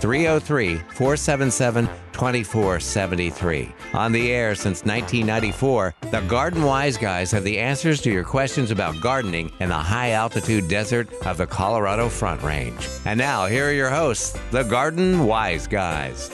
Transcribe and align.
303 0.00 0.76
477 0.94 1.86
2473. 2.12 3.72
On 3.92 4.12
the 4.12 4.32
air 4.32 4.54
since 4.54 4.84
1994, 4.84 5.94
the 6.10 6.20
Garden 6.22 6.62
Wise 6.62 6.96
Guys 6.96 7.30
have 7.30 7.44
the 7.44 7.58
answers 7.58 8.00
to 8.02 8.10
your 8.10 8.24
questions 8.24 8.70
about 8.70 9.00
gardening 9.00 9.52
in 9.60 9.68
the 9.68 9.74
high 9.74 10.12
altitude 10.12 10.68
desert 10.68 11.12
of 11.26 11.36
the 11.36 11.46
Colorado 11.46 12.08
Front 12.08 12.42
Range. 12.42 12.88
And 13.04 13.18
now, 13.18 13.46
here 13.46 13.68
are 13.68 13.72
your 13.72 13.90
hosts, 13.90 14.38
the 14.50 14.62
Garden 14.62 15.26
Wise 15.26 15.66
Guys. 15.66 16.30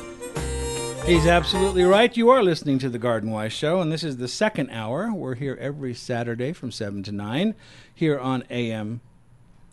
He's 1.05 1.27
absolutely 1.27 1.83
right. 1.83 2.17
You 2.17 2.31
are 2.31 2.45
listening 2.45 2.79
to 2.79 2.89
the 2.89 2.98
Garden 2.98 3.33
Wise 3.33 3.53
Show, 3.53 3.81
and 3.81 3.91
this 3.91 4.05
is 4.05 4.19
the 4.19 4.29
second 4.29 4.70
hour. 4.70 5.12
We're 5.12 5.34
here 5.34 5.59
every 5.61 5.95
Saturday 5.95 6.53
from 6.53 6.70
7 6.70 7.03
to 7.03 7.11
9 7.11 7.56
here 7.92 8.20
on 8.20 8.45
AM 8.51 9.01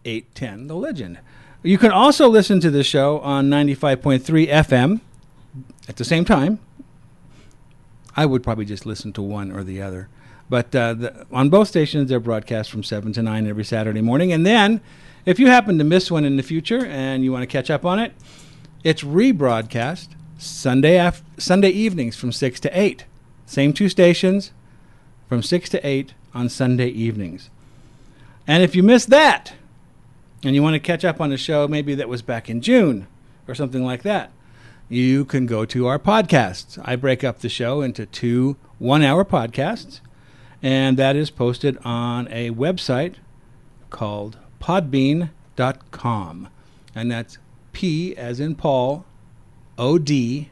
810, 0.05 0.65
The 0.65 0.75
Legend. 0.75 1.19
You 1.61 1.77
can 1.77 1.91
also 1.91 2.29
listen 2.29 2.61
to 2.61 2.71
this 2.71 2.87
show 2.87 3.19
on 3.19 3.49
95.3 3.49 4.47
FM 4.47 5.01
at 5.89 5.97
the 5.97 6.05
same 6.05 6.23
time. 6.23 6.59
I 8.15 8.25
would 8.25 8.43
probably 8.43 8.65
just 8.65 8.85
listen 8.85 9.11
to 9.13 9.21
one 9.21 9.51
or 9.51 9.63
the 9.63 9.81
other. 9.81 10.07
But 10.49 10.73
uh, 10.73 10.93
the, 10.93 11.27
on 11.31 11.49
both 11.49 11.67
stations, 11.67 12.09
they're 12.09 12.19
broadcast 12.19 12.71
from 12.71 12.83
7 12.83 13.13
to 13.13 13.21
9 13.21 13.45
every 13.45 13.65
Saturday 13.65 14.01
morning. 14.01 14.31
And 14.31 14.45
then, 14.45 14.81
if 15.25 15.37
you 15.37 15.47
happen 15.47 15.77
to 15.77 15.83
miss 15.83 16.09
one 16.09 16.25
in 16.25 16.37
the 16.37 16.43
future 16.43 16.85
and 16.85 17.23
you 17.23 17.31
want 17.31 17.43
to 17.43 17.47
catch 17.47 17.69
up 17.69 17.85
on 17.85 17.99
it, 17.99 18.13
it's 18.83 19.03
rebroadcast 19.03 20.07
Sunday, 20.37 20.97
af- 20.97 21.21
Sunday 21.37 21.69
evenings 21.69 22.15
from 22.15 22.31
6 22.31 22.59
to 22.61 22.79
8. 22.79 23.05
Same 23.45 23.73
two 23.73 23.89
stations 23.89 24.53
from 25.27 25.43
6 25.43 25.69
to 25.69 25.85
8 25.85 26.13
on 26.33 26.47
Sunday 26.47 26.87
evenings. 26.87 27.49
And 28.47 28.63
if 28.63 28.75
you 28.75 28.81
miss 28.81 29.05
that, 29.05 29.53
and 30.43 30.55
you 30.55 30.63
want 30.63 30.75
to 30.75 30.79
catch 30.79 31.03
up 31.03 31.19
on 31.19 31.31
a 31.31 31.37
show 31.37 31.67
maybe 31.67 31.95
that 31.95 32.09
was 32.09 32.21
back 32.21 32.49
in 32.49 32.61
June 32.61 33.07
or 33.47 33.55
something 33.55 33.83
like 33.83 34.03
that, 34.03 34.31
you 34.87 35.25
can 35.25 35.45
go 35.45 35.65
to 35.65 35.87
our 35.87 35.99
podcasts. 35.99 36.81
I 36.83 36.95
break 36.95 37.23
up 37.23 37.39
the 37.39 37.49
show 37.49 37.81
into 37.81 38.05
two 38.05 38.57
one 38.77 39.03
hour 39.03 39.25
podcasts, 39.25 39.99
and 40.63 40.97
that 40.97 41.15
is 41.15 41.29
posted 41.29 41.77
on 41.83 42.27
a 42.31 42.51
website 42.51 43.15
called 43.89 44.37
podbean.com. 44.61 46.49
And 46.95 47.11
that's 47.11 47.37
P 47.73 48.15
as 48.15 48.39
in 48.39 48.55
Paul, 48.55 49.05
O 49.77 49.97
D, 49.97 50.49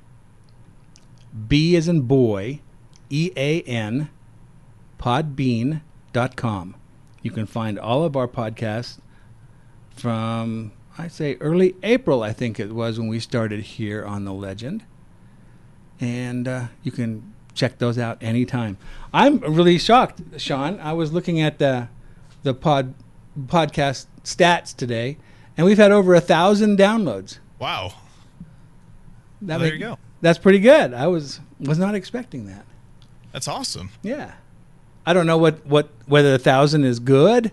B 1.47 1.75
as 1.75 1.87
in 1.87 2.01
boy, 2.01 2.61
E 3.09 3.31
A 3.35 3.61
N, 3.61 4.09
podbean.com. 4.99 6.75
You 7.21 7.31
can 7.31 7.45
find 7.45 7.79
all 7.79 8.03
of 8.03 8.15
our 8.15 8.27
podcasts 8.27 8.99
from 9.99 10.71
I 10.97 11.07
say 11.07 11.37
early 11.39 11.75
April, 11.83 12.23
I 12.23 12.33
think 12.33 12.59
it 12.59 12.71
was 12.73 12.99
when 12.99 13.07
we 13.07 13.19
started 13.19 13.61
here 13.61 14.03
on 14.05 14.25
the 14.25 14.33
Legend, 14.33 14.83
and 15.99 16.47
uh, 16.47 16.67
you 16.83 16.91
can 16.91 17.33
check 17.53 17.77
those 17.77 17.97
out 17.97 18.17
anytime. 18.21 18.77
I'm 19.13 19.39
really 19.39 19.77
shocked, 19.77 20.21
Sean. 20.37 20.79
I 20.79 20.93
was 20.93 21.11
looking 21.13 21.39
at 21.41 21.59
the 21.59 21.89
the 22.43 22.53
pod 22.53 22.93
podcast 23.45 24.07
stats 24.23 24.75
today, 24.75 25.17
and 25.55 25.65
we've 25.65 25.77
had 25.77 25.91
over 25.91 26.15
a 26.15 26.21
thousand 26.21 26.77
downloads. 26.77 27.39
Wow. 27.59 27.93
Well, 29.41 29.59
there 29.59 29.73
you 29.73 29.79
go. 29.79 29.99
That's 30.21 30.39
pretty 30.39 30.59
good. 30.59 30.93
I 30.93 31.07
was 31.07 31.39
was 31.59 31.77
not 31.77 31.95
expecting 31.95 32.47
that. 32.47 32.65
That's 33.31 33.47
awesome. 33.47 33.91
Yeah, 34.01 34.33
I 35.05 35.13
don't 35.13 35.27
know 35.27 35.37
what 35.37 35.65
what 35.65 35.89
whether 36.07 36.33
a 36.33 36.39
thousand 36.39 36.85
is 36.85 36.99
good. 36.99 37.51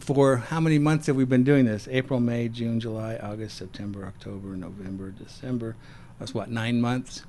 For 0.00 0.36
how 0.38 0.60
many 0.60 0.78
months 0.78 1.06
have 1.06 1.16
we 1.16 1.24
been 1.24 1.44
doing 1.44 1.64
this? 1.66 1.86
April, 1.90 2.20
May, 2.20 2.48
June, 2.48 2.80
July, 2.80 3.16
August, 3.22 3.56
September, 3.58 4.04
October, 4.06 4.48
November, 4.56 5.10
December. 5.10 5.76
That's 6.18 6.34
what 6.34 6.50
nine 6.50 6.80
months. 6.80 7.24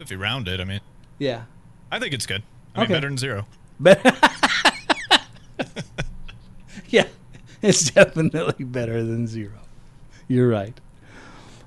If 0.00 0.10
you 0.10 0.18
round 0.18 0.48
it, 0.48 0.60
I 0.60 0.64
mean, 0.64 0.80
Yeah, 1.18 1.42
I 1.90 1.98
think 1.98 2.14
it's 2.14 2.26
good. 2.26 2.42
I 2.74 2.80
mean, 2.80 2.84
Okay. 2.84 2.94
better 2.94 3.08
than 3.08 3.18
zero. 3.18 3.46
but 3.80 4.00
yeah, 6.88 7.04
it's 7.62 7.90
definitely 7.90 8.64
better 8.64 9.02
than 9.04 9.26
zero. 9.26 9.58
You're 10.28 10.48
right. 10.48 10.78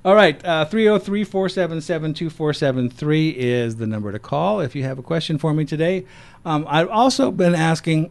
All 0.04 0.16
right, 0.16 0.44
uh, 0.44 0.66
303 0.66 1.24
477 1.24 2.14
2473 2.16 3.30
is 3.30 3.76
the 3.76 3.86
number 3.86 4.12
to 4.12 4.18
call 4.18 4.60
if 4.60 4.76
you 4.76 4.84
have 4.84 4.98
a 4.98 5.04
question 5.04 5.38
for 5.38 5.54
me 5.54 5.64
today. 5.66 6.06
Um, 6.44 6.66
I've 6.68 6.90
also 6.90 7.30
been 7.30 7.54
asking 7.54 8.10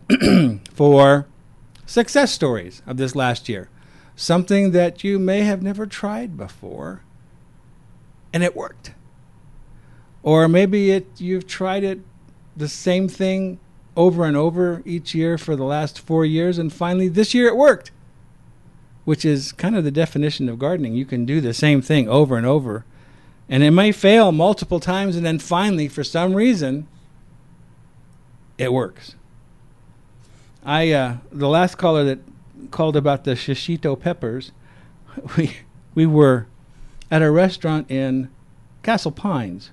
for 0.73 1.27
success 1.91 2.31
stories 2.31 2.83
of 2.87 2.97
this 2.99 3.17
last 3.17 3.49
year. 3.49 3.69
Something 4.15 4.71
that 4.71 5.03
you 5.03 5.19
may 5.19 5.41
have 5.41 5.61
never 5.61 5.87
tried 5.87 6.37
before 6.37 7.03
and 8.33 8.45
it 8.45 8.55
worked. 8.55 8.93
Or 10.23 10.47
maybe 10.47 10.93
it 10.93 11.09
you've 11.19 11.49
tried 11.49 11.83
it 11.83 11.99
the 12.57 12.69
same 12.69 13.09
thing 13.09 13.59
over 13.97 14.25
and 14.25 14.37
over 14.37 14.83
each 14.85 15.17
year 15.17 15.37
for 15.37 15.57
the 15.57 15.65
last 15.65 15.99
4 15.99 16.25
years 16.25 16.59
and 16.59 16.73
finally 16.73 17.09
this 17.09 17.35
year 17.35 17.49
it 17.49 17.57
worked. 17.57 17.91
Which 19.05 19.25
is 19.25 19.51
kind 19.51 19.75
of 19.75 19.83
the 19.83 19.91
definition 19.91 20.49
of 20.49 20.61
gardening. 20.61 20.95
You 20.95 21.05
can 21.05 21.25
do 21.25 21.41
the 21.41 21.53
same 21.53 21.83
thing 21.83 22.09
over 22.09 22.37
and 22.37 22.47
over 22.47 22.85
and 23.49 23.65
it 23.65 23.73
may 23.73 23.91
fail 23.91 24.31
multiple 24.31 24.79
times 24.79 25.17
and 25.17 25.27
then 25.27 25.41
finally 25.41 25.89
for 25.89 26.05
some 26.05 26.35
reason 26.35 26.87
it 28.59 28.73
works. 28.73 29.17
I 30.65 30.91
uh, 30.93 31.17
the 31.33 31.49
last 31.49 31.77
caller 31.79 32.05
that 32.05 32.19
called 32.71 32.97
about 32.97 33.25
the 33.25 33.33
shishito 33.33 33.99
peppers, 33.99 34.53
we 35.37 35.57
we 35.95 36.07
were 36.07 36.47
at 37.11 37.23
a 37.23 37.31
restaurant 37.31 37.91
in 37.91 38.31
Castle 38.83 39.13
Pines, 39.13 39.71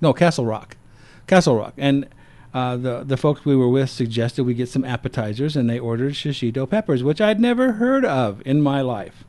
no 0.00 0.12
Castle 0.12 0.46
Rock, 0.46 0.76
Castle 1.26 1.56
Rock, 1.56 1.74
and 1.76 2.08
uh, 2.54 2.76
the 2.76 3.04
the 3.04 3.16
folks 3.16 3.44
we 3.44 3.56
were 3.56 3.68
with 3.68 3.90
suggested 3.90 4.44
we 4.44 4.54
get 4.54 4.68
some 4.68 4.84
appetizers, 4.84 5.56
and 5.56 5.68
they 5.68 5.78
ordered 5.78 6.14
shishito 6.14 6.68
peppers, 6.68 7.02
which 7.02 7.20
I'd 7.20 7.40
never 7.40 7.72
heard 7.72 8.04
of 8.04 8.42
in 8.46 8.60
my 8.60 8.80
life. 8.80 9.24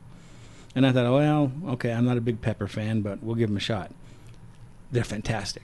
And 0.76 0.84
I 0.84 0.90
thought, 0.90 1.12
well, 1.12 1.52
okay, 1.68 1.92
I'm 1.92 2.04
not 2.04 2.16
a 2.16 2.20
big 2.20 2.40
pepper 2.40 2.66
fan, 2.66 3.00
but 3.00 3.22
we'll 3.22 3.36
give 3.36 3.48
them 3.48 3.56
a 3.56 3.60
shot. 3.60 3.92
They're 4.90 5.04
fantastic, 5.04 5.62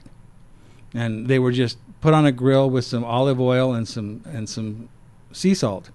and 0.93 1.27
they 1.27 1.39
were 1.39 1.51
just 1.51 1.77
put 1.99 2.13
on 2.13 2.25
a 2.25 2.31
grill 2.31 2.69
with 2.69 2.85
some 2.85 3.03
olive 3.03 3.39
oil 3.39 3.73
and 3.73 3.87
some 3.87 4.21
and 4.25 4.47
some 4.47 4.89
sea 5.33 5.53
salt, 5.53 5.89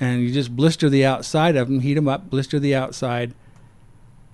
and 0.00 0.22
you 0.22 0.32
just 0.32 0.56
blister 0.56 0.88
the 0.88 1.04
outside 1.04 1.56
of 1.56 1.68
them, 1.68 1.80
heat 1.80 1.94
them 1.94 2.08
up, 2.08 2.30
blister 2.30 2.58
the 2.58 2.74
outside, 2.74 3.34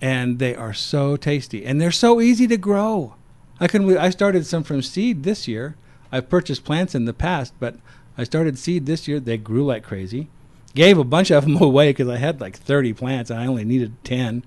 and 0.01 0.39
they 0.39 0.55
are 0.55 0.73
so 0.73 1.17
tasty 1.17 1.65
and 1.65 1.79
they're 1.79 1.91
so 1.91 2.21
easy 2.21 2.47
to 2.47 2.57
grow. 2.57 3.15
I 3.59 3.67
can 3.67 3.97
I 3.97 4.09
started 4.09 4.45
some 4.45 4.63
from 4.63 4.81
seed 4.81 5.23
this 5.23 5.47
year. 5.47 5.75
I've 6.11 6.29
purchased 6.29 6.63
plants 6.63 6.95
in 6.95 7.05
the 7.05 7.13
past, 7.13 7.53
but 7.59 7.75
I 8.17 8.23
started 8.23 8.57
seed 8.57 8.85
this 8.85 9.07
year. 9.07 9.19
They 9.19 9.37
grew 9.37 9.65
like 9.65 9.83
crazy. 9.83 10.27
Gave 10.75 10.97
a 10.97 11.03
bunch 11.03 11.31
of 11.31 11.43
them 11.43 11.57
away 11.61 11.89
because 11.89 12.07
I 12.07 12.17
had 12.17 12.39
like 12.39 12.57
30 12.57 12.93
plants 12.93 13.29
and 13.29 13.39
I 13.39 13.45
only 13.45 13.65
needed 13.65 14.01
10. 14.03 14.43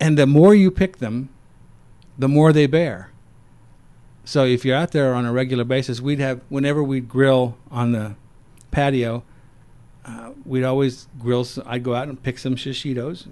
And 0.00 0.18
the 0.18 0.26
more 0.26 0.54
you 0.54 0.70
pick 0.70 0.98
them, 0.98 1.30
the 2.18 2.28
more 2.28 2.52
they 2.52 2.66
bear. 2.66 3.10
So 4.26 4.44
if 4.44 4.64
you're 4.64 4.76
out 4.76 4.90
there 4.90 5.14
on 5.14 5.24
a 5.24 5.32
regular 5.32 5.62
basis, 5.62 6.00
we'd 6.00 6.18
have 6.18 6.40
whenever 6.48 6.82
we'd 6.82 7.08
grill 7.08 7.56
on 7.70 7.92
the 7.92 8.16
patio, 8.72 9.22
uh, 10.04 10.32
we'd 10.44 10.64
always 10.64 11.06
grill. 11.16 11.42
s 11.42 11.60
I'd 11.64 11.84
go 11.84 11.94
out 11.94 12.08
and 12.08 12.20
pick 12.20 12.38
some 12.38 12.56
shishitos 12.56 13.28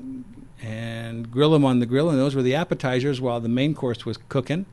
and 0.62 1.30
grill 1.32 1.50
them 1.50 1.64
on 1.64 1.80
the 1.80 1.86
grill, 1.86 2.08
and 2.08 2.18
those 2.18 2.36
were 2.36 2.42
the 2.42 2.54
appetizers 2.54 3.20
while 3.20 3.40
the 3.40 3.48
main 3.48 3.74
course 3.74 4.06
was 4.06 4.18
cooking. 4.28 4.66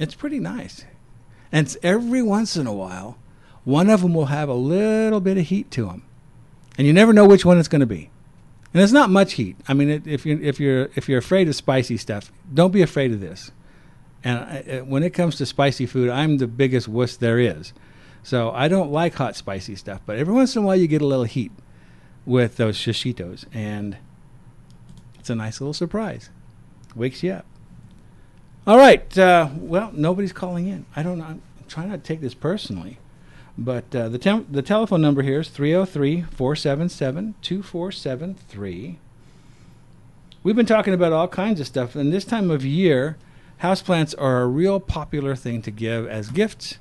It's 0.00 0.16
pretty 0.16 0.40
nice, 0.40 0.84
and 1.52 1.74
every 1.84 2.22
once 2.22 2.56
in 2.56 2.66
a 2.66 2.74
while, 2.74 3.16
one 3.62 3.88
of 3.88 4.02
them 4.02 4.12
will 4.12 4.26
have 4.26 4.48
a 4.48 4.54
little 4.54 5.20
bit 5.20 5.38
of 5.38 5.46
heat 5.46 5.70
to 5.70 5.86
them, 5.86 6.02
and 6.76 6.84
you 6.84 6.92
never 6.92 7.12
know 7.12 7.28
which 7.28 7.44
one 7.44 7.58
it's 7.58 7.68
going 7.68 7.80
to 7.80 7.86
be. 7.86 8.10
And 8.74 8.82
it's 8.82 8.92
not 8.92 9.08
much 9.08 9.34
heat. 9.34 9.56
I 9.68 9.74
mean, 9.74 9.88
it, 9.88 10.04
if 10.04 10.26
you 10.26 10.40
if 10.42 10.58
you're 10.58 10.90
if 10.96 11.08
you're 11.08 11.18
afraid 11.18 11.46
of 11.46 11.54
spicy 11.54 11.96
stuff, 11.96 12.32
don't 12.52 12.72
be 12.72 12.82
afraid 12.82 13.12
of 13.12 13.20
this. 13.20 13.52
And 14.22 14.38
I, 14.38 14.78
uh, 14.78 14.84
when 14.84 15.02
it 15.02 15.10
comes 15.10 15.36
to 15.36 15.46
spicy 15.46 15.86
food, 15.86 16.10
I'm 16.10 16.38
the 16.38 16.46
biggest 16.46 16.88
wuss 16.88 17.16
there 17.16 17.38
is. 17.38 17.72
So 18.22 18.50
I 18.50 18.68
don't 18.68 18.92
like 18.92 19.14
hot, 19.14 19.36
spicy 19.36 19.76
stuff. 19.76 20.00
But 20.04 20.18
every 20.18 20.34
once 20.34 20.54
in 20.54 20.62
a 20.62 20.66
while, 20.66 20.76
you 20.76 20.86
get 20.86 21.02
a 21.02 21.06
little 21.06 21.24
heat 21.24 21.52
with 22.26 22.56
those 22.56 22.76
shishitos, 22.76 23.46
and 23.54 23.96
it's 25.18 25.30
a 25.30 25.34
nice 25.34 25.60
little 25.60 25.72
surprise. 25.72 26.30
Wakes 26.94 27.22
you 27.22 27.32
up. 27.32 27.46
All 28.66 28.76
right. 28.76 29.16
Uh, 29.16 29.48
well, 29.56 29.90
nobody's 29.94 30.32
calling 30.32 30.68
in. 30.68 30.84
I 30.94 31.02
don't 31.02 31.18
know. 31.18 31.24
I'm 31.24 31.42
trying 31.68 31.88
not 31.88 32.04
to 32.04 32.08
take 32.08 32.20
this 32.20 32.34
personally. 32.34 32.98
But 33.56 33.94
uh, 33.94 34.08
the, 34.08 34.18
tem- 34.18 34.46
the 34.50 34.62
telephone 34.62 35.00
number 35.00 35.22
here 35.22 35.40
is 35.40 35.48
303 35.48 36.22
477 36.22 37.34
2473. 37.42 38.98
We've 40.42 40.56
been 40.56 40.66
talking 40.66 40.94
about 40.94 41.12
all 41.12 41.28
kinds 41.28 41.60
of 41.60 41.66
stuff, 41.66 41.94
and 41.94 42.12
this 42.12 42.24
time 42.24 42.50
of 42.50 42.64
year, 42.64 43.18
houseplants 43.62 44.14
are 44.18 44.42
a 44.42 44.46
real 44.46 44.80
popular 44.80 45.36
thing 45.36 45.62
to 45.62 45.70
give 45.70 46.06
as 46.06 46.30
gifts 46.30 46.78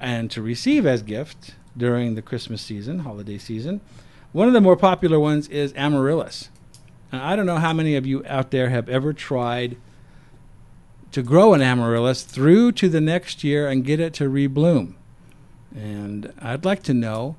and 0.00 0.30
to 0.30 0.42
receive 0.42 0.86
as 0.86 1.02
gifts 1.02 1.52
during 1.76 2.14
the 2.14 2.22
Christmas 2.22 2.62
season, 2.62 3.00
holiday 3.00 3.38
season. 3.38 3.80
One 4.32 4.48
of 4.48 4.54
the 4.54 4.60
more 4.60 4.76
popular 4.76 5.20
ones 5.20 5.48
is 5.48 5.72
amaryllis. 5.76 6.48
And 7.12 7.22
I 7.22 7.36
don't 7.36 7.46
know 7.46 7.58
how 7.58 7.72
many 7.72 7.94
of 7.94 8.06
you 8.06 8.24
out 8.26 8.50
there 8.50 8.70
have 8.70 8.88
ever 8.88 9.12
tried 9.12 9.76
to 11.12 11.22
grow 11.22 11.54
an 11.54 11.62
amaryllis 11.62 12.24
through 12.24 12.72
to 12.72 12.88
the 12.88 13.00
next 13.00 13.44
year 13.44 13.68
and 13.68 13.84
get 13.84 14.00
it 14.00 14.14
to 14.14 14.24
rebloom. 14.24 14.94
And 15.74 16.32
I'd 16.40 16.64
like 16.64 16.82
to 16.84 16.94
know 16.94 17.36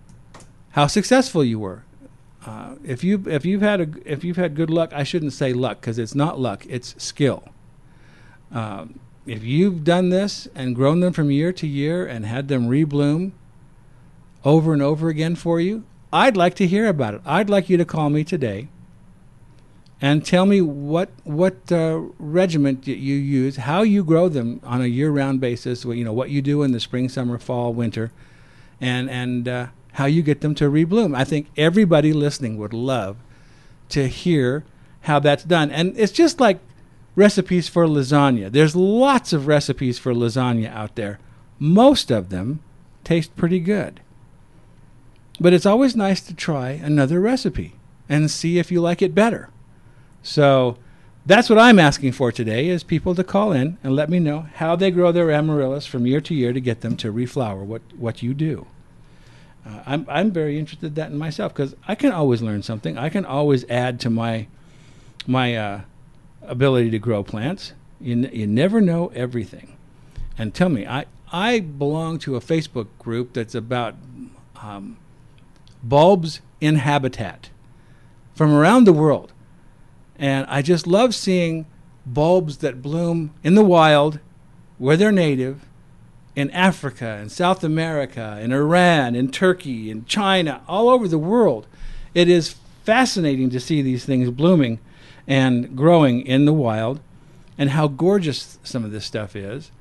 how 0.71 0.87
successful 0.87 1.43
you 1.43 1.59
were. 1.59 1.83
Uh, 2.45 2.75
if 2.85 3.03
you 3.03 3.23
if 3.27 3.43
you've 3.43 3.61
had 3.61 3.81
a 3.81 3.87
if 4.05 4.23
you've 4.23 4.37
had 4.37 4.55
good 4.55 4.69
luck, 4.69 4.93
I 4.93 5.03
shouldn't 5.03 5.33
say 5.33 5.51
luck 5.51 5.81
because 5.81 5.97
it's 5.97 6.13
not 6.13 6.39
luck; 6.39 6.63
it's 6.69 6.93
skill. 7.03 7.43
Um, 8.51 8.99
if 9.25 9.43
you've 9.43 9.83
done 9.83 10.09
this 10.09 10.47
and 10.53 10.75
grown 10.75 10.99
them 10.99 11.13
from 11.13 11.31
year 11.31 11.51
to 11.53 11.67
year 11.67 12.05
and 12.05 12.25
had 12.25 12.47
them 12.47 12.69
rebloom 12.69 13.31
over 14.43 14.73
and 14.73 14.81
over 14.81 15.09
again 15.09 15.35
for 15.35 15.59
you, 15.59 15.83
I'd 16.13 16.37
like 16.37 16.55
to 16.55 16.67
hear 16.67 16.87
about 16.87 17.15
it. 17.15 17.21
I'd 17.25 17.49
like 17.49 17.69
you 17.69 17.77
to 17.77 17.85
call 17.85 18.09
me 18.09 18.23
today 18.23 18.69
and 20.01 20.25
tell 20.25 20.45
me 20.45 20.61
what 20.61 21.09
what 21.23 21.71
uh, 21.71 22.01
regiment 22.19 22.85
you 22.85 23.15
use, 23.15 23.55
how 23.57 23.81
you 23.81 24.03
grow 24.03 24.29
them 24.29 24.59
on 24.63 24.81
a 24.81 24.85
year-round 24.85 25.41
basis. 25.41 25.83
You 25.85 26.03
know 26.03 26.13
what 26.13 26.29
you 26.29 26.41
do 26.41 26.63
in 26.63 26.71
the 26.71 26.79
spring, 26.79 27.09
summer, 27.09 27.37
fall, 27.37 27.73
winter, 27.73 28.11
and 28.79 29.09
and 29.09 29.47
uh, 29.47 29.67
how 29.93 30.05
you 30.05 30.21
get 30.21 30.41
them 30.41 30.53
to 30.55 30.65
rebloom. 30.65 31.15
I 31.15 31.23
think 31.23 31.47
everybody 31.57 32.13
listening 32.13 32.57
would 32.57 32.73
love 32.73 33.17
to 33.89 34.07
hear 34.07 34.63
how 35.01 35.19
that's 35.19 35.43
done. 35.43 35.71
And 35.71 35.97
it's 35.97 36.11
just 36.11 36.39
like 36.39 36.59
recipes 37.15 37.67
for 37.67 37.85
lasagna. 37.85 38.51
There's 38.51 38.75
lots 38.75 39.33
of 39.33 39.47
recipes 39.47 39.97
for 39.97 40.13
lasagna 40.13 40.71
out 40.73 40.95
there. 40.95 41.19
Most 41.59 42.11
of 42.11 42.29
them 42.29 42.59
taste 43.03 43.35
pretty 43.35 43.59
good. 43.59 44.01
But 45.39 45.53
it's 45.53 45.65
always 45.65 45.95
nice 45.95 46.21
to 46.21 46.35
try 46.35 46.71
another 46.71 47.19
recipe 47.19 47.75
and 48.07 48.31
see 48.31 48.59
if 48.59 48.71
you 48.71 48.81
like 48.81 49.01
it 49.01 49.15
better. 49.15 49.49
So 50.23 50.77
that's 51.25 51.49
what 51.49 51.59
I'm 51.59 51.79
asking 51.79 52.13
for 52.13 52.31
today 52.31 52.67
is 52.69 52.83
people 52.83 53.15
to 53.15 53.23
call 53.23 53.51
in 53.51 53.77
and 53.83 53.95
let 53.95 54.09
me 54.09 54.19
know 54.19 54.47
how 54.55 54.75
they 54.75 54.91
grow 54.91 55.11
their 55.11 55.31
amaryllis 55.31 55.85
from 55.85 56.05
year 56.05 56.21
to 56.21 56.35
year 56.35 56.53
to 56.53 56.61
get 56.61 56.81
them 56.81 56.95
to 56.97 57.11
reflower 57.11 57.63
what, 57.63 57.81
what 57.97 58.21
you 58.21 58.33
do. 58.33 58.67
Uh, 59.65 59.81
I'm 59.85 60.05
I'm 60.07 60.31
very 60.31 60.59
interested 60.59 60.87
in 60.87 60.93
that 60.93 61.11
in 61.11 61.17
myself 61.17 61.53
because 61.53 61.75
I 61.87 61.95
can 61.95 62.11
always 62.11 62.41
learn 62.41 62.61
something. 62.61 62.97
I 62.97 63.09
can 63.09 63.25
always 63.25 63.65
add 63.69 63.99
to 64.01 64.09
my 64.11 64.47
my 65.25 65.55
uh, 65.55 65.81
ability 66.47 66.89
to 66.91 66.99
grow 66.99 67.23
plants. 67.23 67.73
You 67.99 68.13
n- 68.13 68.29
you 68.33 68.47
never 68.47 68.81
know 68.81 69.11
everything. 69.15 69.75
And 70.37 70.53
tell 70.53 70.69
me, 70.69 70.85
I 70.85 71.05
I 71.31 71.59
belong 71.59 72.19
to 72.19 72.35
a 72.35 72.41
Facebook 72.41 72.87
group 72.99 73.33
that's 73.33 73.55
about 73.55 73.95
um, 74.61 74.97
bulbs 75.83 76.41
in 76.61 76.75
habitat 76.75 77.49
from 78.33 78.53
around 78.53 78.85
the 78.85 78.93
world, 78.93 79.31
and 80.17 80.45
I 80.49 80.61
just 80.61 80.87
love 80.87 81.15
seeing 81.15 81.65
bulbs 82.05 82.57
that 82.57 82.81
bloom 82.81 83.33
in 83.43 83.55
the 83.55 83.63
wild 83.63 84.19
where 84.77 84.97
they're 84.97 85.11
native 85.11 85.65
in 86.35 86.51
Africa, 86.51 87.17
in 87.21 87.29
South 87.29 87.63
America, 87.63 88.37
in 88.41 88.51
Iran, 88.51 89.15
in 89.15 89.31
Turkey, 89.31 89.89
in 89.89 90.05
China, 90.05 90.61
all 90.67 90.89
over 90.89 91.07
the 91.07 91.17
world. 91.17 91.65
It 92.13 92.29
is 92.29 92.55
fascinating 92.83 93.49
to 93.51 93.59
see 93.59 93.81
these 93.81 94.05
things 94.05 94.29
blooming 94.29 94.79
and 95.27 95.75
growing 95.75 96.21
in 96.21 96.45
the 96.45 96.53
wild 96.53 96.99
and 97.57 97.71
how 97.71 97.87
gorgeous 97.87 98.59
some 98.63 98.83
of 98.83 98.91
this 98.91 99.05
stuff 99.05 99.35
is. 99.35 99.71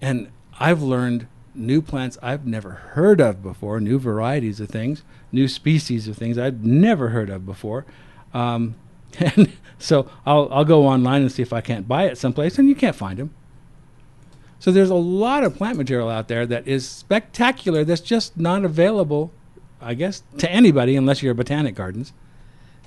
And 0.00 0.30
I've 0.58 0.82
learned 0.82 1.26
new 1.54 1.80
plants 1.80 2.18
I've 2.22 2.46
never 2.46 2.70
heard 2.70 3.20
of 3.20 3.42
before, 3.42 3.80
new 3.80 3.98
varieties 3.98 4.60
of 4.60 4.68
things, 4.68 5.02
new 5.32 5.48
species 5.48 6.06
of 6.08 6.16
things 6.16 6.38
I've 6.38 6.64
never 6.64 7.08
heard 7.08 7.30
of 7.30 7.46
before. 7.46 7.86
Um, 8.34 8.74
and 9.18 9.52
so 9.78 10.10
I'll, 10.26 10.48
I'll 10.52 10.64
go 10.64 10.86
online 10.86 11.22
and 11.22 11.32
see 11.32 11.42
if 11.42 11.52
I 11.52 11.60
can't 11.60 11.88
buy 11.88 12.04
it 12.04 12.18
someplace, 12.18 12.58
and 12.58 12.68
you 12.68 12.74
can't 12.74 12.96
find 12.96 13.18
them. 13.18 13.34
So 14.58 14.72
there's 14.72 14.90
a 14.90 14.94
lot 14.94 15.44
of 15.44 15.54
plant 15.54 15.76
material 15.76 16.08
out 16.08 16.28
there 16.28 16.46
that 16.46 16.66
is 16.66 16.88
spectacular 16.88 17.84
that's 17.84 18.00
just 18.00 18.38
not 18.38 18.64
available, 18.64 19.30
I 19.80 19.94
guess, 19.94 20.22
to 20.38 20.50
anybody 20.50 20.96
unless 20.96 21.22
you're 21.22 21.34
Botanic 21.34 21.74
Gardens. 21.74 22.12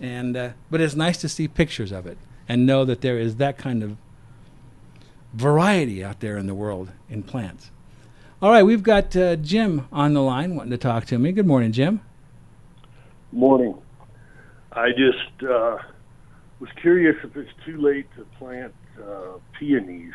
And 0.01 0.37
uh, 0.37 0.49
but 0.71 0.81
it's 0.81 0.95
nice 0.95 1.17
to 1.17 1.29
see 1.29 1.47
pictures 1.47 1.91
of 1.91 2.07
it 2.07 2.17
and 2.47 2.65
know 2.65 2.85
that 2.85 3.01
there 3.01 3.19
is 3.19 3.35
that 3.35 3.57
kind 3.57 3.83
of 3.83 3.97
variety 5.33 6.03
out 6.03 6.19
there 6.19 6.37
in 6.37 6.47
the 6.47 6.55
world 6.55 6.91
in 7.09 7.23
plants. 7.23 7.71
All 8.41 8.51
right, 8.51 8.63
we've 8.63 8.83
got 8.83 9.15
uh, 9.15 9.35
Jim 9.35 9.87
on 9.91 10.13
the 10.13 10.21
line 10.21 10.55
wanting 10.55 10.71
to 10.71 10.77
talk 10.77 11.05
to 11.07 11.19
me. 11.19 11.31
Good 11.31 11.45
morning, 11.45 11.71
Jim. 11.71 12.01
Morning. 13.31 13.75
I 14.71 14.89
just 14.91 15.43
uh, 15.43 15.77
was 16.59 16.69
curious 16.81 17.15
if 17.23 17.35
it's 17.35 17.51
too 17.65 17.81
late 17.81 18.07
to 18.15 18.23
plant 18.37 18.73
uh, 18.97 19.39
peonies. 19.57 20.13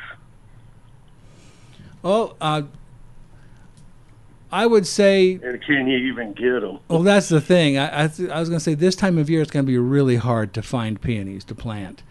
Well, 2.02 2.36
uh, 2.40 2.62
I 4.54 4.66
would 4.66 4.86
say 4.86 5.40
And 5.42 5.60
can 5.62 5.88
you 5.88 5.98
even 5.98 6.32
get 6.32 6.60
them? 6.60 6.78
Well, 6.86 7.02
that's 7.02 7.28
the 7.28 7.40
thing. 7.40 7.76
I 7.76 8.04
I, 8.04 8.06
th- 8.06 8.30
I 8.30 8.38
was 8.38 8.48
going 8.48 8.60
to 8.60 8.64
say 8.64 8.74
this 8.74 8.94
time 8.94 9.18
of 9.18 9.28
year 9.28 9.42
it's 9.42 9.50
going 9.50 9.66
to 9.66 9.70
be 9.70 9.78
really 9.78 10.14
hard 10.14 10.54
to 10.54 10.62
find 10.62 11.00
peonies 11.00 11.42
to 11.46 11.56
plant, 11.56 12.04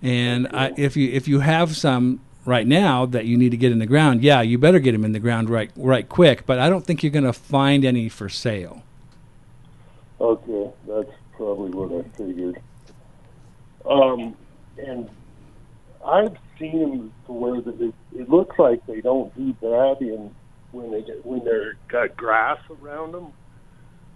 and 0.00 0.46
I, 0.52 0.72
if 0.76 0.96
you 0.96 1.10
if 1.10 1.26
you 1.26 1.40
have 1.40 1.76
some 1.76 2.20
right 2.44 2.68
now 2.68 3.04
that 3.04 3.26
you 3.26 3.36
need 3.36 3.50
to 3.50 3.56
get 3.56 3.72
in 3.72 3.80
the 3.80 3.86
ground, 3.86 4.22
yeah, 4.22 4.42
you 4.42 4.58
better 4.58 4.78
get 4.78 4.92
them 4.92 5.04
in 5.04 5.10
the 5.10 5.18
ground 5.18 5.50
right 5.50 5.72
right 5.74 6.08
quick. 6.08 6.46
But 6.46 6.60
I 6.60 6.70
don't 6.70 6.86
think 6.86 7.02
you're 7.02 7.10
going 7.10 7.24
to 7.24 7.32
find 7.32 7.84
any 7.84 8.08
for 8.08 8.28
sale. 8.28 8.84
Okay, 10.20 10.70
that's 10.86 11.10
probably 11.36 11.70
what 11.72 12.04
I 12.04 12.08
figured. 12.16 12.60
Um, 13.84 14.36
and 14.78 15.10
I've 16.06 16.36
seen 16.60 16.78
them 16.78 17.12
to 17.26 17.32
where 17.32 17.60
that 17.60 17.80
it, 17.80 17.94
it 18.14 18.28
looks 18.28 18.56
like 18.56 18.86
they 18.86 19.00
don't 19.00 19.34
do 19.36 19.52
bad 19.54 20.00
in 20.00 20.32
when 20.78 20.90
they 20.90 21.02
get 21.02 21.24
when 21.26 21.44
they're 21.44 21.76
got 21.88 22.16
grass 22.16 22.58
around 22.82 23.12
them. 23.12 23.32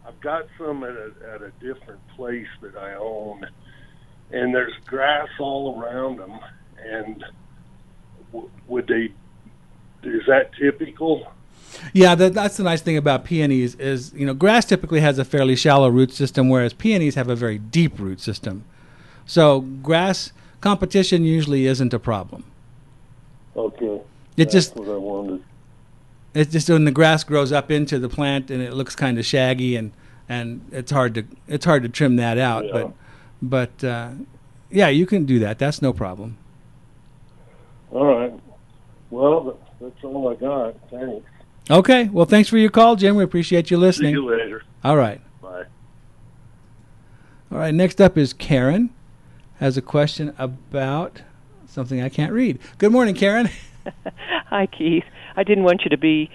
I've 0.07 0.21
got 0.21 0.47
some 0.59 0.83
at 0.85 0.91
a, 0.91 1.13
at 1.33 1.43
a 1.43 1.53
different 1.61 2.01
place 2.17 2.49
that 2.61 2.77
I 2.77 2.95
own, 2.95 3.47
and 4.33 4.55
there's 4.55 4.73
grass 4.87 5.29
all 5.39 5.81
around 5.81 6.19
them. 6.19 6.39
And 6.85 7.25
w- 8.33 8.51
would 8.67 8.87
they? 8.89 9.13
Is 10.09 10.23
that 10.27 10.51
typical? 10.59 11.33
Yeah, 11.93 12.15
that, 12.17 12.35
that's 12.35 12.57
the 12.57 12.65
nice 12.65 12.83
thing 12.83 12.97
about 12.97 13.25
peonies 13.25 13.75
is 13.77 14.13
you 14.15 14.27
know 14.27 14.35
grass 14.35 14.65
typically 14.65 15.01
has 15.01 15.19
a 15.19 15.25
fairly 15.25 15.57
shallow 15.57 15.89
root 15.89 16.13
system, 16.13 16.49
whereas 16.49 16.73
peonies 16.73 17.15
have 17.15 17.29
a 17.29 17.37
very 17.37 17.59
deep 17.59 17.99
root 17.99 18.21
system. 18.21 18.65
So 19.25 19.61
grass 19.61 20.33
competition 20.61 21.25
usually 21.25 21.67
isn't 21.67 21.95
a 21.95 21.99
problem. 21.99 22.45
Okay, 23.55 23.87
It 23.87 24.03
that's 24.37 24.53
just 24.53 24.77
what 24.77 24.89
I 24.89 24.97
wanted. 24.97 25.45
It's 26.35 26.53
just 26.53 26.69
when 26.71 26.85
the 26.85 26.91
grass 26.91 27.25
grows 27.25 27.53
up 27.53 27.71
into 27.71 27.99
the 27.99 28.09
plant 28.09 28.51
and 28.51 28.63
it 28.63 28.73
looks 28.73 28.97
kind 28.97 29.19
of 29.19 29.27
shaggy 29.27 29.77
and 29.77 29.93
and 30.29 30.65
it's 30.73 30.91
hard 30.91 31.15
to 31.15 31.25
it's 31.47 31.65
hard 31.65 31.83
to 31.83 31.89
trim 31.89 32.17
that 32.17 32.39
out. 32.39 32.65
Yeah. 32.65 32.73
But 32.73 32.93
but 33.43 33.85
uh, 33.85 34.11
yeah, 34.71 34.89
you 34.89 35.07
can 35.07 35.27
do 35.27 35.39
that. 35.41 35.59
That's 35.59 35.83
no 35.83 35.93
problem. 35.93 36.39
All 37.91 38.07
right. 38.07 38.33
Well, 39.11 39.59
that's 39.81 40.03
all 40.03 40.29
I 40.29 40.35
got. 40.37 40.75
Thanks. 40.91 41.27
Okay. 41.71 42.09
Well, 42.09 42.25
thanks 42.25 42.49
for 42.49 42.57
your 42.57 42.71
call, 42.71 42.97
Jim. 42.97 43.17
We 43.17 43.25
appreciate 43.25 43.71
you 43.71 43.77
listening. 43.77 44.15
See 44.15 44.21
you 44.21 44.31
later. 44.31 44.63
All 44.83 44.97
right. 44.97 45.21
Bye. 45.43 45.65
All 47.51 47.59
right. 47.59 47.75
Next 47.75 48.01
up 48.01 48.17
is 48.17 48.33
Karen. 48.33 48.91
Has 49.59 49.77
a 49.77 49.83
question 49.83 50.35
about 50.39 51.23
something 51.67 52.01
I 52.03 52.09
can't 52.09 52.33
read. 52.33 52.59
Good 52.79 52.91
morning, 52.91 53.15
Karen. 53.15 53.51
Hi, 54.47 54.67
Keith. 54.67 55.05
I 55.37 55.45
didn't 55.45 55.65
want 55.65 55.83
you 55.85 55.91
to 55.91 55.99
be 55.99 56.31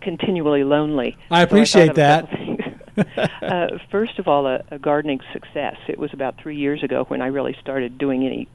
continually 0.00 0.64
lonely. 0.64 1.16
I 1.30 1.42
appreciate 1.42 1.90
a 1.90 1.94
couple 1.94 2.36
things. 2.36 2.60
uh, 3.42 3.78
first 3.90 4.18
of 4.18 4.28
all, 4.28 4.46
a, 4.46 4.64
a 4.70 4.78
gardening 4.78 5.20
success. 5.32 5.76
It 5.88 5.98
was 5.98 6.12
about 6.12 6.40
three 6.40 6.56
years 6.56 6.82
ago 6.82 7.04
when 7.08 7.22
I 7.22 7.28
really 7.28 7.56
started 7.60 7.98
doing 7.98 8.26
any 8.26 8.48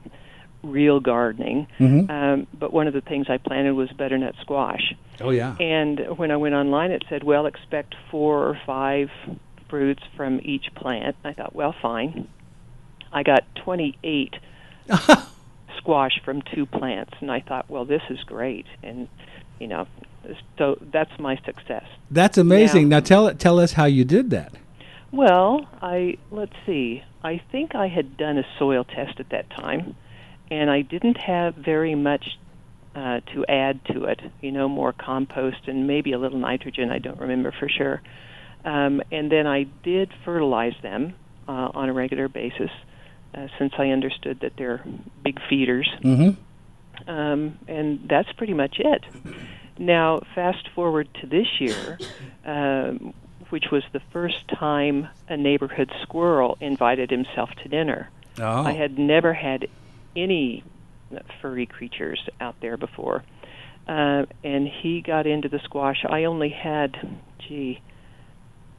real 0.64 1.00
gardening. 1.00 1.68
Mhm. 1.80 2.10
Um, 2.10 2.48
but 2.58 2.74
one 2.74 2.88
of 2.88 2.94
the 2.94 3.02
things 3.02 3.28
I 3.30 3.38
planted 3.38 3.74
was 3.74 3.90
butternut 3.92 4.36
squash. 4.42 4.94
Oh 5.22 5.30
yeah. 5.30 5.56
And 5.60 6.18
when 6.18 6.32
I 6.32 6.38
went 6.38 6.56
online, 6.56 6.92
it 6.92 7.04
said, 7.10 7.24
well, 7.24 7.46
expect 7.46 7.96
four 8.10 8.48
or 8.48 8.60
five 8.66 9.10
fruits 9.70 10.04
from 10.16 10.40
each 10.44 10.74
plant. 10.76 11.16
I 11.24 11.34
thought, 11.34 11.56
well, 11.56 11.76
fine. 11.82 12.28
I 13.12 13.24
got 13.24 13.44
28 13.64 14.36
squash 15.78 16.20
from 16.24 16.42
two 16.54 16.66
plants, 16.66 17.14
and 17.22 17.32
I 17.32 17.40
thought, 17.40 17.70
well, 17.70 17.86
this 17.86 18.02
is 18.10 18.20
great, 18.24 18.66
and 18.84 19.08
you 19.60 19.68
know, 19.68 19.88
so 20.58 20.78
that's 20.92 21.18
my 21.20 21.36
success. 21.46 21.86
That's 22.12 22.38
amazing. 22.38 22.90
Now- 22.90 22.98
Now 22.98 23.04
tell 23.04 23.34
tell 23.36 23.60
us 23.60 23.74
how 23.74 23.86
you 23.86 24.04
did 24.06 24.30
that. 24.32 24.54
Well, 25.12 25.68
I 25.82 26.18
let's 26.32 26.56
see. 26.66 27.04
I 27.24 27.42
think 27.52 27.74
I 27.76 27.88
had 27.88 28.18
done 28.18 28.38
a 28.38 28.46
soil 28.60 28.84
test 28.84 29.20
at 29.20 29.30
that 29.30 29.50
time, 29.50 29.96
and 30.52 30.70
I 30.70 30.82
didn't 30.82 31.18
have 31.18 31.56
very 31.56 31.96
much 31.96 32.38
uh, 32.96 33.22
to 33.34 33.46
add 33.48 33.84
to 33.86 34.06
it. 34.06 34.20
You 34.42 34.52
know, 34.52 34.68
more 34.68 34.94
compost 34.94 35.68
and 35.68 35.88
maybe 35.88 36.12
a 36.12 36.18
little 36.20 36.40
nitrogen. 36.40 36.92
I 36.92 37.00
don't 37.00 37.20
remember 37.20 37.52
for 37.58 37.70
sure. 37.70 38.02
Um, 38.66 39.02
and 39.12 39.32
then 39.32 39.46
I 39.48 39.64
did 39.84 40.12
fertilize 40.26 40.74
them 40.82 41.14
uh, 41.48 41.70
on 41.74 41.88
a 41.88 41.94
regular 41.94 42.28
basis, 42.28 42.72
uh, 43.36 43.48
since 43.60 43.74
I 43.78 43.90
understood 43.90 44.40
that 44.42 44.54
they're 44.58 44.84
big 45.24 45.40
feeders. 45.50 45.88
Mm-hmm. 46.04 46.42
Um, 47.08 47.60
and 47.68 48.08
that's 48.10 48.32
pretty 48.34 48.54
much 48.54 48.80
it. 48.80 49.04
Now, 49.78 50.22
fast 50.34 50.70
forward 50.74 51.08
to 51.22 51.28
this 51.28 51.48
year, 51.60 52.00
um, 52.46 53.14
which 53.50 53.66
was 53.72 53.84
the 53.94 54.02
first 54.12 54.48
time 54.48 55.10
a 55.28 55.38
neighborhood 55.38 55.92
squirrel 56.02 56.58
invited 56.62 57.12
himself 57.12 57.50
to 57.64 57.70
dinner. 57.70 58.10
Oh. 58.40 58.64
I 58.64 58.72
had 58.72 58.98
never 58.98 59.34
had 59.34 59.68
any 60.16 60.64
furry 61.42 61.66
creatures 61.66 62.28
out 62.40 62.56
there 62.62 62.78
before. 62.78 63.24
Uh, 63.88 64.26
and 64.44 64.68
he 64.68 65.02
got 65.02 65.28
into 65.28 65.48
the 65.48 65.60
squash. 65.60 66.04
I 66.08 66.24
only 66.24 66.50
had, 66.50 67.20
gee, 67.48 67.82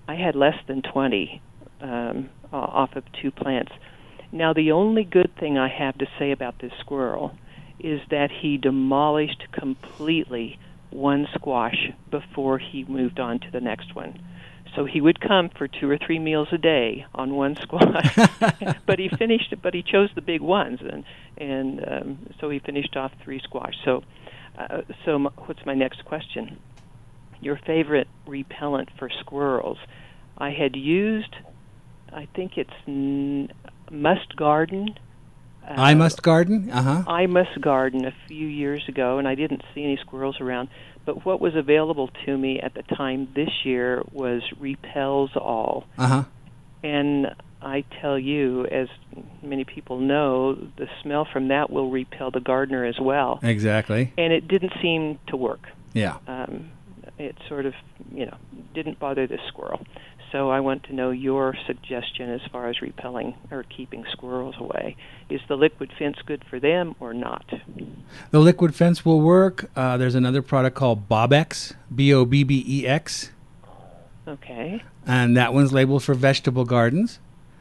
I 0.08 0.14
had 0.14 0.34
less 0.34 0.56
than 0.66 0.82
20 0.82 1.40
um, 1.80 2.30
off 2.52 2.96
of 2.96 3.04
two 3.20 3.30
plants. 3.30 3.72
Now, 4.32 4.52
the 4.52 4.72
only 4.72 5.04
good 5.04 5.30
thing 5.38 5.58
I 5.58 5.68
have 5.68 5.96
to 5.98 6.06
say 6.18 6.32
about 6.32 6.58
this 6.58 6.72
squirrel 6.80 7.36
is 7.78 8.00
that 8.10 8.30
he 8.42 8.56
demolished 8.58 9.44
completely 9.58 10.58
one 10.90 11.26
squash 11.34 11.76
before 12.10 12.58
he 12.58 12.84
moved 12.88 13.18
on 13.20 13.38
to 13.40 13.46
the 13.52 13.60
next 13.60 13.94
one. 13.94 14.14
So 14.74 14.84
he 14.84 15.00
would 15.00 15.20
come 15.20 15.50
for 15.56 15.68
two 15.68 15.88
or 15.88 15.98
three 15.98 16.18
meals 16.18 16.48
a 16.52 16.58
day 16.58 17.04
on 17.14 17.34
one 17.34 17.56
squash, 17.62 18.18
but 18.86 18.98
he 18.98 19.08
finished. 19.18 19.54
But 19.62 19.74
he 19.74 19.82
chose 19.82 20.10
the 20.14 20.22
big 20.22 20.40
ones, 20.40 20.80
and 20.80 21.04
and 21.38 21.80
um, 21.88 22.26
so 22.40 22.50
he 22.50 22.58
finished 22.58 22.96
off 22.96 23.12
three 23.22 23.40
squash. 23.44 23.74
So, 23.84 24.02
uh, 24.58 24.82
so 25.04 25.14
m- 25.16 25.28
what's 25.46 25.64
my 25.66 25.74
next 25.74 26.04
question? 26.04 26.60
Your 27.40 27.58
favorite 27.66 28.08
repellent 28.26 28.88
for 28.98 29.08
squirrels? 29.20 29.78
I 30.38 30.50
had 30.50 30.76
used, 30.76 31.34
I 32.12 32.28
think 32.34 32.52
it's 32.56 32.70
n- 32.86 33.48
Must 33.90 34.34
Garden. 34.36 34.94
Uh, 35.66 35.74
I 35.76 35.94
must 35.94 36.22
garden. 36.22 36.70
Uh 36.70 36.82
huh. 36.82 37.04
I 37.06 37.26
Must 37.26 37.60
Garden 37.60 38.04
a 38.04 38.14
few 38.28 38.46
years 38.46 38.84
ago, 38.88 39.18
and 39.18 39.26
I 39.26 39.34
didn't 39.34 39.62
see 39.74 39.82
any 39.82 39.96
squirrels 39.96 40.40
around. 40.40 40.68
But 41.04 41.24
what 41.24 41.40
was 41.40 41.54
available 41.54 42.10
to 42.24 42.36
me 42.36 42.60
at 42.60 42.74
the 42.74 42.82
time 42.82 43.28
this 43.34 43.50
year 43.64 44.02
was 44.12 44.42
Repels 44.58 45.30
All. 45.36 45.86
Uh 45.98 46.06
huh. 46.06 46.24
And 46.82 47.34
I 47.62 47.84
tell 48.00 48.18
you, 48.18 48.66
as 48.66 48.88
many 49.42 49.64
people 49.64 49.98
know, 49.98 50.54
the 50.54 50.88
smell 51.02 51.24
from 51.24 51.48
that 51.48 51.70
will 51.70 51.90
repel 51.90 52.30
the 52.30 52.40
gardener 52.40 52.84
as 52.84 53.00
well. 53.00 53.40
Exactly. 53.42 54.12
And 54.16 54.32
it 54.32 54.46
didn't 54.46 54.72
seem 54.80 55.18
to 55.28 55.36
work. 55.36 55.66
Yeah. 55.92 56.18
Um, 56.28 56.70
it 57.18 57.36
sort 57.48 57.66
of, 57.66 57.74
you 58.12 58.26
know, 58.26 58.36
didn't 58.74 58.98
bother 58.98 59.26
this 59.26 59.40
squirrel. 59.48 59.80
So 60.32 60.50
I 60.50 60.60
want 60.60 60.82
to 60.84 60.92
know 60.92 61.10
your 61.10 61.54
suggestion 61.66 62.30
as 62.30 62.40
far 62.50 62.68
as 62.68 62.82
repelling 62.82 63.36
or 63.50 63.62
keeping 63.64 64.04
squirrels 64.10 64.56
away. 64.58 64.96
Is 65.30 65.40
the 65.48 65.56
liquid 65.56 65.92
fence 65.98 66.16
good 66.26 66.44
for 66.50 66.58
them 66.58 66.96
or 67.00 67.14
not? 67.14 67.44
The 68.32 68.40
liquid 68.40 68.74
fence 68.74 69.04
will 69.04 69.20
work. 69.20 69.70
Uh, 69.76 69.96
there's 69.96 70.14
another 70.16 70.42
product 70.42 70.76
called 70.76 71.08
Bobbex, 71.08 71.74
B 71.94 72.12
O 72.12 72.24
B 72.24 72.42
B 72.42 72.64
E 72.66 72.86
X, 72.86 73.30
Okay. 74.26 74.82
and 75.06 75.36
that 75.36 75.54
one's 75.54 75.72
labeled 75.72 76.02
for 76.02 76.14
vegetable 76.14 76.64
gardens, 76.64 77.20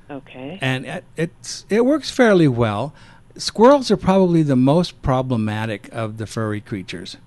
Okay. 0.10 0.57
and 0.62 0.86
it, 0.86 1.03
it's 1.15 1.65
it 1.69 1.86
works 1.86 2.10
fairly 2.10 2.48
well. 2.48 2.93
Squirrels 3.38 3.91
are 3.91 3.98
probably 3.98 4.41
the 4.41 4.55
most 4.55 5.01
problematic 5.03 5.88
of 5.93 6.17
the 6.17 6.25
furry 6.25 6.62
creatures, 6.62 7.17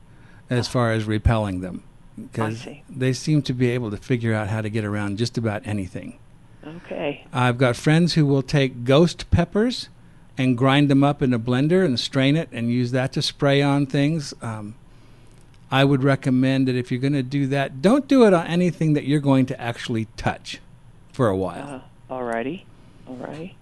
as 0.51 0.67
far 0.67 0.91
as 0.91 1.05
repelling 1.05 1.61
them, 1.61 1.85
because 2.27 2.67
they 2.89 3.13
seem 3.13 3.43
to 3.43 3.53
be 3.53 3.71
able 3.71 3.91
to 3.91 3.97
figure 3.97 4.35
out 4.35 4.49
how 4.49 4.61
to 4.61 4.69
get 4.69 4.85
around 4.85 5.19
just 5.19 5.39
about 5.39 5.67
anything. 5.67 6.19
Okay. 6.67 7.25
I've 7.33 7.59
got 7.59 7.77
friends 7.77 8.15
who 8.15 8.27
will 8.27 8.43
take 8.43 8.85
ghost 8.85 9.31
peppers 9.31 9.89
and 10.37 10.57
grind 10.57 10.91
them 10.91 11.03
up 11.03 11.23
in 11.23 11.33
a 11.33 11.39
blender 11.39 11.85
and 11.85 11.99
strain 11.99 12.37
it 12.37 12.49
and 12.53 12.71
use 12.71 12.93
that 12.93 13.13
to 13.15 13.23
spray 13.23 13.63
on 13.63 13.87
things. 13.87 14.35
Um, 14.43 14.75
I 15.71 15.85
would 15.85 16.03
recommend 16.03 16.69
that 16.69 16.77
if 16.77 16.91
you're 16.91 17.01
going 17.01 17.13
to 17.13 17.23
do 17.23 17.47
that, 17.49 17.83
don't 17.83 18.09
do 18.09 18.25
it 18.25 18.33
on 18.33 18.47
anything 18.47 18.95
that 18.95 19.05
you're 19.05 19.21
going 19.21 19.47
to 19.47 19.61
actually 19.61 20.07
touch 20.17 20.61
for 21.13 21.29
a 21.29 21.37
while. 21.37 21.83
Uh, 22.11 22.15
alrighty. 22.15 22.65
Alrighty. 23.09 23.55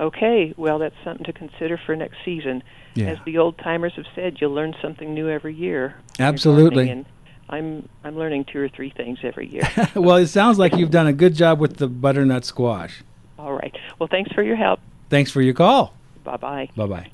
Okay. 0.00 0.54
Well, 0.56 0.78
that's 0.78 0.94
something 1.04 1.24
to 1.24 1.32
consider 1.32 1.78
for 1.78 1.94
next 1.96 2.16
season. 2.24 2.62
Yeah. 2.94 3.06
As 3.06 3.18
the 3.24 3.38
old 3.38 3.58
timers 3.58 3.94
have 3.96 4.06
said, 4.14 4.40
you'll 4.40 4.52
learn 4.52 4.74
something 4.80 5.14
new 5.14 5.28
every 5.28 5.54
year. 5.54 5.96
Absolutely. 6.18 6.88
And 6.88 7.04
I'm 7.48 7.88
I'm 8.02 8.16
learning 8.16 8.46
two 8.46 8.60
or 8.60 8.68
three 8.68 8.90
things 8.90 9.18
every 9.22 9.48
year. 9.48 9.68
well, 9.94 10.16
it 10.16 10.28
sounds 10.28 10.58
like 10.58 10.74
you've 10.76 10.90
done 10.90 11.06
a 11.06 11.12
good 11.12 11.34
job 11.34 11.60
with 11.60 11.76
the 11.76 11.88
butternut 11.88 12.44
squash. 12.44 13.02
All 13.38 13.52
right. 13.52 13.74
Well, 13.98 14.08
thanks 14.10 14.32
for 14.32 14.42
your 14.42 14.56
help. 14.56 14.80
Thanks 15.10 15.30
for 15.30 15.42
your 15.42 15.54
call. 15.54 15.94
Bye 16.24 16.36
bye. 16.36 16.68
Bye 16.76 16.86
bye. 16.86 17.10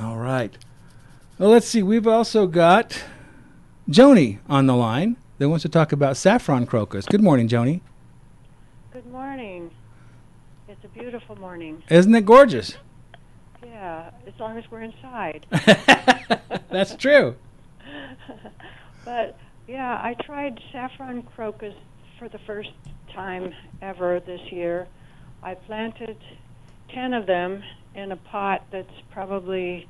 All 0.00 0.16
right. 0.16 0.56
Well, 1.38 1.50
let's 1.50 1.66
see. 1.66 1.82
We've 1.82 2.06
also 2.06 2.46
got 2.46 3.02
Joni 3.90 4.38
on 4.48 4.66
the 4.66 4.74
line 4.74 5.16
that 5.38 5.48
wants 5.48 5.62
to 5.62 5.68
talk 5.68 5.92
about 5.92 6.16
saffron 6.16 6.66
crocus. 6.66 7.04
Good 7.04 7.22
morning, 7.22 7.48
Joni. 7.48 7.80
Good 8.92 9.10
morning. 9.12 9.70
It's 10.68 10.84
a 10.84 10.88
beautiful 10.88 11.36
morning. 11.36 11.82
Isn't 11.90 12.14
it 12.14 12.24
gorgeous? 12.24 12.76
Yeah, 13.62 14.10
as 14.34 14.40
long 14.40 14.58
as 14.58 14.64
we're 14.70 14.82
inside. 14.82 15.46
That's 16.70 16.94
true. 16.96 17.36
but 19.04 19.38
yeah, 19.66 19.94
I 19.94 20.14
tried 20.24 20.60
saffron 20.72 21.22
crocus 21.22 21.74
for 22.18 22.28
the 22.28 22.38
first 22.46 22.70
time 23.14 23.52
ever 23.80 24.20
this 24.20 24.40
year. 24.50 24.86
I 25.42 25.54
planted 25.54 26.16
10 26.94 27.14
of 27.14 27.26
them 27.26 27.62
in 27.94 28.12
a 28.12 28.16
pot 28.16 28.64
that's 28.70 28.88
probably 29.10 29.88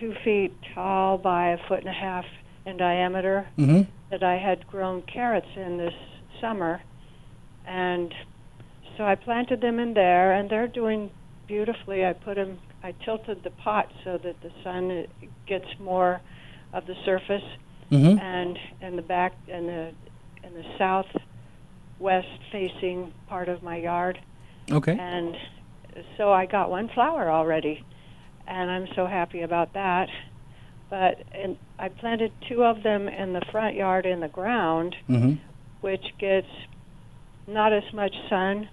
two 0.00 0.14
feet 0.24 0.52
tall 0.74 1.18
by 1.18 1.48
a 1.50 1.58
foot 1.68 1.80
and 1.80 1.88
a 1.88 1.92
half 1.92 2.24
in 2.66 2.76
diameter 2.76 3.46
hmm 3.56 3.82
that 4.10 4.22
I 4.22 4.38
had 4.38 4.66
grown 4.66 5.02
carrots 5.02 5.48
in 5.54 5.76
this 5.76 5.92
summer. 6.40 6.80
And 7.66 8.14
so 8.96 9.04
I 9.04 9.16
planted 9.16 9.60
them 9.60 9.78
in 9.78 9.94
there, 9.94 10.32
and 10.32 10.48
they're 10.48 10.66
doing 10.66 11.10
beautifully. 11.46 12.04
I 12.04 12.14
put 12.14 12.36
them, 12.36 12.58
I 12.82 12.92
tilted 13.04 13.42
the 13.42 13.50
pot 13.50 13.86
so 14.04 14.18
that 14.18 14.36
the 14.42 14.50
sun 14.62 14.90
uh, 14.90 15.26
gets 15.46 15.66
more 15.80 16.20
of 16.72 16.86
the 16.86 16.94
surface, 17.04 17.42
hmm 17.90 18.18
and 18.18 18.58
in 18.82 18.96
the 18.96 19.02
back, 19.02 19.32
in 19.48 19.66
the 19.66 19.90
in 20.44 20.54
the 20.54 20.64
southwest 20.78 22.28
facing 22.52 23.12
part 23.28 23.48
of 23.48 23.62
my 23.62 23.76
yard, 23.76 24.18
Okay. 24.70 24.96
and 24.98 25.34
so 26.16 26.32
I 26.32 26.46
got 26.46 26.70
one 26.70 26.88
flower 26.94 27.30
already, 27.30 27.82
and 28.46 28.70
I'm 28.70 28.86
so 28.94 29.06
happy 29.06 29.42
about 29.42 29.72
that. 29.74 30.08
But 30.90 31.22
and 31.32 31.56
I 31.78 31.88
planted 31.88 32.32
two 32.48 32.62
of 32.64 32.82
them 32.82 33.08
in 33.08 33.32
the 33.32 33.42
front 33.50 33.74
yard 33.76 34.06
in 34.06 34.20
the 34.20 34.28
ground, 34.28 34.94
hmm 35.06 35.34
which 35.80 36.04
gets 36.18 36.48
not 37.46 37.72
as 37.72 37.84
much 37.92 38.12
sun, 38.28 38.68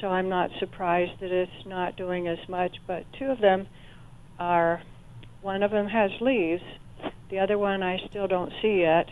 so 0.00 0.08
I'm 0.08 0.28
not 0.28 0.50
surprised 0.58 1.20
that 1.20 1.30
it's 1.30 1.66
not 1.66 1.96
doing 1.96 2.28
as 2.28 2.38
much. 2.48 2.76
But 2.86 3.04
two 3.18 3.26
of 3.26 3.40
them 3.40 3.66
are, 4.38 4.82
one 5.42 5.62
of 5.62 5.70
them 5.70 5.86
has 5.88 6.10
leaves, 6.20 6.62
the 7.30 7.38
other 7.38 7.58
one 7.58 7.82
I 7.82 7.98
still 8.08 8.26
don't 8.26 8.52
see 8.60 8.80
yet, 8.80 9.08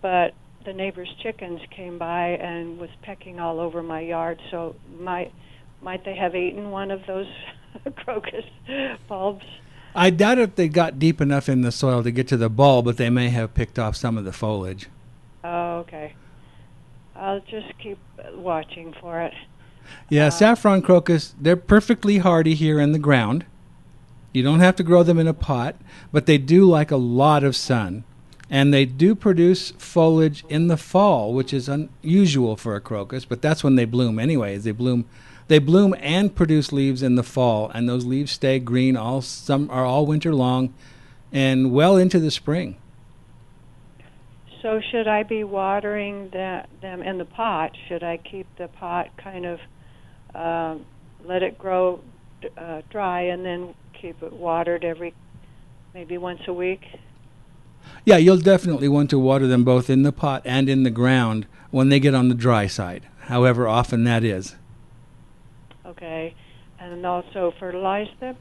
but 0.00 0.32
the 0.64 0.72
neighbor's 0.72 1.14
chickens 1.22 1.60
came 1.70 1.98
by 1.98 2.28
and 2.28 2.78
was 2.78 2.90
pecking 3.02 3.38
all 3.38 3.60
over 3.60 3.82
my 3.82 4.00
yard, 4.00 4.40
so 4.50 4.74
might 4.98 5.32
might 5.82 6.04
they 6.06 6.16
have 6.16 6.34
eaten 6.34 6.70
one 6.70 6.90
of 6.90 7.02
those 7.06 7.26
crocus 7.96 8.44
bulbs? 9.06 9.44
I 9.94 10.08
doubt 10.08 10.38
if 10.38 10.54
they 10.54 10.68
got 10.68 10.98
deep 10.98 11.20
enough 11.20 11.48
in 11.48 11.60
the 11.60 11.70
soil 11.70 12.02
to 12.02 12.10
get 12.10 12.26
to 12.28 12.38
the 12.38 12.48
bulb, 12.48 12.86
but 12.86 12.96
they 12.96 13.10
may 13.10 13.28
have 13.28 13.52
picked 13.52 13.78
off 13.78 13.94
some 13.94 14.16
of 14.16 14.24
the 14.24 14.32
foliage. 14.32 14.88
Oh, 15.44 15.80
okay. 15.80 16.14
I'll 17.14 17.40
just 17.40 17.78
keep 17.82 17.98
watching 18.34 18.94
for 19.00 19.20
it. 19.20 19.34
Yeah, 20.08 20.26
um, 20.26 20.30
saffron 20.30 20.82
crocus, 20.82 21.34
they're 21.40 21.56
perfectly 21.56 22.18
hardy 22.18 22.54
here 22.54 22.80
in 22.80 22.92
the 22.92 22.98
ground. 22.98 23.46
You 24.32 24.42
don't 24.42 24.60
have 24.60 24.76
to 24.76 24.82
grow 24.82 25.02
them 25.02 25.18
in 25.18 25.28
a 25.28 25.34
pot, 25.34 25.76
but 26.12 26.26
they 26.26 26.38
do 26.38 26.64
like 26.64 26.90
a 26.90 26.96
lot 26.96 27.44
of 27.44 27.54
sun. 27.54 28.04
And 28.50 28.74
they 28.74 28.84
do 28.84 29.14
produce 29.14 29.70
foliage 29.72 30.44
in 30.48 30.66
the 30.66 30.76
fall, 30.76 31.32
which 31.32 31.54
is 31.54 31.68
unusual 31.68 32.56
for 32.56 32.76
a 32.76 32.80
crocus, 32.80 33.24
but 33.24 33.40
that's 33.40 33.64
when 33.64 33.76
they 33.76 33.84
bloom 33.84 34.18
anyways. 34.18 34.64
They 34.64 34.72
bloom 34.72 35.06
they 35.46 35.58
bloom 35.58 35.94
and 36.00 36.34
produce 36.34 36.72
leaves 36.72 37.02
in 37.02 37.16
the 37.16 37.22
fall, 37.22 37.70
and 37.74 37.88
those 37.88 38.06
leaves 38.06 38.32
stay 38.32 38.58
green 38.58 38.96
all 38.96 39.20
some 39.20 39.70
are 39.70 39.84
all 39.84 40.06
winter 40.06 40.34
long, 40.34 40.72
and 41.32 41.70
well 41.72 41.96
into 41.96 42.18
the 42.18 42.30
spring. 42.30 42.76
So 44.62 44.80
should 44.90 45.06
I 45.06 45.24
be 45.24 45.44
watering 45.44 46.30
that, 46.32 46.70
them 46.80 47.02
in 47.02 47.18
the 47.18 47.26
pot? 47.26 47.76
Should 47.86 48.02
I 48.02 48.16
keep 48.16 48.46
the 48.56 48.68
pot 48.68 49.10
kind 49.18 49.44
of 49.44 49.60
um, 50.34 50.84
let 51.24 51.42
it 51.42 51.58
grow 51.58 52.00
uh, 52.56 52.82
dry 52.90 53.22
and 53.22 53.44
then 53.44 53.74
keep 53.92 54.22
it 54.22 54.32
watered 54.32 54.84
every 54.84 55.14
maybe 55.94 56.18
once 56.18 56.42
a 56.46 56.52
week? 56.52 56.82
Yeah, 58.04 58.16
you'll 58.16 58.38
definitely 58.38 58.88
want 58.88 59.10
to 59.10 59.18
water 59.18 59.46
them 59.46 59.64
both 59.64 59.88
in 59.88 60.02
the 60.02 60.12
pot 60.12 60.42
and 60.44 60.68
in 60.68 60.82
the 60.82 60.90
ground 60.90 61.46
when 61.70 61.88
they 61.88 62.00
get 62.00 62.14
on 62.14 62.28
the 62.28 62.34
dry 62.34 62.66
side, 62.66 63.06
however 63.22 63.66
often 63.66 64.04
that 64.04 64.24
is. 64.24 64.56
Okay, 65.86 66.34
and 66.78 67.04
also 67.04 67.52
fertilize 67.58 68.08
them. 68.20 68.36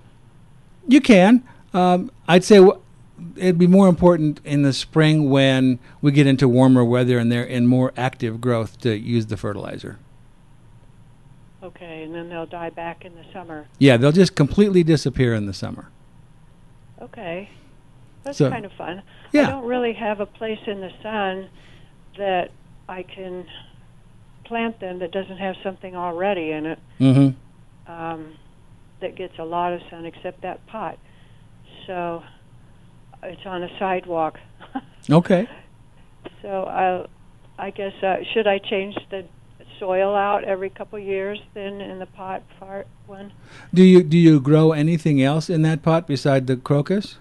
You 0.87 1.01
can. 1.01 1.43
Um, 1.73 2.11
I'd 2.27 2.43
say 2.43 2.57
w- 2.57 2.81
it'd 3.35 3.57
be 3.57 3.67
more 3.67 3.87
important 3.87 4.39
in 4.43 4.63
the 4.63 4.73
spring 4.73 5.29
when 5.29 5.79
we 6.01 6.11
get 6.11 6.27
into 6.27 6.47
warmer 6.47 6.83
weather 6.83 7.17
and 7.17 7.31
they're 7.31 7.43
in 7.43 7.67
more 7.67 7.93
active 7.95 8.41
growth 8.41 8.79
to 8.81 8.97
use 8.97 9.27
the 9.27 9.37
fertilizer. 9.37 9.97
Okay, 11.63 12.03
and 12.03 12.13
then 12.13 12.27
they'll 12.29 12.45
die 12.45 12.69
back 12.69 13.05
in 13.05 13.15
the 13.15 13.23
summer. 13.31 13.67
Yeah, 13.79 13.95
they'll 13.97 14.11
just 14.11 14.35
completely 14.35 14.83
disappear 14.83 15.33
in 15.33 15.45
the 15.45 15.53
summer. 15.53 15.89
Okay, 17.01 17.49
that's 18.23 18.37
So- 18.37 18.49
kind 18.49 18.65
of 18.65 18.71
fun. 18.73 19.01
Yeah. 19.31 19.47
I 19.47 19.51
don't 19.51 19.65
really 19.65 19.93
have 19.93 20.19
a 20.19 20.25
place 20.25 20.59
in 20.67 20.81
the 20.81 20.91
sun 21.01 21.49
that 22.17 22.51
I 22.89 23.03
can 23.03 23.45
plant 24.43 24.79
them 24.81 24.99
that 24.99 25.11
doesn't 25.11 25.37
have 25.37 25.55
something 25.63 25.95
already 25.95 26.51
in 26.51 26.65
it 26.65 26.79
Mm-hmm. 26.99 27.91
um, 27.91 28.33
that 28.99 29.15
gets 29.15 29.39
a 29.39 29.43
lot 29.45 29.71
of 29.73 29.81
sun, 29.89 30.05
except 30.05 30.41
that 30.41 30.65
pot. 30.67 30.97
So 31.87 32.23
it's 33.23 33.45
on 33.45 33.63
a 33.63 33.69
sidewalk. 33.79 34.39
Okay. 35.09 35.49
so 36.41 36.63
I, 36.63 37.05
I 37.59 37.69
guess 37.71 37.91
uh, 38.01 38.17
should 38.33 38.47
I 38.47 38.57
change 38.59 38.95
the 39.11 39.25
soil 39.79 40.15
out 40.15 40.43
every 40.43 40.69
couple 40.69 40.99
years 40.99 41.39
then 41.53 41.81
in 41.81 41.99
the 41.99 42.05
pot 42.05 42.43
part 42.59 42.87
one? 43.07 43.31
Do 43.73 43.83
you 43.83 44.03
do 44.03 44.17
you 44.17 44.39
grow 44.39 44.71
anything 44.71 45.21
else 45.21 45.49
in 45.49 45.61
that 45.63 45.81
pot 45.81 46.07
beside 46.07 46.47
the 46.47 46.57
crocus? 46.57 47.17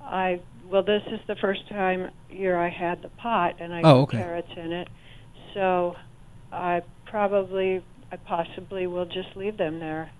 I 0.00 0.40
well, 0.70 0.82
this 0.82 1.02
is 1.08 1.20
the 1.26 1.36
first 1.36 1.68
time 1.68 2.10
year 2.30 2.58
I 2.58 2.70
had 2.70 3.02
the 3.02 3.08
pot, 3.10 3.56
and 3.60 3.74
I 3.74 3.82
Oh, 3.82 3.94
grew 3.94 4.02
okay. 4.04 4.18
carrots 4.18 4.52
in 4.56 4.72
it. 4.72 4.88
So 5.52 5.96
I 6.50 6.82
probably, 7.04 7.82
I 8.10 8.16
possibly 8.16 8.86
will 8.86 9.04
just 9.04 9.36
leave 9.36 9.58
them 9.58 9.80
there. 9.80 10.10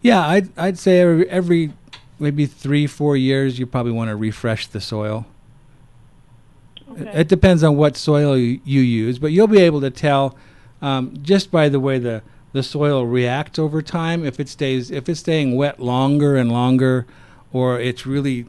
Yeah, 0.00 0.26
I'd 0.26 0.58
I'd 0.58 0.78
say 0.78 1.00
every, 1.00 1.28
every 1.28 1.72
maybe 2.18 2.46
three 2.46 2.86
four 2.86 3.16
years 3.16 3.58
you 3.58 3.66
probably 3.66 3.92
want 3.92 4.08
to 4.08 4.16
refresh 4.16 4.66
the 4.66 4.80
soil. 4.80 5.26
It- 6.96 7.00
Okay. 7.02 7.20
It 7.20 7.28
depends 7.28 7.62
on 7.62 7.76
what 7.76 7.96
soil 7.96 8.36
you, 8.36 8.60
you 8.64 8.80
use, 8.80 9.18
but 9.18 9.32
you'll 9.32 9.46
be 9.46 9.60
able 9.60 9.80
to 9.80 9.90
tell 9.90 10.36
um, 10.82 11.14
just 11.22 11.50
by 11.50 11.68
the 11.68 11.80
way 11.80 11.98
the 11.98 12.22
the 12.52 12.62
soil 12.64 13.06
reacts 13.06 13.60
over 13.60 13.80
time 13.80 14.24
if 14.24 14.40
it 14.40 14.48
stays 14.48 14.90
if 14.90 15.08
it's 15.08 15.20
staying 15.20 15.54
wet 15.56 15.78
longer 15.78 16.36
and 16.36 16.50
longer, 16.50 17.06
or 17.52 17.78
it's 17.78 18.04
really 18.06 18.46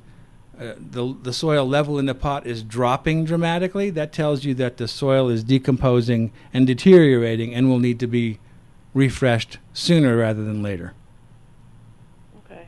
uh, 0.60 0.74
the 0.80 1.16
the 1.22 1.34
soil 1.34 1.68
level 1.68 2.00
in 2.00 2.08
the 2.08 2.16
pot 2.16 2.48
is 2.48 2.64
dropping 2.64 3.26
dramatically. 3.26 3.90
That 3.92 4.12
tells 4.12 4.44
you 4.44 4.56
that 4.56 4.78
the 4.78 4.88
soil 4.88 5.30
is 5.30 5.44
decomposing 5.44 6.32
and 6.54 6.66
deteriorating 6.66 7.54
and 7.54 7.70
will 7.70 7.80
need 7.80 8.00
to 8.00 8.08
be 8.08 8.40
refreshed 8.96 9.60
sooner 9.74 10.18
rather 10.18 10.44
than 10.44 10.64
later. 10.64 10.94
Okay. 12.46 12.68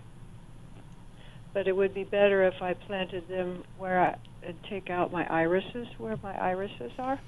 But 1.54 1.68
it 1.68 1.76
would 1.76 1.94
be 1.96 2.04
better 2.04 2.44
if 2.44 2.62
I 2.62 2.74
planted 2.76 3.28
them 3.28 3.64
where 3.80 4.00
I 4.00 4.16
and 4.46 4.56
take 4.70 4.90
out 4.90 5.12
my 5.12 5.26
irises, 5.28 5.88
where 5.98 6.18
my 6.22 6.34
irises 6.38 6.92
are. 6.98 7.20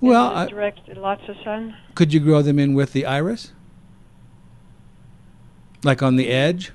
Well, 0.00 0.26
I, 0.28 0.46
direct 0.46 0.88
lots 0.96 1.22
of 1.28 1.36
sun. 1.44 1.76
could 1.94 2.12
you 2.12 2.20
grow 2.20 2.42
them 2.42 2.58
in 2.58 2.74
with 2.74 2.92
the 2.92 3.04
iris? 3.04 3.52
Like 5.82 6.02
on 6.02 6.16
the 6.16 6.28
edge? 6.28 6.72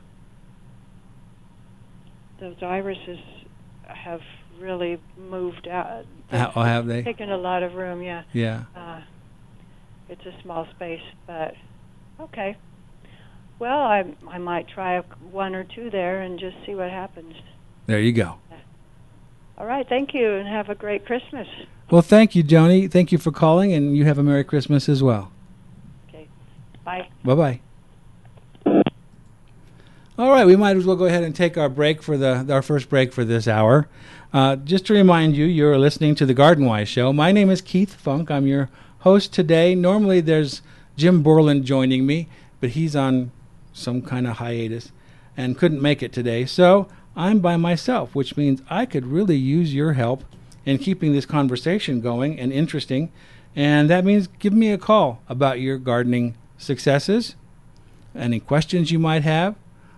Those 2.39 2.55
irises 2.61 3.19
have 3.87 4.21
really 4.59 4.99
moved 5.17 5.67
out. 5.67 6.05
How, 6.29 6.51
oh, 6.55 6.63
have 6.63 6.87
they? 6.87 7.03
Taken 7.03 7.31
a 7.31 7.37
lot 7.37 7.63
of 7.63 7.75
room, 7.75 8.01
yeah. 8.01 8.23
Yeah. 8.33 8.63
Uh, 8.75 9.01
it's 10.09 10.25
a 10.25 10.41
small 10.41 10.67
space, 10.75 11.01
but 11.25 11.53
okay. 12.19 12.57
Well, 13.59 13.79
I 13.79 14.03
I 14.29 14.37
might 14.37 14.67
try 14.67 14.99
one 15.31 15.55
or 15.55 15.63
two 15.63 15.89
there 15.89 16.21
and 16.21 16.39
just 16.39 16.55
see 16.65 16.75
what 16.75 16.89
happens. 16.89 17.35
There 17.85 17.99
you 17.99 18.11
go. 18.11 18.35
All 19.57 19.65
right, 19.65 19.87
thank 19.87 20.13
you, 20.13 20.33
and 20.33 20.47
have 20.47 20.69
a 20.69 20.75
great 20.75 21.05
Christmas. 21.05 21.47
Well, 21.91 22.01
thank 22.01 22.35
you, 22.35 22.43
Joni. 22.43 22.89
Thank 22.89 23.11
you 23.11 23.17
for 23.17 23.31
calling, 23.31 23.71
and 23.71 23.95
you 23.95 24.05
have 24.05 24.17
a 24.17 24.23
Merry 24.23 24.43
Christmas 24.43 24.89
as 24.89 25.03
well. 25.03 25.31
Okay, 26.09 26.27
bye. 26.83 27.07
Bye 27.23 27.35
bye. 27.35 27.59
All 30.15 30.29
right, 30.29 30.45
we 30.45 30.55
might 30.55 30.77
as 30.77 30.85
well 30.85 30.95
go 30.95 31.05
ahead 31.05 31.23
and 31.23 31.35
take 31.35 31.57
our 31.57 31.69
break 31.69 32.03
for 32.03 32.17
the 32.17 32.45
our 32.51 32.61
first 32.61 32.89
break 32.89 33.11
for 33.11 33.25
this 33.25 33.47
hour. 33.47 33.87
Uh, 34.31 34.55
just 34.55 34.85
to 34.87 34.93
remind 34.93 35.35
you, 35.35 35.45
you're 35.45 35.77
listening 35.77 36.15
to 36.15 36.25
the 36.25 36.33
Garden 36.33 36.65
Wise 36.65 36.87
Show. 36.87 37.13
My 37.13 37.31
name 37.31 37.49
is 37.49 37.61
Keith 37.61 37.93
Funk. 37.95 38.31
I'm 38.31 38.47
your 38.47 38.69
host 38.99 39.33
today. 39.33 39.75
Normally, 39.75 40.21
there's 40.21 40.61
Jim 40.97 41.23
Borland 41.23 41.65
joining 41.65 42.05
me, 42.05 42.27
but 42.59 42.71
he's 42.71 42.95
on 42.95 43.31
some 43.73 44.01
kind 44.01 44.27
of 44.27 44.37
hiatus 44.37 44.91
and 45.35 45.57
couldn't 45.57 45.81
make 45.81 46.03
it 46.03 46.13
today. 46.13 46.45
So 46.45 46.87
I'm 47.15 47.39
by 47.39 47.57
myself, 47.57 48.15
which 48.15 48.35
means 48.37 48.61
I 48.69 48.85
could 48.85 49.05
really 49.05 49.35
use 49.35 49.73
your 49.73 49.93
help 49.93 50.23
in 50.65 50.77
keeping 50.77 51.13
this 51.13 51.25
conversation 51.25 52.01
going 52.01 52.39
and 52.39 52.51
interesting. 52.51 53.11
And 53.55 53.89
that 53.89 54.05
means 54.05 54.27
give 54.39 54.53
me 54.53 54.71
a 54.71 54.77
call 54.77 55.21
about 55.29 55.59
your 55.59 55.77
gardening 55.77 56.35
successes, 56.57 57.35
any 58.15 58.39
questions 58.39 58.91
you 58.91 58.99
might 58.99 59.23
have. 59.23 59.55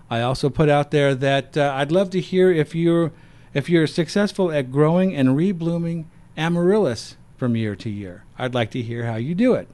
I 0.10 0.22
also 0.22 0.50
put 0.50 0.70
out 0.70 0.92
there 0.92 1.16
that 1.16 1.58
uh, 1.58 1.74
I'd 1.76 1.92
love 1.92 2.10
to 2.12 2.20
hear 2.20 2.52
if 2.52 2.76
you're 2.76 3.12
if 3.54 3.70
you're 3.70 3.88
successful 3.88 4.52
at 4.52 4.70
growing 4.70 5.16
and 5.16 5.30
reblooming 5.30 6.06
amaryllis 6.36 7.16
from 7.38 7.56
year 7.56 7.76
to 7.78 7.90
year. 7.90 8.26
I'd 8.38 8.54
like 8.54 8.70
to 8.72 8.82
hear 8.82 9.06
how 9.06 9.16
you 9.16 9.34
do 9.34 9.54
it. 9.54 9.70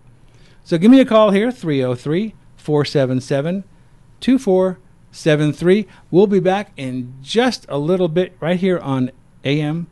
So 0.63 0.77
give 0.77 0.91
me 0.91 0.99
a 0.99 1.05
call 1.05 1.31
here 1.31 1.51
303 1.51 2.35
477 2.57 3.63
2473. 5.11 5.87
We'll 6.09 6.27
be 6.27 6.39
back 6.39 6.71
in 6.77 7.13
just 7.21 7.65
a 7.67 7.77
little 7.77 8.07
bit 8.07 8.35
right 8.39 8.59
here 8.59 8.79
on 8.79 9.11
AM 9.43 9.87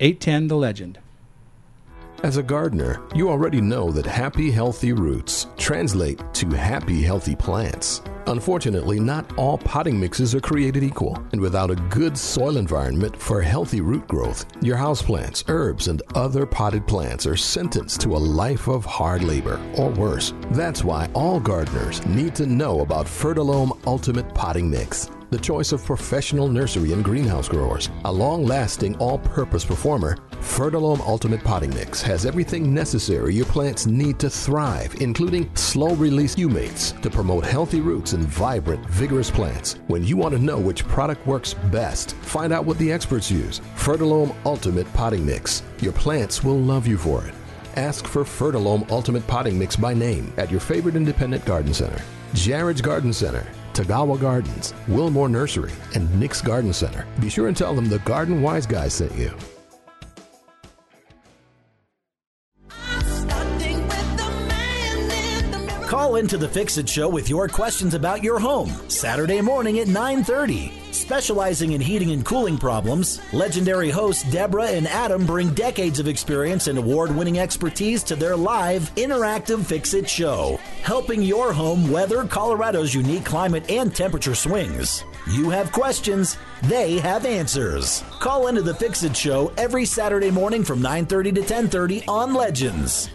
810 0.00 0.48
The 0.48 0.56
Legend. 0.56 0.98
As 2.24 2.36
a 2.36 2.42
gardener, 2.42 3.00
you 3.14 3.30
already 3.30 3.60
know 3.60 3.92
that 3.92 4.04
happy, 4.04 4.50
healthy 4.50 4.92
roots 4.92 5.46
translate 5.56 6.20
to 6.34 6.48
happy, 6.48 7.00
healthy 7.00 7.36
plants. 7.36 8.02
Unfortunately, 8.26 8.98
not 8.98 9.38
all 9.38 9.56
potting 9.56 10.00
mixes 10.00 10.34
are 10.34 10.40
created 10.40 10.82
equal, 10.82 11.16
and 11.30 11.40
without 11.40 11.70
a 11.70 11.76
good 11.76 12.18
soil 12.18 12.56
environment 12.56 13.16
for 13.16 13.40
healthy 13.40 13.80
root 13.80 14.06
growth, 14.08 14.46
your 14.60 14.76
houseplants, 14.76 15.44
herbs, 15.48 15.86
and 15.86 16.02
other 16.16 16.44
potted 16.44 16.88
plants 16.88 17.24
are 17.24 17.36
sentenced 17.36 18.00
to 18.00 18.16
a 18.16 18.18
life 18.18 18.66
of 18.66 18.84
hard 18.84 19.22
labor, 19.22 19.60
or 19.76 19.88
worse. 19.90 20.34
That's 20.50 20.82
why 20.82 21.08
all 21.14 21.38
gardeners 21.38 22.04
need 22.04 22.34
to 22.34 22.46
know 22.46 22.80
about 22.80 23.06
Fertilome 23.06 23.78
Ultimate 23.86 24.34
Potting 24.34 24.68
Mix 24.68 25.08
the 25.30 25.38
choice 25.38 25.72
of 25.72 25.84
professional 25.84 26.48
nursery 26.48 26.92
and 26.92 27.04
greenhouse 27.04 27.48
growers. 27.48 27.90
A 28.04 28.12
long 28.12 28.44
lasting, 28.44 28.96
all 28.96 29.18
purpose 29.18 29.64
performer, 29.64 30.16
Fertilome 30.40 31.00
Ultimate 31.00 31.42
Potting 31.42 31.70
Mix 31.74 32.00
has 32.02 32.24
everything 32.24 32.72
necessary 32.72 33.34
your 33.34 33.46
plants 33.46 33.86
need 33.86 34.18
to 34.20 34.30
thrive, 34.30 34.94
including 35.00 35.54
slow 35.54 35.94
release 35.96 36.34
humates 36.34 36.98
to 37.02 37.10
promote 37.10 37.44
healthy 37.44 37.80
roots 37.80 38.12
and 38.12 38.24
vibrant, 38.24 38.84
vigorous 38.88 39.30
plants. 39.30 39.74
When 39.88 40.04
you 40.04 40.16
want 40.16 40.34
to 40.34 40.40
know 40.40 40.58
which 40.58 40.86
product 40.86 41.26
works 41.26 41.54
best, 41.54 42.14
find 42.16 42.52
out 42.52 42.64
what 42.64 42.78
the 42.78 42.90
experts 42.90 43.30
use. 43.30 43.60
Fertilome 43.76 44.34
Ultimate 44.44 44.90
Potting 44.94 45.26
Mix. 45.26 45.62
Your 45.80 45.92
plants 45.92 46.42
will 46.42 46.58
love 46.58 46.86
you 46.86 46.96
for 46.96 47.24
it. 47.26 47.34
Ask 47.76 48.06
for 48.06 48.24
Fertilome 48.24 48.90
Ultimate 48.90 49.26
Potting 49.26 49.58
Mix 49.58 49.76
by 49.76 49.94
name 49.94 50.32
at 50.36 50.50
your 50.50 50.60
favorite 50.60 50.96
independent 50.96 51.44
garden 51.44 51.74
center. 51.74 52.02
Jared's 52.34 52.82
Garden 52.82 53.12
Center, 53.12 53.46
Tagawa 53.78 54.18
Gardens, 54.18 54.74
Wilmore 54.88 55.28
Nursery, 55.28 55.70
and 55.94 56.12
Nick's 56.18 56.42
Garden 56.42 56.72
Center. 56.72 57.06
Be 57.20 57.28
sure 57.28 57.46
and 57.46 57.56
tell 57.56 57.76
them 57.76 57.88
the 57.88 58.00
Garden 58.00 58.42
Wise 58.42 58.66
Guy 58.66 58.88
sent 58.88 59.14
you. 59.14 59.30
Call 66.08 66.16
into 66.16 66.38
the 66.38 66.48
Fix 66.48 66.78
It 66.78 66.88
Show 66.88 67.06
with 67.06 67.28
your 67.28 67.48
questions 67.48 67.92
about 67.92 68.24
your 68.24 68.38
home. 68.38 68.72
Saturday 68.88 69.42
morning 69.42 69.80
at 69.80 69.88
9:30. 69.88 70.72
Specializing 70.90 71.72
in 71.72 71.82
heating 71.82 72.12
and 72.12 72.24
cooling 72.24 72.56
problems, 72.56 73.20
legendary 73.34 73.90
hosts 73.90 74.22
Deborah 74.32 74.70
and 74.70 74.88
Adam 74.88 75.26
bring 75.26 75.52
decades 75.52 75.98
of 75.98 76.08
experience 76.08 76.66
and 76.66 76.78
award-winning 76.78 77.38
expertise 77.38 78.02
to 78.04 78.16
their 78.16 78.36
live 78.36 78.90
interactive 78.96 79.66
Fix 79.66 79.92
It 79.92 80.08
Show, 80.08 80.58
helping 80.82 81.20
your 81.20 81.52
home 81.52 81.90
weather 81.90 82.24
Colorado's 82.24 82.94
unique 82.94 83.26
climate 83.26 83.70
and 83.70 83.94
temperature 83.94 84.34
swings. 84.34 85.04
You 85.30 85.50
have 85.50 85.72
questions, 85.72 86.38
they 86.62 87.00
have 87.00 87.26
answers. 87.26 88.02
Call 88.18 88.46
into 88.46 88.62
the 88.62 88.72
Fix 88.72 89.02
It 89.02 89.14
Show 89.14 89.52
every 89.58 89.84
Saturday 89.84 90.30
morning 90.30 90.64
from 90.64 90.80
9:30 90.80 91.32
to 91.32 91.42
10:30 91.42 92.02
on 92.08 92.32
Legends. 92.32 93.10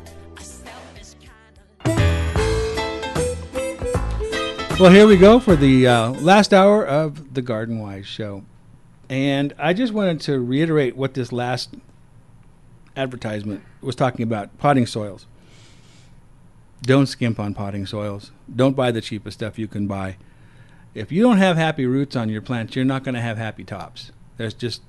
Well, 4.79 4.91
here 4.91 5.05
we 5.05 5.17
go 5.17 5.39
for 5.39 5.55
the 5.55 5.87
uh, 5.87 6.09
last 6.13 6.51
hour 6.51 6.83
of 6.83 7.35
the 7.35 7.43
Garden 7.43 7.77
Wise 7.77 8.07
show. 8.07 8.43
And 9.07 9.53
I 9.59 9.71
just 9.71 9.93
wanted 9.93 10.19
to 10.21 10.39
reiterate 10.39 10.97
what 10.97 11.13
this 11.13 11.31
last 11.31 11.75
advertisement 12.97 13.63
was 13.81 13.95
talking 13.95 14.23
about 14.23 14.57
potting 14.57 14.87
soils. 14.87 15.27
Don't 16.81 17.05
skimp 17.05 17.39
on 17.39 17.53
potting 17.53 17.85
soils. 17.85 18.31
Don't 18.53 18.75
buy 18.75 18.89
the 18.89 18.99
cheapest 18.99 19.37
stuff 19.37 19.59
you 19.59 19.67
can 19.67 19.85
buy. 19.85 20.17
If 20.95 21.11
you 21.11 21.21
don't 21.21 21.37
have 21.37 21.55
happy 21.55 21.85
roots 21.85 22.15
on 22.15 22.29
your 22.29 22.41
plants, 22.41 22.75
you're 22.75 22.83
not 22.83 23.03
going 23.03 23.15
to 23.15 23.21
have 23.21 23.37
happy 23.37 23.63
tops. 23.63 24.11
There's 24.37 24.55
just 24.55 24.81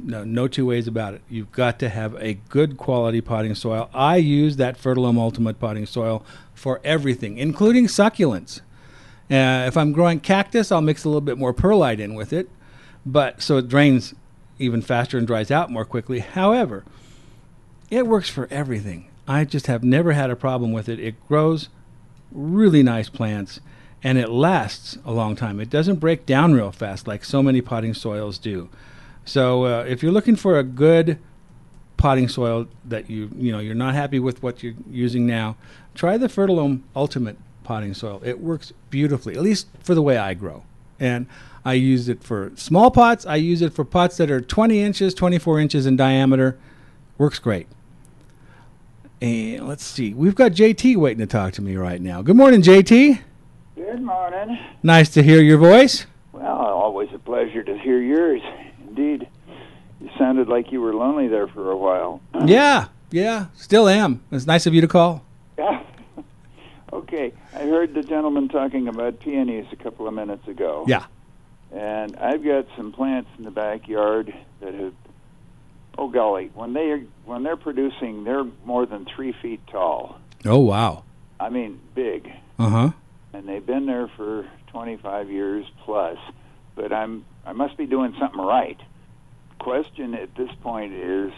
no, 0.00 0.24
no 0.24 0.48
two 0.48 0.66
ways 0.66 0.88
about 0.88 1.14
it. 1.14 1.22
You've 1.28 1.52
got 1.52 1.78
to 1.78 1.88
have 1.90 2.16
a 2.20 2.34
good 2.48 2.76
quality 2.76 3.20
potting 3.20 3.54
soil. 3.54 3.88
I 3.94 4.16
use 4.16 4.56
that 4.56 4.76
Fertilome 4.76 5.16
Ultimate 5.16 5.60
potting 5.60 5.86
soil 5.86 6.24
for 6.54 6.80
everything, 6.82 7.38
including 7.38 7.86
succulents. 7.86 8.62
Uh, 9.32 9.64
if 9.66 9.78
I'm 9.78 9.92
growing 9.92 10.20
cactus, 10.20 10.70
I'll 10.70 10.82
mix 10.82 11.04
a 11.04 11.08
little 11.08 11.22
bit 11.22 11.38
more 11.38 11.54
perlite 11.54 12.00
in 12.00 12.14
with 12.14 12.34
it, 12.34 12.50
but 13.06 13.40
so 13.40 13.56
it 13.56 13.68
drains 13.68 14.14
even 14.58 14.82
faster 14.82 15.16
and 15.16 15.26
dries 15.26 15.50
out 15.50 15.70
more 15.70 15.86
quickly. 15.86 16.18
However, 16.18 16.84
it 17.90 18.06
works 18.06 18.28
for 18.28 18.46
everything. 18.50 19.08
I 19.26 19.44
just 19.44 19.68
have 19.68 19.82
never 19.82 20.12
had 20.12 20.30
a 20.30 20.36
problem 20.36 20.70
with 20.72 20.86
it. 20.86 21.00
It 21.00 21.26
grows 21.28 21.70
really 22.30 22.82
nice 22.82 23.08
plants 23.08 23.60
and 24.02 24.18
it 24.18 24.28
lasts 24.28 24.98
a 25.04 25.12
long 25.12 25.34
time. 25.34 25.60
It 25.60 25.70
doesn't 25.70 25.96
break 25.96 26.26
down 26.26 26.52
real 26.52 26.70
fast 26.70 27.06
like 27.06 27.24
so 27.24 27.42
many 27.42 27.62
potting 27.62 27.94
soils 27.94 28.36
do. 28.36 28.68
So 29.24 29.64
uh, 29.64 29.84
if 29.84 30.02
you're 30.02 30.12
looking 30.12 30.36
for 30.36 30.58
a 30.58 30.64
good 30.64 31.18
potting 31.96 32.28
soil 32.28 32.66
that 32.84 33.08
you 33.08 33.30
you 33.36 33.52
know 33.52 33.60
you're 33.60 33.76
not 33.76 33.94
happy 33.94 34.18
with 34.18 34.42
what 34.42 34.62
you're 34.62 34.74
using 34.90 35.24
now, 35.24 35.56
try 35.94 36.18
the 36.18 36.26
Fertilome 36.26 36.82
Ultimate 36.96 37.38
potting 37.64 37.94
soil. 37.94 38.20
It 38.24 38.40
works 38.40 38.72
beautifully, 38.90 39.34
at 39.34 39.42
least 39.42 39.68
for 39.80 39.94
the 39.94 40.02
way 40.02 40.16
I 40.16 40.34
grow. 40.34 40.64
And 41.00 41.26
I 41.64 41.74
use 41.74 42.08
it 42.08 42.22
for 42.22 42.52
small 42.56 42.90
pots. 42.90 43.24
I 43.26 43.36
use 43.36 43.62
it 43.62 43.72
for 43.72 43.84
pots 43.84 44.16
that 44.16 44.30
are 44.30 44.40
20 44.40 44.80
inches, 44.80 45.14
24 45.14 45.60
inches 45.60 45.86
in 45.86 45.96
diameter. 45.96 46.58
Works 47.18 47.38
great. 47.38 47.66
And 49.20 49.68
let's 49.68 49.84
see, 49.84 50.14
we've 50.14 50.34
got 50.34 50.52
JT 50.52 50.96
waiting 50.96 51.20
to 51.20 51.26
talk 51.26 51.52
to 51.54 51.62
me 51.62 51.76
right 51.76 52.00
now. 52.00 52.22
Good 52.22 52.36
morning, 52.36 52.60
JT. 52.60 53.20
Good 53.76 54.02
morning. 54.02 54.58
Nice 54.82 55.10
to 55.10 55.22
hear 55.22 55.40
your 55.40 55.58
voice. 55.58 56.06
Well, 56.32 56.44
always 56.46 57.08
a 57.14 57.18
pleasure 57.18 57.62
to 57.62 57.78
hear 57.78 58.00
yours. 58.00 58.42
Indeed. 58.88 59.28
You 60.00 60.10
sounded 60.18 60.48
like 60.48 60.72
you 60.72 60.80
were 60.80 60.94
lonely 60.94 61.28
there 61.28 61.46
for 61.46 61.70
a 61.70 61.76
while. 61.76 62.20
Yeah, 62.44 62.88
yeah, 63.12 63.46
still 63.54 63.86
am. 63.88 64.24
It's 64.32 64.46
nice 64.46 64.66
of 64.66 64.74
you 64.74 64.80
to 64.80 64.88
call. 64.88 65.24
I 67.62 67.66
heard 67.66 67.94
the 67.94 68.02
gentleman 68.02 68.48
talking 68.48 68.88
about 68.88 69.20
peonies 69.20 69.66
a 69.70 69.76
couple 69.76 70.08
of 70.08 70.14
minutes 70.14 70.48
ago. 70.48 70.84
Yeah. 70.88 71.04
And 71.70 72.16
I've 72.16 72.44
got 72.44 72.66
some 72.76 72.90
plants 72.92 73.30
in 73.38 73.44
the 73.44 73.52
backyard 73.52 74.34
that 74.60 74.74
have 74.74 74.94
oh 75.96 76.08
golly, 76.08 76.50
when 76.54 76.72
they 76.72 76.90
are 76.90 77.02
when 77.24 77.44
they're 77.44 77.56
producing 77.56 78.24
they're 78.24 78.44
more 78.64 78.84
than 78.84 79.04
three 79.04 79.32
feet 79.40 79.60
tall. 79.68 80.18
Oh 80.44 80.58
wow. 80.58 81.04
I 81.38 81.50
mean 81.50 81.80
big. 81.94 82.32
Uh 82.58 82.68
huh. 82.68 82.90
and 83.32 83.48
they've 83.48 83.64
been 83.64 83.86
there 83.86 84.08
for 84.08 84.44
25 84.72 85.30
years 85.30 85.64
plus. 85.84 86.18
But 86.74 86.92
I'm 86.92 87.24
I 87.46 87.52
must 87.52 87.76
be 87.76 87.86
doing 87.86 88.12
something 88.18 88.40
right. 88.40 88.80
Question 89.60 90.14
at 90.14 90.34
this 90.34 90.50
point 90.62 90.94
is 90.94 91.32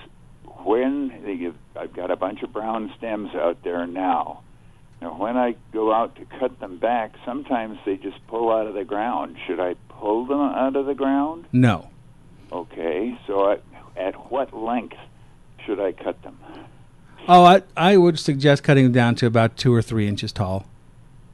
when 0.62 1.22
they 1.22 1.36
give, 1.36 1.54
I've 1.76 1.92
got 1.92 2.10
a 2.10 2.16
bunch 2.16 2.42
of 2.42 2.50
brown 2.50 2.92
stems 2.96 3.34
out 3.34 3.62
there 3.62 3.86
now. 3.86 4.40
Now, 5.04 5.12
when 5.18 5.36
I 5.36 5.54
go 5.70 5.92
out 5.92 6.16
to 6.16 6.24
cut 6.24 6.60
them 6.60 6.78
back, 6.78 7.12
sometimes 7.26 7.78
they 7.84 7.96
just 7.96 8.26
pull 8.26 8.50
out 8.50 8.66
of 8.66 8.72
the 8.72 8.84
ground. 8.84 9.36
Should 9.46 9.60
I 9.60 9.74
pull 9.90 10.24
them 10.24 10.40
out 10.40 10.76
of 10.76 10.86
the 10.86 10.94
ground? 10.94 11.44
No. 11.52 11.90
Okay, 12.50 13.18
so 13.26 13.52
at, 13.52 13.62
at 13.98 14.14
what 14.32 14.56
length 14.56 14.96
should 15.66 15.78
I 15.78 15.92
cut 15.92 16.22
them? 16.22 16.38
Oh, 17.28 17.44
I 17.44 17.62
I 17.76 17.98
would 17.98 18.18
suggest 18.18 18.62
cutting 18.62 18.84
them 18.84 18.92
down 18.92 19.14
to 19.16 19.26
about 19.26 19.58
two 19.58 19.74
or 19.74 19.82
three 19.82 20.08
inches 20.08 20.32
tall. 20.32 20.64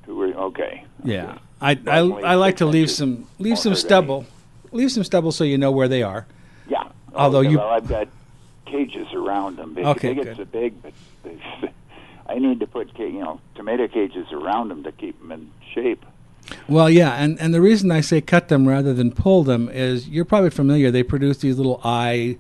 Two 0.04 0.20
or, 0.20 0.26
okay. 0.46 0.84
Yeah. 1.04 1.38
I 1.60 1.78
I, 1.86 1.98
I 1.98 2.34
like 2.34 2.56
to 2.56 2.66
leave 2.66 2.90
some 2.90 3.28
leave 3.38 3.58
some 3.58 3.76
stubble, 3.76 4.26
leave 4.72 4.90
some 4.90 5.04
stubble 5.04 5.30
so 5.30 5.44
you 5.44 5.58
know 5.58 5.70
where 5.70 5.86
they 5.86 6.02
are. 6.02 6.26
Yeah. 6.68 6.88
Although 7.14 7.38
okay, 7.40 7.50
you- 7.50 7.58
well, 7.58 7.68
I've 7.68 7.86
got 7.86 8.08
cages 8.66 9.06
around 9.14 9.58
them. 9.58 9.74
Big, 9.74 9.84
Okay, 9.84 10.14
big 10.14 10.24
good. 10.24 10.36
so 10.38 10.44
big, 10.44 10.82
but 10.82 10.92
they, 11.22 11.38
I 12.30 12.38
need 12.38 12.60
to 12.60 12.66
put 12.66 12.96
you 12.98 13.20
know 13.20 13.40
tomato 13.54 13.88
cages 13.88 14.26
around 14.32 14.68
them 14.68 14.84
to 14.84 14.92
keep 14.92 15.18
them 15.20 15.32
in 15.32 15.50
shape. 15.74 16.04
Well, 16.68 16.88
yeah, 16.88 17.14
and, 17.14 17.38
and 17.40 17.52
the 17.52 17.60
reason 17.60 17.90
I 17.90 18.00
say 18.00 18.20
cut 18.20 18.48
them 18.48 18.68
rather 18.68 18.94
than 18.94 19.12
pull 19.12 19.44
them 19.44 19.68
is 19.68 20.08
you're 20.08 20.24
probably 20.24 20.50
familiar. 20.50 20.90
They 20.90 21.02
produce 21.02 21.38
these 21.38 21.56
little 21.56 21.80
eye, 21.84 22.38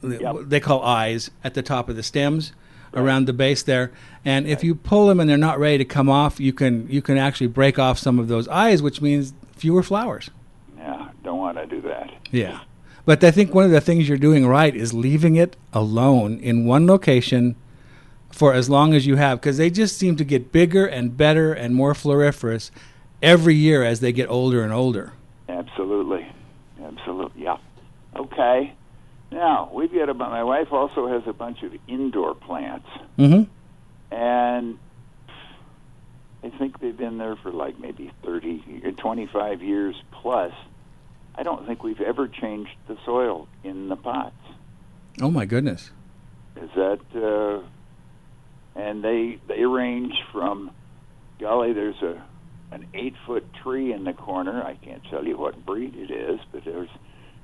what 0.00 0.50
they 0.50 0.60
call 0.60 0.82
eyes 0.82 1.30
at 1.42 1.54
the 1.54 1.62
top 1.62 1.88
of 1.88 1.96
the 1.96 2.02
stems 2.02 2.52
around 2.92 3.26
the 3.26 3.32
base 3.32 3.62
there. 3.62 3.92
And 4.24 4.46
if 4.46 4.64
you 4.64 4.74
pull 4.74 5.06
them 5.06 5.20
and 5.20 5.28
they're 5.28 5.36
not 5.36 5.58
ready 5.58 5.78
to 5.78 5.84
come 5.84 6.08
off, 6.08 6.40
you 6.40 6.52
can 6.52 6.88
you 6.88 7.02
can 7.02 7.18
actually 7.18 7.48
break 7.48 7.78
off 7.78 7.98
some 7.98 8.18
of 8.18 8.28
those 8.28 8.48
eyes, 8.48 8.82
which 8.82 9.00
means 9.00 9.34
fewer 9.54 9.82
flowers. 9.82 10.30
Yeah, 10.78 11.10
don't 11.22 11.38
want 11.38 11.58
to 11.58 11.66
do 11.66 11.80
that. 11.82 12.10
Yeah. 12.30 12.60
But 13.04 13.22
I 13.22 13.30
think 13.30 13.54
one 13.54 13.66
of 13.66 13.70
the 13.70 13.82
things 13.82 14.08
you're 14.08 14.16
doing 14.16 14.46
right 14.46 14.74
is 14.74 14.94
leaving 14.94 15.36
it 15.36 15.56
alone 15.74 16.38
in 16.38 16.64
one 16.64 16.86
location 16.86 17.54
for 18.34 18.52
as 18.52 18.68
long 18.68 18.94
as 18.94 19.06
you 19.06 19.16
have, 19.16 19.40
because 19.40 19.56
they 19.58 19.70
just 19.70 19.96
seem 19.96 20.16
to 20.16 20.24
get 20.24 20.50
bigger 20.50 20.84
and 20.86 21.16
better 21.16 21.52
and 21.52 21.74
more 21.74 21.94
floriferous 21.94 22.70
every 23.22 23.54
year 23.54 23.84
as 23.84 24.00
they 24.00 24.12
get 24.12 24.28
older 24.28 24.62
and 24.62 24.72
older. 24.72 25.12
Absolutely, 25.48 26.26
absolutely. 26.82 27.42
Yeah. 27.42 27.58
Okay. 28.16 28.72
Now 29.30 29.70
we've 29.72 29.92
got 29.92 30.08
a. 30.08 30.14
bu- 30.14 30.28
My 30.30 30.42
wife 30.44 30.72
also 30.72 31.06
has 31.08 31.22
a 31.26 31.32
bunch 31.32 31.62
of 31.62 31.72
indoor 31.88 32.34
plants, 32.34 32.88
Mm-hmm. 33.18 33.44
and 34.14 34.78
I 36.42 36.50
think 36.58 36.80
they've 36.80 36.96
been 36.96 37.18
there 37.18 37.36
for 37.36 37.50
like 37.52 37.78
maybe 37.80 38.12
30, 38.24 38.82
or 38.84 38.92
25 38.92 39.62
years 39.62 39.94
plus. 40.12 40.52
I 41.36 41.42
don't 41.42 41.66
think 41.66 41.82
we've 41.82 42.00
ever 42.00 42.28
changed 42.28 42.70
the 42.86 42.96
soil 43.04 43.48
in 43.64 43.88
the 43.88 43.96
pots. 43.96 44.34
Oh 45.20 45.30
my 45.30 45.46
goodness. 45.46 45.90
Is 46.56 46.70
that 46.76 47.00
uh, 47.16 47.66
and 48.74 49.02
they 49.02 49.38
they 49.48 49.64
range 49.64 50.14
from 50.32 50.70
golly, 51.40 51.72
there's 51.72 52.00
a 52.02 52.22
an 52.72 52.86
eight 52.94 53.14
foot 53.26 53.44
tree 53.62 53.92
in 53.92 54.04
the 54.04 54.12
corner. 54.12 54.62
I 54.62 54.74
can't 54.74 55.02
tell 55.10 55.24
you 55.24 55.38
what 55.38 55.64
breed 55.64 55.94
it 55.94 56.10
is, 56.10 56.40
but 56.52 56.64
there's 56.64 56.88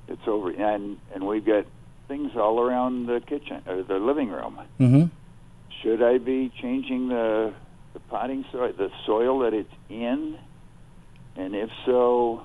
it's 0.07 0.27
over 0.27 0.51
and 0.51 0.97
and 1.13 1.25
we've 1.25 1.45
got 1.45 1.65
things 2.07 2.31
all 2.35 2.59
around 2.59 3.05
the 3.05 3.21
kitchen 3.21 3.63
or 3.67 3.83
the 3.83 3.95
living 3.95 4.29
room. 4.29 4.59
Mm-hmm. 4.79 5.05
Should 5.81 6.03
I 6.03 6.17
be 6.17 6.51
changing 6.61 7.09
the 7.09 7.53
the 7.93 7.99
potting 7.99 8.45
soil, 8.51 8.73
the 8.77 8.89
soil 9.05 9.39
that 9.39 9.53
it's 9.53 9.73
in? 9.89 10.37
And 11.37 11.55
if 11.55 11.69
so, 11.85 12.43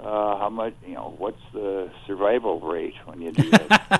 uh, 0.00 0.38
how 0.38 0.48
much? 0.48 0.74
You 0.86 0.94
know, 0.94 1.14
what's 1.18 1.42
the 1.52 1.90
survival 2.06 2.60
rate 2.60 2.94
when 3.04 3.20
you 3.20 3.32
do 3.32 3.50
that? 3.50 3.99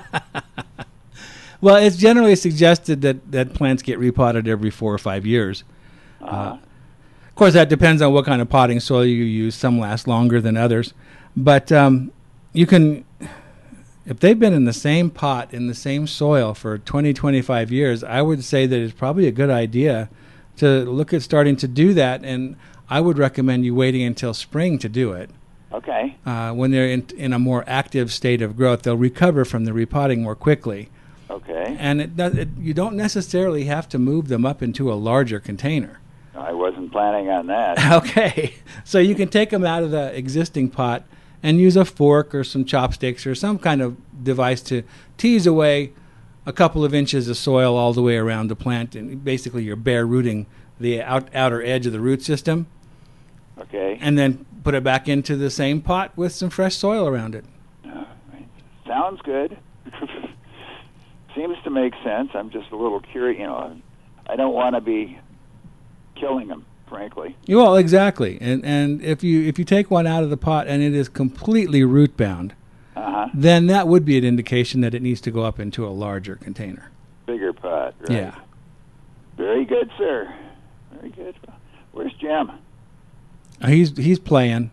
Well, 1.61 1.75
it's 1.75 1.95
generally 1.95 2.35
suggested 2.35 3.01
that, 3.01 3.31
that 3.31 3.53
plants 3.53 3.83
get 3.83 3.99
repotted 3.99 4.47
every 4.47 4.71
four 4.71 4.93
or 4.93 4.97
five 4.97 5.25
years. 5.25 5.63
Uh, 6.19 6.57
of 7.27 7.35
course, 7.35 7.53
that 7.53 7.69
depends 7.69 8.01
on 8.01 8.13
what 8.13 8.25
kind 8.25 8.41
of 8.41 8.49
potting 8.49 8.79
soil 8.79 9.05
you 9.05 9.23
use. 9.23 9.55
Some 9.55 9.79
last 9.79 10.07
longer 10.07 10.41
than 10.41 10.57
others. 10.57 10.93
But 11.37 11.71
um, 11.71 12.11
you 12.51 12.65
can, 12.65 13.05
if 14.05 14.19
they've 14.19 14.37
been 14.37 14.53
in 14.53 14.65
the 14.65 14.73
same 14.73 15.11
pot, 15.11 15.53
in 15.53 15.67
the 15.67 15.75
same 15.75 16.07
soil 16.07 16.53
for 16.53 16.79
20, 16.79 17.13
25 17.13 17.71
years, 17.71 18.03
I 18.03 18.21
would 18.21 18.43
say 18.43 18.65
that 18.65 18.79
it's 18.79 18.93
probably 18.93 19.27
a 19.27 19.31
good 19.31 19.49
idea 19.49 20.09
to 20.57 20.83
look 20.85 21.13
at 21.13 21.21
starting 21.21 21.55
to 21.57 21.67
do 21.67 21.93
that. 21.93 22.23
And 22.23 22.55
I 22.89 23.01
would 23.01 23.17
recommend 23.17 23.65
you 23.65 23.73
waiting 23.75 24.01
until 24.01 24.33
spring 24.33 24.79
to 24.79 24.89
do 24.89 25.13
it. 25.13 25.29
okay. 25.71 26.17
Uh, 26.25 26.51
when 26.53 26.71
they're 26.71 26.89
in, 26.89 27.05
in 27.15 27.33
a 27.33 27.39
more 27.39 27.63
active 27.67 28.11
state 28.11 28.41
of 28.41 28.57
growth, 28.57 28.81
they'll 28.81 28.97
recover 28.97 29.45
from 29.45 29.65
the 29.65 29.73
repotting 29.73 30.23
more 30.23 30.35
quickly. 30.35 30.89
Okay. 31.31 31.75
And 31.79 32.01
it, 32.01 32.15
does, 32.17 32.35
it, 32.35 32.49
you 32.59 32.73
don't 32.73 32.95
necessarily 32.95 33.63
have 33.65 33.87
to 33.89 33.97
move 33.97 34.27
them 34.27 34.45
up 34.45 34.61
into 34.61 34.91
a 34.91 34.95
larger 34.95 35.39
container. 35.39 35.99
I 36.35 36.51
wasn't 36.53 36.91
planning 36.91 37.29
on 37.29 37.47
that. 37.47 37.77
Okay, 37.91 38.55
so 38.83 38.99
you 38.99 39.15
can 39.15 39.29
take 39.29 39.49
them 39.49 39.65
out 39.65 39.83
of 39.83 39.91
the 39.91 40.15
existing 40.15 40.69
pot 40.69 41.03
and 41.43 41.59
use 41.59 41.75
a 41.75 41.85
fork 41.85 42.33
or 42.35 42.43
some 42.43 42.65
chopsticks 42.65 43.25
or 43.25 43.33
some 43.35 43.57
kind 43.59 43.81
of 43.81 43.95
device 44.23 44.61
to 44.63 44.83
tease 45.17 45.45
away 45.47 45.93
a 46.45 46.53
couple 46.53 46.83
of 46.83 46.93
inches 46.93 47.27
of 47.27 47.37
soil 47.37 47.75
all 47.77 47.93
the 47.93 48.01
way 48.01 48.17
around 48.17 48.47
the 48.47 48.55
plant, 48.55 48.95
and 48.95 49.23
basically 49.23 49.63
you're 49.63 49.75
bare 49.75 50.05
rooting 50.05 50.47
the 50.79 51.01
out, 51.01 51.33
outer 51.35 51.61
edge 51.63 51.85
of 51.85 51.93
the 51.93 51.99
root 51.99 52.21
system, 52.23 52.67
Okay. 53.59 53.97
and 54.01 54.17
then 54.17 54.45
put 54.63 54.73
it 54.73 54.83
back 54.83 55.07
into 55.07 55.35
the 55.35 55.49
same 55.49 55.81
pot 55.81 56.11
with 56.15 56.31
some 56.33 56.49
fresh 56.49 56.75
soil 56.75 57.07
around 57.07 57.35
it. 57.35 57.45
Sounds 58.87 59.21
good. 59.21 59.57
Seems 61.35 61.57
to 61.63 61.69
make 61.69 61.93
sense. 62.03 62.31
I'm 62.33 62.49
just 62.49 62.71
a 62.71 62.75
little 62.75 62.99
curious. 62.99 63.39
You 63.39 63.47
know, 63.47 63.77
I 64.27 64.35
don't 64.35 64.53
want 64.53 64.75
to 64.75 64.81
be 64.81 65.17
killing 66.15 66.47
them, 66.47 66.65
frankly. 66.89 67.35
Well, 67.47 67.75
exactly, 67.75 68.37
and 68.41 68.63
and 68.65 69.01
if 69.01 69.23
you 69.23 69.41
if 69.47 69.57
you 69.57 69.65
take 69.65 69.89
one 69.89 70.05
out 70.07 70.23
of 70.23 70.29
the 70.29 70.37
pot 70.37 70.67
and 70.67 70.83
it 70.83 70.93
is 70.93 71.07
completely 71.09 71.83
root 71.83 72.17
bound, 72.17 72.53
Uh 72.95 73.11
huh. 73.11 73.27
then 73.33 73.67
that 73.67 73.87
would 73.87 74.03
be 74.03 74.17
an 74.17 74.25
indication 74.25 74.81
that 74.81 74.93
it 74.93 75.01
needs 75.01 75.21
to 75.21 75.31
go 75.31 75.43
up 75.43 75.59
into 75.59 75.87
a 75.87 75.89
larger 75.89 76.35
container. 76.35 76.91
Bigger 77.25 77.53
pot. 77.53 77.93
Right? 78.01 78.11
Yeah. 78.11 78.35
Very 79.37 79.63
good, 79.65 79.89
sir. 79.97 80.33
Very 80.93 81.11
good. 81.11 81.35
Where's 81.93 82.13
Jim? 82.19 82.51
Uh, 83.61 83.67
He's 83.67 83.95
he's 83.97 84.19
playing. 84.19 84.69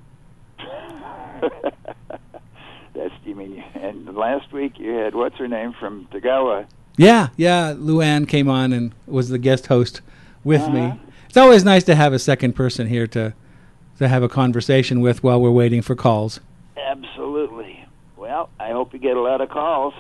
That's 2.99 3.15
you 3.25 3.35
mean. 3.37 3.63
And 3.75 4.15
last 4.17 4.53
week 4.53 4.79
you 4.79 4.91
had 4.93 5.15
what's 5.15 5.37
her 5.37 5.47
name 5.49 5.73
from 5.79 6.07
Tagawa. 6.13 6.67
Yeah, 6.97 7.29
yeah. 7.37 7.75
Luann 7.75 8.27
came 8.27 8.49
on 8.49 8.73
and 8.73 8.93
was 9.07 9.29
the 9.29 9.39
guest 9.39 9.69
host 9.69 10.01
with 10.43 10.63
Uh-huh. 10.63 10.73
me. 10.73 11.01
It's 11.29 11.37
always 11.37 11.65
nice 11.65 11.85
to 11.85 11.95
have 11.95 12.13
a 12.13 12.19
second 12.19 12.55
person 12.55 12.89
here 12.89 13.07
to 13.09 13.35
to 13.99 14.09
have 14.09 14.23
a 14.23 14.29
conversation 14.29 15.01
with 15.01 15.23
while 15.23 15.41
we're 15.41 15.51
waiting 15.51 15.83
for 15.83 15.95
calls. 15.95 16.41
Absolutely. 16.77 17.85
Well, 18.17 18.49
I 18.59 18.71
hope 18.71 18.93
you 18.93 18.99
get 18.99 19.17
a 19.17 19.21
lot 19.21 19.41
of 19.41 19.49
calls. 19.49 19.95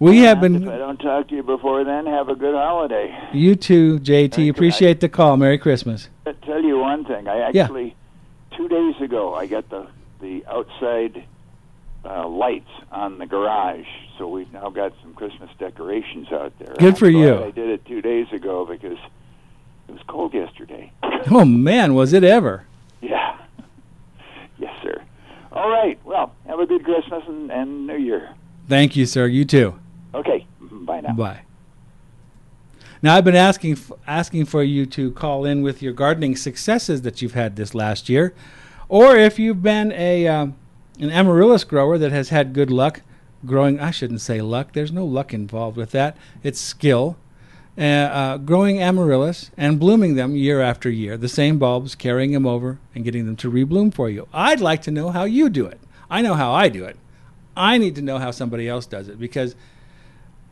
We 0.00 0.18
have 0.18 0.42
And 0.42 0.64
If 0.64 0.68
I 0.68 0.78
don't 0.78 0.98
talk 0.98 1.28
to 1.28 1.34
you 1.36 1.42
before 1.44 1.84
then, 1.84 2.06
have 2.06 2.28
a 2.28 2.34
good 2.34 2.54
holiday. 2.54 3.16
you 3.32 3.54
too, 3.54 3.98
JT. 4.00 4.44
you. 4.44 4.50
Appreciate 4.50 5.00
the 5.00 5.08
call. 5.08 5.36
Merry 5.36 5.58
Christmas. 5.58 6.08
I 6.26 6.32
tell 6.44 6.62
you 6.62 6.78
one 6.78 7.04
thing. 7.04 7.26
I 7.28 7.50
Yeah. 7.50 7.62
actually 7.64 7.94
two 8.56 8.68
days 8.68 9.00
ago 9.00 9.34
I 9.34 9.46
got 9.46 9.68
the 9.70 9.86
the 10.20 10.44
outside 10.46 11.24
uh, 12.04 12.28
lights 12.28 12.70
on 12.92 13.18
the 13.18 13.26
garage, 13.26 13.86
so 14.18 14.28
we've 14.28 14.52
now 14.52 14.70
got 14.70 14.92
some 15.02 15.14
Christmas 15.14 15.50
decorations 15.58 16.28
out 16.32 16.52
there. 16.58 16.74
Good 16.78 16.98
for 16.98 17.08
you. 17.08 17.42
I 17.44 17.50
did 17.50 17.70
it 17.70 17.84
two 17.86 18.02
days 18.02 18.26
ago 18.32 18.66
because 18.66 18.98
it 19.88 19.92
was 19.92 20.00
cold 20.08 20.34
yesterday. 20.34 20.92
Oh 21.30 21.46
man, 21.46 21.94
was 21.94 22.12
it 22.12 22.22
ever? 22.22 22.66
yeah. 23.00 23.38
Yes, 24.58 24.74
sir. 24.82 25.02
All 25.52 25.70
right. 25.70 25.98
Well, 26.04 26.34
have 26.46 26.60
a 26.60 26.66
good 26.66 26.84
Christmas 26.84 27.22
and, 27.26 27.50
and 27.50 27.86
New 27.86 27.96
Year. 27.96 28.34
Thank 28.68 28.94
you, 28.94 29.06
sir. 29.06 29.26
You 29.26 29.46
too. 29.46 29.78
Okay. 30.14 30.46
Bye 30.60 31.00
now. 31.00 31.14
Bye. 31.14 31.40
Now 33.02 33.16
I've 33.16 33.24
been 33.24 33.34
asking 33.36 33.78
asking 34.06 34.44
for 34.46 34.62
you 34.62 34.84
to 34.86 35.12
call 35.12 35.44
in 35.46 35.62
with 35.62 35.82
your 35.82 35.92
gardening 35.94 36.36
successes 36.36 37.02
that 37.02 37.22
you've 37.22 37.34
had 37.34 37.56
this 37.56 37.74
last 37.74 38.08
year, 38.10 38.34
or 38.88 39.16
if 39.16 39.38
you've 39.38 39.62
been 39.62 39.90
a 39.92 40.26
um, 40.28 40.56
an 40.98 41.10
amaryllis 41.10 41.64
grower 41.64 41.98
that 41.98 42.12
has 42.12 42.28
had 42.28 42.52
good 42.52 42.70
luck 42.70 43.02
growing. 43.44 43.80
I 43.80 43.90
shouldn't 43.90 44.20
say 44.20 44.40
luck. 44.40 44.72
There's 44.72 44.92
no 44.92 45.04
luck 45.04 45.34
involved 45.34 45.76
with 45.76 45.90
that. 45.90 46.16
It's 46.42 46.60
skill. 46.60 47.16
Uh, 47.76 47.82
uh, 47.82 48.36
growing 48.36 48.80
amaryllis 48.80 49.50
and 49.56 49.80
blooming 49.80 50.14
them 50.14 50.36
year 50.36 50.60
after 50.60 50.88
year, 50.88 51.16
the 51.16 51.28
same 51.28 51.58
bulbs, 51.58 51.96
carrying 51.96 52.30
them 52.30 52.46
over 52.46 52.78
and 52.94 53.04
getting 53.04 53.26
them 53.26 53.34
to 53.34 53.50
rebloom 53.50 53.92
for 53.92 54.08
you. 54.08 54.28
I'd 54.32 54.60
like 54.60 54.80
to 54.82 54.92
know 54.92 55.10
how 55.10 55.24
you 55.24 55.48
do 55.48 55.66
it. 55.66 55.80
I 56.08 56.22
know 56.22 56.34
how 56.34 56.52
I 56.52 56.68
do 56.68 56.84
it. 56.84 56.96
I 57.56 57.78
need 57.78 57.96
to 57.96 58.02
know 58.02 58.18
how 58.18 58.30
somebody 58.30 58.68
else 58.68 58.86
does 58.86 59.08
it 59.08 59.18
because 59.18 59.56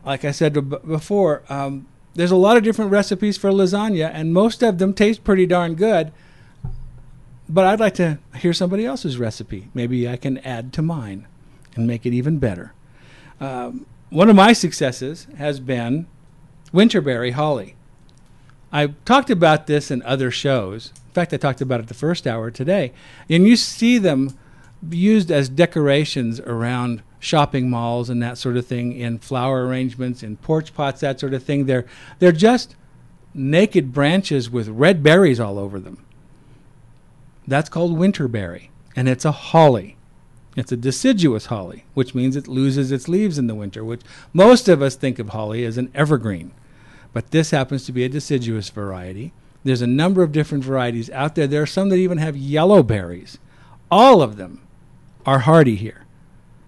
like 0.05 0.25
I 0.25 0.31
said 0.31 0.53
b- 0.53 0.77
before, 0.85 1.43
um, 1.49 1.87
there's 2.15 2.31
a 2.31 2.35
lot 2.35 2.57
of 2.57 2.63
different 2.63 2.91
recipes 2.91 3.37
for 3.37 3.51
lasagna, 3.51 4.11
and 4.13 4.33
most 4.33 4.61
of 4.61 4.77
them 4.77 4.93
taste 4.93 5.23
pretty 5.23 5.45
darn 5.45 5.75
good. 5.75 6.11
But 7.49 7.65
I'd 7.65 7.79
like 7.79 7.95
to 7.95 8.19
hear 8.35 8.53
somebody 8.53 8.85
else's 8.85 9.17
recipe. 9.17 9.69
Maybe 9.73 10.07
I 10.07 10.15
can 10.15 10.37
add 10.39 10.73
to 10.73 10.81
mine 10.81 11.27
and 11.75 11.87
make 11.87 12.05
it 12.05 12.13
even 12.13 12.39
better. 12.39 12.73
Um, 13.39 13.85
one 14.09 14.29
of 14.29 14.35
my 14.35 14.53
successes 14.53 15.27
has 15.37 15.59
been 15.59 16.07
winterberry 16.73 17.31
holly. 17.31 17.75
I've 18.71 19.03
talked 19.05 19.29
about 19.29 19.67
this 19.67 19.91
in 19.91 20.01
other 20.03 20.31
shows. 20.31 20.93
In 21.07 21.13
fact, 21.13 21.33
I 21.33 21.37
talked 21.37 21.61
about 21.61 21.79
it 21.79 21.87
the 21.87 21.93
first 21.93 22.25
hour 22.25 22.49
today. 22.49 22.91
And 23.29 23.47
you 23.47 23.55
see 23.55 23.97
them 23.97 24.37
used 24.89 25.31
as 25.31 25.49
decorations 25.49 26.39
around 26.41 27.03
shopping 27.19 27.69
malls 27.69 28.09
and 28.09 28.21
that 28.21 28.37
sort 28.37 28.57
of 28.57 28.65
thing 28.65 28.93
in 28.93 29.17
flower 29.17 29.65
arrangements 29.65 30.23
in 30.23 30.35
porch 30.37 30.73
pots 30.73 30.99
that 30.99 31.19
sort 31.21 31.33
of 31.33 31.41
thing 31.41 31.65
they're 31.65 31.85
they're 32.19 32.33
just 32.33 32.75
naked 33.33 33.93
branches 33.93 34.49
with 34.49 34.67
red 34.67 35.01
berries 35.01 35.39
all 35.39 35.57
over 35.57 35.79
them 35.79 36.05
that's 37.47 37.69
called 37.69 37.97
winterberry 37.97 38.69
and 38.95 39.09
it's 39.09 39.25
a 39.25 39.31
holly. 39.31 39.97
It's 40.55 40.71
a 40.71 40.77
deciduous 40.77 41.47
holly 41.47 41.85
which 41.93 42.15
means 42.15 42.35
it 42.35 42.47
loses 42.47 42.91
its 42.91 43.07
leaves 43.07 43.37
in 43.37 43.47
the 43.47 43.55
winter 43.55 43.83
which 43.83 44.01
most 44.33 44.67
of 44.69 44.81
us 44.81 44.95
think 44.95 45.19
of 45.19 45.29
holly 45.29 45.65
as 45.65 45.77
an 45.77 45.91
evergreen. 45.93 46.51
But 47.13 47.31
this 47.31 47.51
happens 47.51 47.85
to 47.85 47.91
be 47.91 48.03
a 48.03 48.09
deciduous 48.09 48.69
variety. 48.69 49.33
There's 49.63 49.81
a 49.81 49.87
number 49.87 50.23
of 50.23 50.31
different 50.31 50.63
varieties 50.63 51.09
out 51.11 51.35
there. 51.35 51.47
There 51.47 51.61
are 51.61 51.67
some 51.67 51.89
that 51.89 51.97
even 51.97 52.17
have 52.17 52.35
yellow 52.35 52.83
berries. 52.83 53.37
All 53.89 54.21
of 54.21 54.35
them 54.35 54.61
are 55.25 55.39
hardy 55.39 55.75
here. 55.75 56.05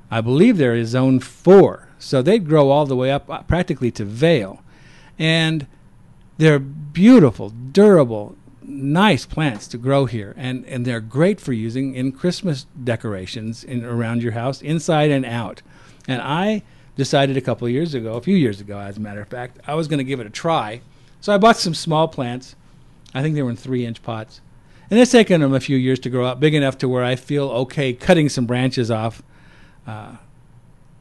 I 0.09 0.21
believe 0.21 0.57
they're 0.57 0.75
in 0.75 0.85
zone 0.85 1.19
four, 1.19 1.89
so 1.99 2.21
they'd 2.21 2.47
grow 2.47 2.69
all 2.69 2.85
the 2.85 2.95
way 2.95 3.11
up 3.11 3.29
uh, 3.29 3.41
practically 3.41 3.91
to 3.91 4.05
Vail, 4.05 4.63
and 5.17 5.67
they're 6.38 6.59
beautiful, 6.59 7.49
durable, 7.49 8.38
nice 8.67 9.25
plants 9.25 9.67
to 9.67 9.78
grow 9.78 10.06
here, 10.06 10.34
and 10.38 10.65
and 10.65 10.86
they're 10.86 10.99
great 10.99 11.39
for 11.39 11.54
using 11.54 11.95
in 11.95 12.12
Christmas 12.12 12.65
decorations 12.84 13.63
in 13.63 13.84
around 13.86 14.23
your 14.23 14.34
house, 14.34 14.62
inside 14.62 15.12
and 15.12 15.25
out. 15.25 15.62
And 16.08 16.21
I 16.21 16.63
decided 16.95 17.38
a 17.38 17.41
couple 17.41 17.67
years 17.69 17.93
ago, 17.93 18.13
a 18.13 18.21
few 18.21 18.36
years 18.36 18.62
ago, 18.62 18.80
as 18.80 18.97
a 18.97 18.99
matter 18.99 19.21
of 19.21 19.28
fact, 19.28 19.60
I 19.67 19.75
was 19.75 19.88
going 19.88 19.97
to 19.97 20.04
give 20.04 20.19
it 20.19 20.28
a 20.28 20.30
try. 20.30 20.82
So 21.21 21.34
I 21.34 21.38
bought 21.38 21.58
some 21.58 21.73
small 21.73 22.08
plants. 22.08 22.56
I 23.13 23.21
think 23.21 23.36
they 23.36 23.41
were 23.41 23.49
in 23.49 23.56
three-inch 23.56 24.04
pots, 24.04 24.41
and 24.89 24.99
it's 24.99 25.12
taken 25.12 25.41
them 25.41 25.54
a 25.54 25.60
few 25.60 25.78
years 25.78 25.99
to 25.99 26.10
grow 26.10 26.25
up, 26.25 26.39
big 26.39 26.54
enough 26.54 26.78
to 26.80 26.89
where 26.89 27.04
I 27.04 27.15
feel 27.15 27.49
okay 27.49 27.93
cutting 27.93 28.30
some 28.30 28.45
branches 28.45 28.91
off 28.91 29.23
uh, 29.88 30.17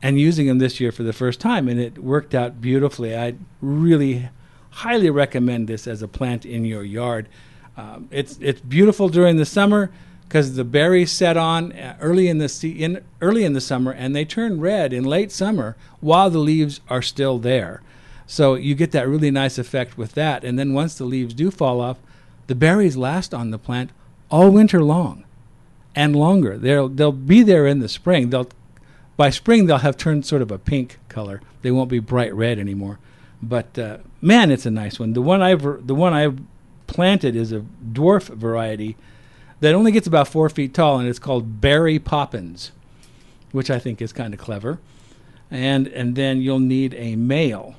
and 0.02 0.18
using 0.18 0.46
them 0.46 0.58
this 0.58 0.80
year 0.80 0.92
for 0.92 1.02
the 1.02 1.12
first 1.12 1.40
time, 1.40 1.68
and 1.68 1.80
it 1.80 1.98
worked 1.98 2.34
out 2.34 2.60
beautifully. 2.60 3.16
I 3.16 3.34
really 3.60 4.28
highly 4.70 5.10
recommend 5.10 5.68
this 5.68 5.86
as 5.86 6.02
a 6.02 6.08
plant 6.08 6.44
in 6.44 6.64
your 6.64 6.82
yard. 6.82 7.28
Um, 7.76 8.08
it's 8.10 8.38
it's 8.40 8.60
beautiful 8.60 9.08
during 9.08 9.36
the 9.36 9.46
summer 9.46 9.90
because 10.28 10.56
the 10.56 10.64
berries 10.64 11.12
set 11.12 11.36
on 11.36 11.72
uh, 11.72 11.96
early 12.00 12.28
in 12.28 12.38
the 12.38 12.74
in 12.78 13.04
early 13.20 13.44
in 13.44 13.52
the 13.52 13.60
summer, 13.60 13.92
and 13.92 14.14
they 14.14 14.24
turn 14.24 14.60
red 14.60 14.92
in 14.92 15.04
late 15.04 15.32
summer 15.32 15.76
while 16.00 16.30
the 16.30 16.38
leaves 16.38 16.80
are 16.88 17.02
still 17.02 17.38
there. 17.38 17.82
So 18.26 18.54
you 18.54 18.74
get 18.74 18.92
that 18.92 19.08
really 19.08 19.30
nice 19.30 19.58
effect 19.58 19.98
with 19.98 20.12
that. 20.12 20.44
And 20.44 20.58
then 20.58 20.72
once 20.72 20.96
the 20.96 21.04
leaves 21.04 21.34
do 21.34 21.50
fall 21.50 21.80
off, 21.80 21.98
the 22.46 22.54
berries 22.54 22.96
last 22.96 23.34
on 23.34 23.50
the 23.50 23.58
plant 23.58 23.90
all 24.30 24.50
winter 24.50 24.82
long 24.82 25.24
and 25.94 26.16
longer. 26.16 26.58
They'll 26.58 26.88
they'll 26.88 27.12
be 27.12 27.42
there 27.42 27.66
in 27.66 27.80
the 27.80 27.88
spring. 27.88 28.30
They'll 28.30 28.48
by 29.16 29.30
spring 29.30 29.66
they'll 29.66 29.78
have 29.78 29.96
turned 29.96 30.26
sort 30.26 30.42
of 30.42 30.50
a 30.50 30.58
pink 30.58 30.98
color. 31.08 31.40
They 31.62 31.70
won't 31.70 31.90
be 31.90 32.00
bright 32.00 32.34
red 32.34 32.58
anymore. 32.58 32.98
But 33.42 33.78
uh, 33.78 33.98
man, 34.20 34.50
it's 34.50 34.66
a 34.66 34.70
nice 34.70 34.98
one. 34.98 35.12
The 35.12 35.22
one 35.22 35.42
I've 35.42 35.86
the 35.86 35.94
one 35.94 36.12
I've 36.12 36.38
planted 36.94 37.34
is 37.34 37.52
a 37.52 37.64
dwarf 37.92 38.28
variety 38.28 38.96
that 39.60 39.74
only 39.74 39.92
gets 39.92 40.06
about 40.06 40.28
four 40.28 40.48
feet 40.48 40.72
tall, 40.72 40.98
and 40.98 41.08
it's 41.08 41.18
called 41.18 41.60
Berry 41.60 41.98
Poppins, 41.98 42.70
which 43.52 43.70
I 43.70 43.78
think 43.78 44.00
is 44.00 44.12
kind 44.12 44.32
of 44.32 44.40
clever. 44.40 44.78
And 45.50 45.88
and 45.88 46.14
then 46.14 46.40
you'll 46.40 46.60
need 46.60 46.94
a 46.94 47.16
male 47.16 47.74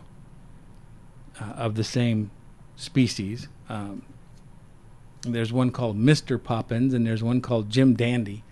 uh, 1.42 1.46
of 1.46 1.76
the 1.76 1.84
same 1.84 2.30
species. 2.76 3.48
Um, 3.70 4.04
there's 5.22 5.52
one 5.52 5.72
called 5.72 5.98
Mr. 5.98 6.42
Poppins, 6.42 6.94
and 6.94 7.08
there's 7.08 7.24
one 7.24 7.42
called 7.42 7.70
Jim 7.70 7.96
Dandy. 7.96 8.44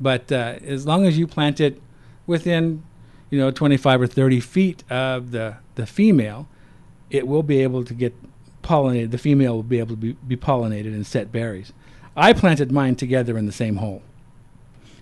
But 0.00 0.30
uh, 0.30 0.58
as 0.64 0.86
long 0.86 1.06
as 1.06 1.18
you 1.18 1.26
plant 1.26 1.60
it 1.60 1.82
within, 2.26 2.84
you 3.30 3.38
know, 3.38 3.50
25 3.50 4.02
or 4.02 4.06
30 4.06 4.40
feet 4.40 4.84
of 4.88 5.32
the, 5.32 5.56
the 5.74 5.86
female, 5.86 6.48
it 7.10 7.26
will 7.26 7.42
be 7.42 7.62
able 7.62 7.84
to 7.84 7.94
get 7.94 8.14
pollinated. 8.68 9.10
The 9.10 9.18
female 9.28 9.54
will 9.56 9.62
be 9.74 9.78
able 9.78 9.96
to 9.96 9.96
be, 9.96 10.12
be 10.26 10.36
pollinated 10.36 10.92
and 10.94 11.06
set 11.06 11.32
berries. 11.32 11.72
I 12.16 12.32
planted 12.32 12.70
mine 12.72 12.96
together 12.96 13.38
in 13.38 13.46
the 13.46 13.52
same 13.52 13.76
hole. 13.76 14.02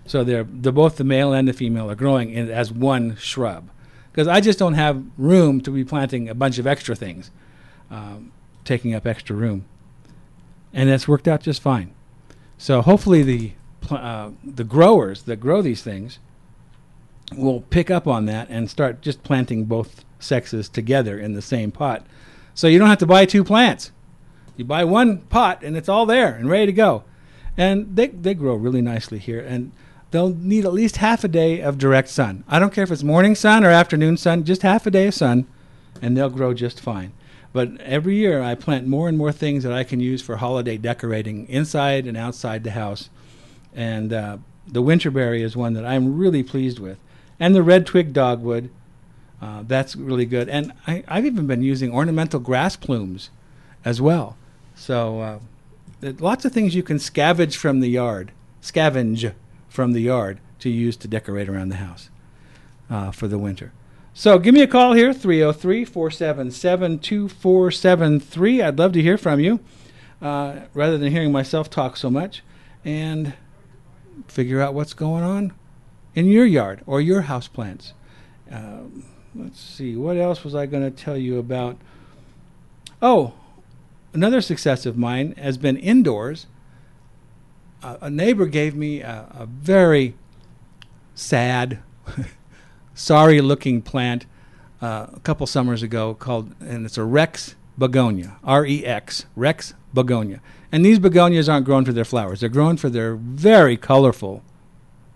So 0.05 0.23
they're, 0.23 0.45
they're 0.45 0.71
both 0.71 0.95
the 0.97 1.03
male 1.03 1.33
and 1.33 1.47
the 1.47 1.53
female 1.53 1.89
are 1.91 1.95
growing 1.95 2.31
in, 2.31 2.49
as 2.49 2.71
one 2.71 3.15
shrub. 3.17 3.69
Because 4.11 4.27
I 4.27 4.39
just 4.39 4.59
don't 4.59 4.75
have 4.75 5.03
room 5.17 5.61
to 5.61 5.71
be 5.71 5.83
planting 5.83 6.29
a 6.29 6.35
bunch 6.35 6.57
of 6.59 6.65
extra 6.65 6.95
things, 6.95 7.29
um, 7.91 8.31
taking 8.63 8.95
up 8.95 9.05
extra 9.05 9.35
room. 9.35 9.65
and 10.73 10.89
it's 10.89 11.07
worked 11.07 11.27
out 11.27 11.41
just 11.41 11.61
fine. 11.61 11.93
So 12.57 12.81
hopefully 12.81 13.23
the 13.23 13.53
pl- 13.81 13.97
uh, 13.97 14.31
the 14.43 14.63
growers 14.63 15.23
that 15.23 15.37
grow 15.37 15.61
these 15.61 15.81
things 15.81 16.19
will 17.35 17.61
pick 17.61 17.91
up 17.91 18.07
on 18.07 18.25
that 18.25 18.49
and 18.49 18.69
start 18.69 19.01
just 19.01 19.23
planting 19.23 19.65
both 19.65 20.05
sexes 20.19 20.69
together 20.69 21.19
in 21.19 21.33
the 21.33 21.41
same 21.41 21.71
pot. 21.71 22.05
So 22.57 22.65
you 22.65 22.79
don't 22.79 22.89
have 22.89 22.97
to 22.97 23.05
buy 23.05 23.25
two 23.25 23.43
plants. 23.43 23.91
You 24.55 24.65
buy 24.65 24.83
one 24.83 25.19
pot 25.19 25.61
and 25.61 25.77
it's 25.77 25.87
all 25.87 26.07
there 26.07 26.33
and 26.33 26.49
ready 26.49 26.65
to 26.65 26.73
go. 26.73 27.03
And 27.55 27.95
they, 27.95 28.07
they 28.07 28.33
grow 28.33 28.55
really 28.55 28.81
nicely 28.81 29.19
here. 29.19 29.39
And 29.39 29.73
they'll 30.09 30.33
need 30.33 30.65
at 30.65 30.73
least 30.73 30.97
half 30.97 31.23
a 31.23 31.27
day 31.27 31.61
of 31.61 31.77
direct 31.77 32.09
sun. 32.09 32.43
I 32.47 32.57
don't 32.57 32.73
care 32.73 32.83
if 32.83 32.89
it's 32.89 33.03
morning 33.03 33.35
sun 33.35 33.63
or 33.63 33.69
afternoon 33.69 34.17
sun, 34.17 34.43
just 34.43 34.63
half 34.63 34.87
a 34.87 34.91
day 34.91 35.05
of 35.05 35.13
sun, 35.13 35.45
and 36.01 36.17
they'll 36.17 36.31
grow 36.31 36.55
just 36.55 36.81
fine. 36.81 37.13
But 37.53 37.79
every 37.79 38.15
year 38.15 38.41
I 38.41 38.55
plant 38.55 38.87
more 38.87 39.07
and 39.07 39.19
more 39.19 39.31
things 39.31 39.63
that 39.63 39.71
I 39.71 39.83
can 39.83 39.99
use 39.99 40.23
for 40.23 40.37
holiday 40.37 40.77
decorating 40.77 41.47
inside 41.47 42.07
and 42.07 42.17
outside 42.17 42.63
the 42.63 42.71
house. 42.71 43.11
And 43.75 44.11
uh, 44.11 44.37
the 44.65 44.81
winterberry 44.81 45.43
is 45.43 45.55
one 45.55 45.73
that 45.73 45.85
I'm 45.85 46.17
really 46.17 46.41
pleased 46.41 46.79
with. 46.79 46.97
And 47.39 47.53
the 47.53 47.61
red 47.61 47.85
twig 47.85 48.13
dogwood, 48.13 48.71
uh, 49.41 49.63
that's 49.67 49.95
really 49.95 50.25
good. 50.25 50.49
And 50.49 50.73
I, 50.87 51.03
I've 51.07 51.25
even 51.25 51.47
been 51.47 51.61
using 51.61 51.91
ornamental 51.91 52.39
grass 52.39 52.75
plumes 52.75 53.29
as 53.85 54.01
well. 54.01 54.37
So 54.75 55.19
uh, 55.21 55.39
lots 56.19 56.45
of 56.45 56.51
things 56.51 56.75
you 56.75 56.83
can 56.83 56.97
scavenge 56.97 57.55
from 57.55 57.79
the 57.79 57.89
yard, 57.89 58.31
scavenge 58.61 59.33
from 59.69 59.93
the 59.93 60.01
yard 60.01 60.39
to 60.59 60.69
use 60.69 60.97
to 60.97 61.07
decorate 61.07 61.49
around 61.49 61.69
the 61.69 61.77
house 61.77 62.09
uh, 62.89 63.11
for 63.11 63.27
the 63.27 63.37
winter. 63.37 63.71
So 64.13 64.39
give 64.39 64.53
me 64.53 64.63
a 64.63 64.67
call 64.67 64.93
here, 64.93 65.13
303 65.13 65.85
477 65.85 66.99
2473. 66.99 68.61
I'd 68.63 68.79
love 68.79 68.93
to 68.93 69.01
hear 69.01 69.17
from 69.17 69.39
you 69.39 69.59
uh, 70.21 70.61
rather 70.73 70.97
than 70.97 71.11
hearing 71.11 71.31
myself 71.31 71.69
talk 71.69 71.97
so 71.97 72.09
much 72.09 72.41
and 72.83 73.33
figure 74.27 74.59
out 74.59 74.73
what's 74.73 74.93
going 74.93 75.23
on 75.23 75.53
in 76.15 76.25
your 76.25 76.45
yard 76.45 76.81
or 76.87 76.99
your 76.99 77.21
house 77.21 77.47
plants. 77.47 77.93
Um, 78.51 79.03
let's 79.37 79.59
see, 79.59 79.95
what 79.95 80.17
else 80.17 80.43
was 80.43 80.55
I 80.55 80.65
going 80.65 80.83
to 80.83 80.91
tell 80.91 81.17
you 81.17 81.37
about? 81.37 81.77
Oh, 83.01 83.33
another 84.13 84.41
success 84.41 84.85
of 84.85 84.97
mine 84.97 85.33
has 85.37 85.57
been 85.57 85.77
indoors. 85.77 86.47
Uh, 87.83 87.97
a 88.01 88.09
neighbor 88.09 88.47
gave 88.47 88.75
me 88.75 89.01
a, 89.01 89.27
a 89.31 89.45
very 89.45 90.15
sad, 91.13 91.79
sorry 92.95 93.39
looking 93.41 93.81
plant 93.81 94.25
uh, 94.81 95.07
a 95.13 95.19
couple 95.19 95.45
summers 95.45 95.83
ago 95.83 96.13
called, 96.13 96.53
and 96.59 96.85
it's 96.85 96.97
a 96.97 97.03
Rex 97.03 97.55
begonia, 97.77 98.37
R 98.43 98.65
E 98.65 98.85
X, 98.85 99.25
Rex 99.35 99.73
begonia. 99.93 100.41
And 100.71 100.83
these 100.83 100.99
begonias 100.99 101.47
aren't 101.47 101.65
grown 101.65 101.85
for 101.85 101.93
their 101.93 102.05
flowers, 102.05 102.39
they're 102.39 102.49
grown 102.49 102.77
for 102.77 102.89
their 102.89 103.15
very 103.15 103.77
colorful, 103.77 104.43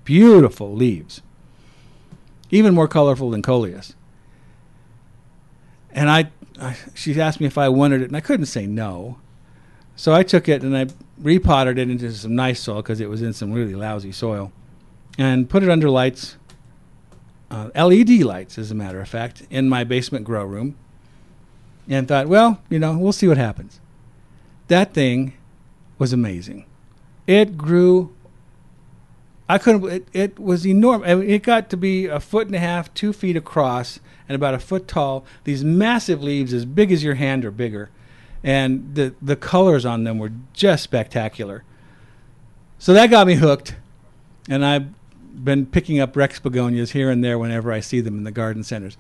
beautiful 0.04 0.74
leaves. 0.74 1.22
Even 2.52 2.74
more 2.74 2.88
colorful 2.88 3.32
than 3.32 3.42
coleus. 3.42 3.96
And 5.94 6.10
I, 6.10 6.32
I, 6.60 6.78
she 6.94 7.20
asked 7.20 7.40
me 7.40 7.48
if 7.48 7.58
I 7.58 7.70
wanted 7.70 8.02
it, 8.02 8.06
and 8.06 8.18
I 8.18 8.22
couldn't 8.22 8.46
say 8.46 8.66
no. 8.66 9.18
So 9.96 10.14
I 10.14 10.24
took 10.24 10.50
it 10.50 10.64
and 10.64 10.76
I 10.76 10.88
repotted 11.20 11.78
it 11.78 11.90
into 11.90 12.12
some 12.12 12.36
nice 12.36 12.60
soil 12.60 12.78
because 12.78 13.00
it 13.00 13.10
was 13.10 13.22
in 13.22 13.34
some 13.34 13.52
really 13.52 13.76
lousy 13.76 14.12
soil, 14.12 14.52
and 15.18 15.50
put 15.50 15.64
it 15.64 15.70
under 15.70 15.90
lights, 15.90 16.38
uh, 17.52 17.70
LED 17.76 18.10
lights, 18.22 18.58
as 18.58 18.72
a 18.72 18.76
matter 18.76 19.00
of 19.02 19.08
fact, 19.08 19.44
in 19.50 19.70
my 19.70 19.84
basement 19.84 20.26
grow 20.26 20.46
room. 20.46 20.76
And 21.90 22.08
thought, 22.08 22.28
well, 22.28 22.62
you 22.70 22.80
know, 22.80 22.98
we'll 22.98 23.12
see 23.12 23.28
what 23.28 23.38
happens. 23.38 23.80
That 24.70 24.94
thing 24.94 25.34
was 25.98 26.14
amazing. 26.14 26.66
It 27.28 27.58
grew. 27.58 28.16
I 29.50 29.58
couldn't. 29.58 29.92
It, 29.92 30.08
it 30.14 30.40
was 30.40 30.66
enormous. 30.66 31.10
I 31.10 31.16
mean, 31.16 31.30
it 31.30 31.44
got 31.44 31.70
to 31.72 31.78
be 31.78 32.08
a 32.08 32.20
foot 32.20 32.48
and 32.48 32.56
a 32.56 32.60
half, 32.60 32.94
two 32.94 33.12
feet 33.12 33.36
across, 33.36 34.00
and 34.32 34.36
about 34.38 34.54
a 34.54 34.60
foot 34.60 34.88
tall. 34.88 35.26
These 35.44 35.62
massive 35.62 36.24
leaves, 36.24 36.54
as 36.54 36.64
big 36.64 36.90
as 36.90 37.04
your 37.04 37.16
hand 37.16 37.44
or 37.44 37.52
bigger, 37.52 37.90
and 38.46 38.96
the 38.96 39.14
the 39.22 39.36
colors 39.36 39.86
on 39.86 40.06
them 40.06 40.18
were 40.18 40.32
just 40.54 40.84
spectacular. 40.84 41.66
So 42.80 42.94
that 42.94 43.10
got 43.10 43.28
me 43.28 43.36
hooked, 43.36 43.76
and 44.50 44.66
I've 44.66 44.88
been 45.44 45.66
picking 45.66 46.00
up 46.00 46.16
Rex 46.16 46.40
begonias 46.40 46.92
here 46.92 47.10
and 47.10 47.22
there 47.22 47.38
whenever 47.38 47.74
I 47.74 47.82
see 47.82 48.00
them 48.00 48.18
in 48.18 48.24
the 48.24 48.32
garden 48.32 48.64
centers. 48.64 48.96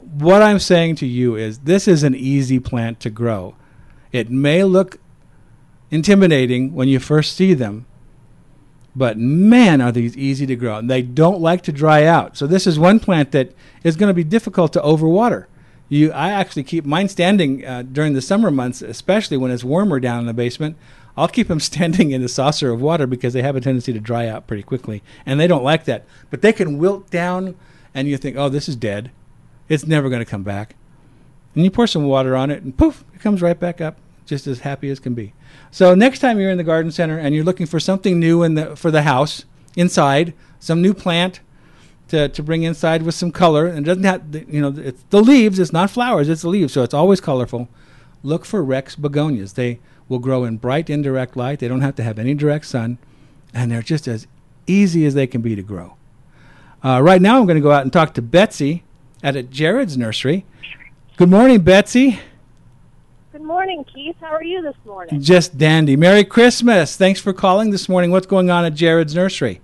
What 0.00 0.42
I'm 0.42 0.58
saying 0.58 0.96
to 0.96 1.06
you 1.06 1.34
is 1.34 1.60
this 1.60 1.88
is 1.88 2.02
an 2.02 2.14
easy 2.14 2.60
plant 2.60 3.00
to 3.00 3.10
grow. 3.10 3.54
It 4.12 4.30
may 4.30 4.64
look 4.64 4.98
intimidating 5.90 6.74
when 6.74 6.88
you 6.88 6.98
first 6.98 7.34
see 7.34 7.54
them, 7.54 7.86
but 8.96 9.18
man, 9.18 9.80
are 9.80 9.92
these 9.92 10.16
easy 10.16 10.46
to 10.46 10.56
grow. 10.56 10.76
And 10.76 10.90
they 10.90 11.02
don't 11.02 11.40
like 11.40 11.62
to 11.62 11.72
dry 11.72 12.04
out. 12.04 12.36
So 12.36 12.46
this 12.46 12.66
is 12.66 12.78
one 12.78 13.00
plant 13.00 13.32
that 13.32 13.52
is 13.82 13.96
going 13.96 14.08
to 14.08 14.14
be 14.14 14.24
difficult 14.24 14.72
to 14.74 14.80
overwater. 14.80 15.46
You, 15.88 16.12
I 16.12 16.30
actually 16.30 16.62
keep 16.64 16.84
mine 16.84 17.08
standing 17.08 17.64
uh, 17.64 17.82
during 17.82 18.14
the 18.14 18.22
summer 18.22 18.50
months, 18.50 18.82
especially 18.82 19.36
when 19.36 19.50
it's 19.50 19.64
warmer 19.64 20.00
down 20.00 20.20
in 20.20 20.26
the 20.26 20.32
basement. 20.32 20.76
I'll 21.16 21.28
keep 21.28 21.48
them 21.48 21.60
standing 21.60 22.12
in 22.12 22.22
a 22.22 22.28
saucer 22.28 22.70
of 22.70 22.80
water 22.80 23.06
because 23.06 23.32
they 23.32 23.42
have 23.42 23.56
a 23.56 23.60
tendency 23.60 23.92
to 23.92 24.00
dry 24.00 24.26
out 24.28 24.46
pretty 24.46 24.62
quickly, 24.62 25.02
and 25.26 25.38
they 25.38 25.46
don't 25.46 25.64
like 25.64 25.84
that. 25.84 26.04
But 26.30 26.42
they 26.42 26.52
can 26.52 26.78
wilt 26.78 27.10
down, 27.10 27.54
and 27.94 28.08
you 28.08 28.16
think, 28.16 28.36
"Oh, 28.36 28.48
this 28.48 28.68
is 28.68 28.76
dead. 28.76 29.10
It's 29.68 29.86
never 29.86 30.08
going 30.08 30.24
to 30.24 30.30
come 30.30 30.42
back." 30.42 30.74
And 31.54 31.62
you 31.64 31.70
pour 31.70 31.86
some 31.86 32.04
water 32.04 32.34
on 32.34 32.50
it, 32.50 32.62
and 32.62 32.76
poof, 32.76 33.04
it 33.14 33.20
comes 33.20 33.42
right 33.42 33.58
back 33.58 33.80
up, 33.80 33.98
just 34.26 34.46
as 34.46 34.60
happy 34.60 34.90
as 34.90 34.98
can 34.98 35.14
be. 35.14 35.32
So 35.70 35.94
next 35.94 36.20
time 36.20 36.38
you're 36.38 36.50
in 36.50 36.58
the 36.58 36.64
garden 36.64 36.90
center 36.90 37.18
and 37.18 37.34
you're 37.34 37.44
looking 37.44 37.66
for 37.66 37.80
something 37.80 38.18
new 38.18 38.42
in 38.42 38.54
the 38.54 38.76
for 38.76 38.90
the 38.90 39.02
house 39.02 39.44
inside, 39.76 40.34
some 40.58 40.80
new 40.80 40.94
plant 40.94 41.40
to, 42.08 42.28
to 42.28 42.42
bring 42.42 42.62
inside 42.62 43.02
with 43.02 43.14
some 43.14 43.32
color, 43.32 43.66
and 43.66 43.78
it 43.78 43.84
doesn't 43.84 44.04
have 44.04 44.32
the, 44.32 44.44
you 44.48 44.60
know 44.60 44.74
it's 44.76 45.02
the 45.10 45.22
leaves. 45.22 45.58
It's 45.58 45.72
not 45.72 45.90
flowers. 45.90 46.28
It's 46.28 46.42
the 46.42 46.48
leaves, 46.48 46.72
so 46.72 46.82
it's 46.82 46.94
always 46.94 47.20
colorful. 47.20 47.68
Look 48.22 48.44
for 48.44 48.62
Rex 48.62 48.96
begonias. 48.96 49.54
They 49.54 49.80
will 50.08 50.18
grow 50.18 50.44
in 50.44 50.56
bright 50.58 50.88
indirect 50.90 51.36
light. 51.36 51.58
They 51.58 51.68
don't 51.68 51.80
have 51.80 51.96
to 51.96 52.02
have 52.02 52.18
any 52.18 52.34
direct 52.34 52.66
sun, 52.66 52.98
and 53.52 53.70
they're 53.70 53.82
just 53.82 54.06
as 54.08 54.26
easy 54.66 55.04
as 55.06 55.14
they 55.14 55.26
can 55.26 55.42
be 55.42 55.54
to 55.54 55.62
grow. 55.62 55.96
Uh, 56.82 57.00
right 57.02 57.20
now, 57.20 57.38
I'm 57.38 57.46
going 57.46 57.56
to 57.56 57.62
go 57.62 57.72
out 57.72 57.82
and 57.82 57.92
talk 57.92 58.14
to 58.14 58.22
Betsy 58.22 58.84
at, 59.22 59.36
at 59.36 59.50
Jared's 59.50 59.96
nursery. 59.96 60.44
Good 61.16 61.30
morning, 61.30 61.60
Betsy. 61.62 62.20
Good 63.44 63.48
morning, 63.48 63.84
Keith. 63.94 64.16
How 64.22 64.28
are 64.28 64.42
you 64.42 64.62
this 64.62 64.74
morning? 64.86 65.20
Just 65.20 65.58
dandy. 65.58 65.96
Merry 65.96 66.24
Christmas. 66.24 66.96
Thanks 66.96 67.20
for 67.20 67.34
calling 67.34 67.72
this 67.72 67.90
morning. 67.90 68.10
What's 68.10 68.26
going 68.26 68.48
on 68.48 68.64
at 68.64 68.72
Jared's 68.72 69.14
nursery? 69.14 69.60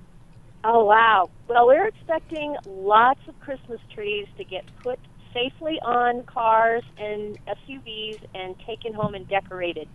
Oh, 0.63 0.85
wow. 0.85 1.31
Well, 1.49 1.67
we're 1.67 1.87
expecting 1.87 2.57
lots 2.67 3.21
of 3.27 3.41
Christmas 3.41 3.81
trees 3.95 4.29
to 4.37 4.45
get 4.45 4.67
put 4.83 4.99
safely 5.33 5.81
on 5.81 6.25
cars 6.25 6.83
and 6.99 7.39
SUVs 7.47 8.19
and 8.35 8.55
taken 8.67 8.93
home 8.93 9.15
and 9.15 9.27
decorated 9.27 9.89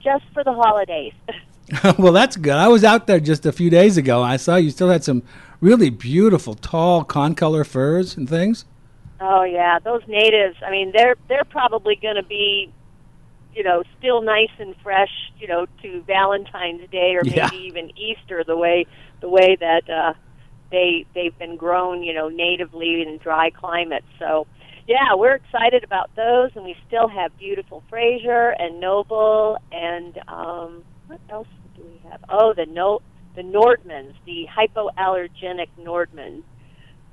just 0.00 0.22
for 0.32 0.44
the 0.44 0.52
holidays. 0.52 1.12
well, 1.98 2.12
that's 2.12 2.36
good. 2.36 2.54
I 2.54 2.68
was 2.68 2.84
out 2.84 3.08
there 3.08 3.18
just 3.18 3.44
a 3.44 3.50
few 3.50 3.70
days 3.70 3.96
ago. 3.96 4.22
I 4.22 4.36
saw 4.36 4.54
you 4.54 4.70
still 4.70 4.90
had 4.90 5.02
some 5.02 5.24
really 5.60 5.90
beautiful, 5.90 6.54
tall 6.54 7.04
concolor 7.04 7.66
firs 7.66 8.16
and 8.16 8.28
things. 8.28 8.66
Oh 9.20 9.42
yeah, 9.42 9.80
those 9.80 10.02
natives. 10.06 10.56
I 10.64 10.70
mean, 10.70 10.92
they're 10.94 11.16
they're 11.28 11.44
probably 11.44 11.96
going 11.96 12.16
to 12.16 12.24
be, 12.24 12.72
you 13.54 13.62
know, 13.62 13.82
still 13.98 14.22
nice 14.22 14.50
and 14.58 14.74
fresh, 14.82 15.10
you 15.38 15.46
know, 15.48 15.66
to 15.82 16.02
Valentine's 16.06 16.88
Day 16.90 17.14
or 17.16 17.24
maybe 17.24 17.56
Yeah. 17.56 17.66
even 17.68 17.90
Easter. 17.96 18.44
The 18.44 18.56
way 18.56 18.86
the 19.20 19.28
way 19.28 19.56
that 19.60 19.82
uh, 19.90 20.14
they 20.70 21.06
they've 21.14 21.36
been 21.38 21.56
grown, 21.56 22.02
you 22.02 22.14
know, 22.14 22.28
natively 22.28 23.02
in 23.02 23.18
dry 23.22 23.50
climates. 23.50 24.06
So, 24.18 24.46
yeah, 24.86 25.14
we're 25.14 25.34
excited 25.34 25.84
about 25.84 26.10
those, 26.16 26.50
and 26.56 26.64
we 26.64 26.74
still 26.86 27.08
have 27.08 27.36
beautiful 27.38 27.82
Fraser 27.88 28.54
and 28.58 28.80
Noble, 28.80 29.58
and 29.70 30.18
um, 30.28 30.84
what 31.06 31.20
else 31.30 31.48
do 31.76 31.82
we 31.84 32.00
have? 32.10 32.20
Oh, 32.28 32.54
the 32.54 32.66
no 32.66 33.00
the 33.34 33.42
Nordmanns, 33.42 34.14
the 34.26 34.46
hypoallergenic 34.56 35.68
Nordmann 35.78 36.42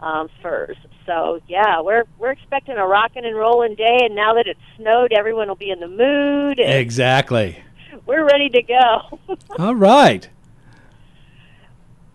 um, 0.01 0.29
firs. 0.41 0.77
So 1.05 1.39
yeah, 1.47 1.81
we're 1.81 2.03
we're 2.17 2.31
expecting 2.31 2.77
a 2.77 2.85
rocking 2.87 3.25
and 3.25 3.35
rolling 3.35 3.75
day, 3.75 3.99
and 4.03 4.15
now 4.15 4.33
that 4.35 4.47
it's 4.47 4.59
snowed, 4.77 5.11
everyone 5.11 5.47
will 5.47 5.55
be 5.55 5.71
in 5.71 5.79
the 5.79 5.87
mood. 5.87 6.59
Exactly. 6.59 7.61
We're 8.05 8.25
ready 8.25 8.49
to 8.49 8.61
go. 8.61 9.19
All 9.59 9.75
right. 9.75 10.29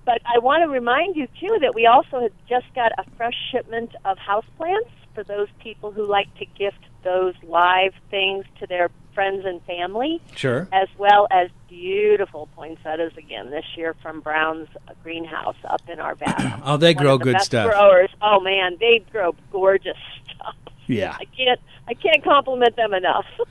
but 0.04 0.20
I 0.24 0.38
want 0.38 0.62
to 0.62 0.68
remind 0.68 1.16
you 1.16 1.26
too 1.40 1.58
that 1.62 1.74
we 1.74 1.86
also 1.86 2.20
have 2.20 2.32
just 2.48 2.66
got 2.74 2.92
a 2.98 3.04
fresh 3.16 3.34
shipment 3.50 3.90
of 4.04 4.16
houseplants 4.18 4.90
for 5.14 5.24
those 5.24 5.48
people 5.62 5.90
who 5.92 6.06
like 6.06 6.32
to 6.38 6.46
gift 6.46 6.78
those 7.04 7.34
live 7.42 7.92
things 8.10 8.44
to 8.60 8.66
their 8.66 8.90
friends 9.14 9.44
and 9.44 9.62
family. 9.62 10.20
Sure. 10.36 10.68
As 10.72 10.88
well 10.98 11.26
as 11.30 11.50
beautiful 11.68 12.48
poinsettias 12.54 13.16
again 13.16 13.50
this 13.50 13.64
year 13.76 13.94
from 14.02 14.20
Brown's 14.20 14.68
greenhouse 15.02 15.56
up 15.64 15.82
in 15.88 15.98
Arvada. 15.98 16.60
Oh, 16.64 16.76
they 16.76 16.94
One 16.94 17.04
grow 17.04 17.18
the 17.18 17.24
good 17.24 17.40
stuff. 17.40 17.70
Growers, 17.70 18.10
oh 18.22 18.40
man, 18.40 18.76
they 18.80 19.04
grow 19.12 19.34
gorgeous 19.52 19.96
stuff. 20.34 20.56
Yeah. 20.86 21.16
I 21.18 21.24
can't 21.24 21.60
I 21.88 21.94
can't 21.94 22.22
compliment 22.24 22.76
them 22.76 22.94
enough. 22.94 23.26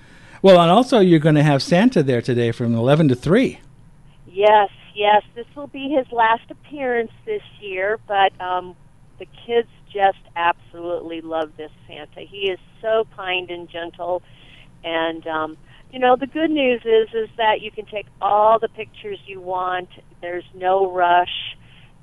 Well, 0.43 0.59
and 0.59 0.69
also 0.69 0.99
you're 0.99 1.21
going 1.21 1.35
to 1.35 1.43
have 1.43 1.63
Santa 1.63 2.03
there 2.03 2.21
today 2.21 2.51
from 2.51 2.75
11 2.75 3.07
to 3.07 3.15
3. 3.15 3.61
Yes, 4.27 4.69
yes. 4.93 5.23
This 5.35 5.45
will 5.55 5.67
be 5.67 5.87
his 5.87 6.05
last 6.11 6.51
appearance 6.51 7.11
this 7.23 7.41
year, 7.61 7.97
but 8.09 8.33
um, 8.41 8.75
the 9.19 9.27
kids 9.45 9.69
just 9.93 10.17
absolutely 10.35 11.21
love 11.21 11.51
this 11.55 11.71
Santa. 11.87 12.21
He 12.21 12.49
is 12.49 12.59
so 12.81 13.07
kind 13.15 13.49
and 13.51 13.69
gentle, 13.69 14.21
and 14.83 15.25
um, 15.27 15.57
you 15.91 15.99
know 15.99 16.15
the 16.15 16.27
good 16.27 16.51
news 16.51 16.81
is 16.85 17.09
is 17.13 17.29
that 17.37 17.61
you 17.61 17.71
can 17.71 17.85
take 17.85 18.05
all 18.21 18.59
the 18.59 18.69
pictures 18.69 19.19
you 19.25 19.41
want. 19.41 19.89
There's 20.21 20.45
no 20.53 20.91
rush, 20.91 21.55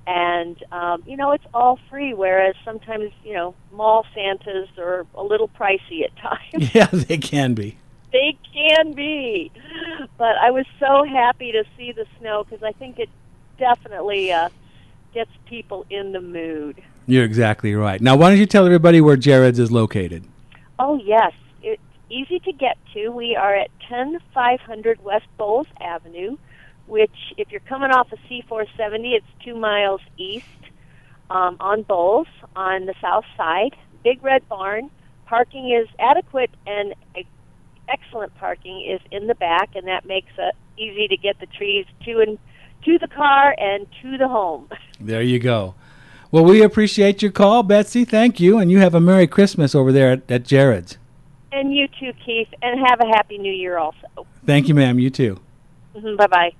and 0.06 0.56
um, 0.72 1.02
you 1.06 1.16
know 1.16 1.32
it's 1.32 1.44
all 1.52 1.78
free. 1.88 2.14
Whereas 2.14 2.54
sometimes 2.64 3.10
you 3.24 3.34
know 3.34 3.54
mall 3.72 4.06
Santas 4.14 4.68
are 4.78 5.06
a 5.14 5.22
little 5.22 5.48
pricey 5.48 6.04
at 6.04 6.16
times. 6.22 6.74
Yeah, 6.74 6.86
they 6.86 7.18
can 7.18 7.54
be. 7.54 7.78
they 8.12 8.36
can 8.52 8.94
be. 8.94 9.50
But 10.18 10.36
I 10.42 10.50
was 10.50 10.66
so 10.78 11.04
happy 11.04 11.52
to 11.52 11.64
see 11.76 11.92
the 11.92 12.06
snow 12.18 12.44
because 12.44 12.62
I 12.62 12.72
think 12.72 12.98
it 12.98 13.08
definitely 13.58 14.32
uh, 14.32 14.48
gets 15.12 15.30
people 15.46 15.84
in 15.90 16.12
the 16.12 16.20
mood. 16.20 16.82
You're 17.06 17.24
exactly 17.24 17.74
right. 17.74 18.00
Now, 18.00 18.16
why 18.16 18.30
don't 18.30 18.38
you 18.38 18.46
tell 18.46 18.64
everybody 18.66 19.00
where 19.00 19.16
Jared's 19.16 19.58
is 19.58 19.70
located? 19.72 20.24
Oh 20.78 20.98
yes, 21.04 21.32
easy 22.10 22.40
to 22.40 22.52
get 22.52 22.76
to. 22.94 23.10
We 23.10 23.36
are 23.36 23.54
at 23.54 23.70
10500 23.88 25.02
West 25.02 25.26
Bowles 25.38 25.66
Avenue, 25.80 26.36
which, 26.86 27.34
if 27.36 27.50
you're 27.50 27.60
coming 27.60 27.90
off 27.90 28.12
of 28.12 28.18
C470, 28.30 29.14
it's 29.16 29.26
two 29.44 29.56
miles 29.56 30.00
east 30.18 30.46
um, 31.30 31.56
on 31.60 31.82
Bowles 31.82 32.28
on 32.56 32.86
the 32.86 32.94
south 33.00 33.24
side. 33.36 33.76
Big 34.02 34.22
Red 34.22 34.48
Barn. 34.48 34.90
Parking 35.26 35.70
is 35.70 35.88
adequate 36.00 36.50
and 36.66 36.94
excellent 37.90 38.34
parking 38.36 38.84
is 38.88 39.00
in 39.10 39.26
the 39.26 39.34
back, 39.34 39.70
and 39.74 39.86
that 39.86 40.06
makes 40.06 40.32
it 40.38 40.54
easy 40.76 41.08
to 41.08 41.16
get 41.16 41.38
the 41.40 41.46
trees 41.46 41.86
to 42.04 42.20
and 42.20 42.38
to 42.84 42.98
the 42.98 43.08
car 43.08 43.54
and 43.58 43.86
to 44.02 44.16
the 44.16 44.28
home. 44.28 44.68
There 45.02 45.22
you 45.22 45.38
go. 45.38 45.74
Well, 46.30 46.44
we 46.44 46.62
appreciate 46.62 47.22
your 47.22 47.32
call, 47.32 47.62
Betsy. 47.62 48.04
Thank 48.04 48.38
you. 48.38 48.58
And 48.58 48.70
you 48.70 48.80
have 48.80 48.94
a 48.94 49.00
Merry 49.00 49.26
Christmas 49.26 49.74
over 49.74 49.92
there 49.92 50.12
at, 50.12 50.30
at 50.30 50.44
Jared's. 50.44 50.98
And 51.52 51.74
you 51.74 51.88
too, 51.98 52.12
Keith, 52.24 52.48
and 52.62 52.86
have 52.86 53.00
a 53.00 53.06
happy 53.06 53.38
New 53.38 53.52
Year 53.52 53.78
also. 53.78 54.26
Thank 54.46 54.68
you, 54.68 54.74
ma'am. 54.74 54.98
You 54.98 55.10
too. 55.10 55.40
Bye 55.94 56.26
bye. 56.26 56.52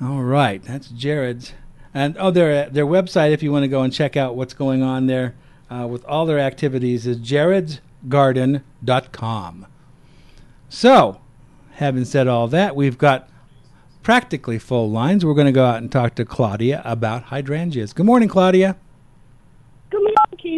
All 0.00 0.22
right, 0.22 0.62
that's 0.62 0.88
Jared's, 0.88 1.54
and 1.92 2.16
oh, 2.20 2.30
their 2.30 2.70
their 2.70 2.86
website 2.86 3.32
if 3.32 3.42
you 3.42 3.50
want 3.50 3.64
to 3.64 3.68
go 3.68 3.82
and 3.82 3.92
check 3.92 4.16
out 4.16 4.36
what's 4.36 4.54
going 4.54 4.80
on 4.80 5.06
there 5.06 5.34
uh, 5.70 5.88
with 5.90 6.04
all 6.04 6.24
their 6.24 6.38
activities 6.38 7.04
is 7.06 7.18
jaredsgarden.com. 7.18 9.66
So, 10.68 11.20
having 11.72 12.04
said 12.04 12.28
all 12.28 12.46
that, 12.48 12.76
we've 12.76 12.98
got 12.98 13.30
practically 14.02 14.58
full 14.58 14.90
lines. 14.90 15.24
We're 15.24 15.34
going 15.34 15.46
to 15.46 15.52
go 15.52 15.64
out 15.64 15.78
and 15.78 15.90
talk 15.90 16.14
to 16.16 16.24
Claudia 16.24 16.82
about 16.84 17.24
hydrangeas. 17.24 17.92
Good 17.92 18.06
morning, 18.06 18.28
Claudia. 18.28 18.76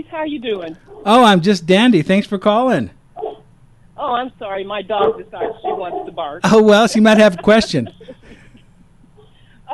How 0.08 0.24
you 0.24 0.38
doing? 0.38 0.76
Oh, 1.04 1.24
I'm 1.24 1.40
just 1.40 1.66
dandy. 1.66 2.02
Thanks 2.02 2.26
for 2.26 2.38
calling. 2.38 2.90
Oh, 3.16 4.14
I'm 4.14 4.32
sorry. 4.38 4.64
My 4.64 4.82
dog 4.82 5.18
decides 5.18 5.54
she 5.62 5.68
wants 5.68 6.06
to 6.06 6.12
bark. 6.12 6.40
Oh 6.44 6.62
well, 6.62 6.86
she 6.88 7.00
might 7.00 7.18
have 7.18 7.38
a 7.38 7.42
question. 7.42 7.88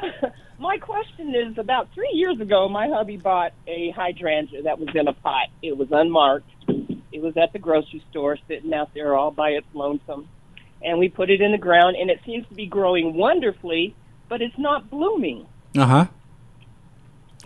my 0.58 0.78
question 0.78 1.34
is 1.34 1.58
about 1.58 1.88
three 1.94 2.10
years 2.12 2.40
ago, 2.40 2.68
my 2.68 2.88
hubby 2.88 3.16
bought 3.16 3.52
a 3.66 3.90
hydrangea 3.90 4.62
that 4.62 4.78
was 4.78 4.88
in 4.94 5.08
a 5.08 5.12
pot. 5.12 5.48
It 5.62 5.76
was 5.76 5.88
unmarked. 5.90 6.50
It 7.12 7.22
was 7.22 7.36
at 7.36 7.52
the 7.52 7.58
grocery 7.58 8.04
store, 8.10 8.36
sitting 8.48 8.74
out 8.74 8.92
there 8.94 9.14
all 9.14 9.30
by 9.30 9.50
its 9.50 9.66
lonesome. 9.74 10.28
And 10.82 10.98
we 10.98 11.08
put 11.08 11.30
it 11.30 11.40
in 11.40 11.52
the 11.52 11.58
ground, 11.58 11.96
and 11.96 12.10
it 12.10 12.20
seems 12.26 12.46
to 12.48 12.54
be 12.54 12.66
growing 12.66 13.14
wonderfully, 13.14 13.94
but 14.28 14.42
it's 14.42 14.58
not 14.58 14.90
blooming. 14.90 15.46
Uh 15.76 15.86
huh. 15.86 16.06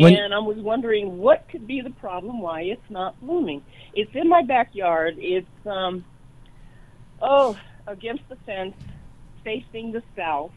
When- 0.00 0.16
and 0.16 0.34
I 0.34 0.38
was 0.38 0.56
wondering 0.58 1.18
what 1.18 1.46
could 1.48 1.66
be 1.66 1.80
the 1.80 1.90
problem 1.90 2.40
why 2.40 2.62
it's 2.62 2.90
not 2.90 3.20
blooming. 3.20 3.62
It's 3.94 4.14
in 4.14 4.28
my 4.28 4.42
backyard. 4.42 5.16
It's 5.18 5.66
um 5.66 6.04
oh, 7.20 7.58
against 7.86 8.28
the 8.28 8.36
fence 8.46 8.74
facing 9.44 9.92
the 9.92 10.02
south. 10.16 10.52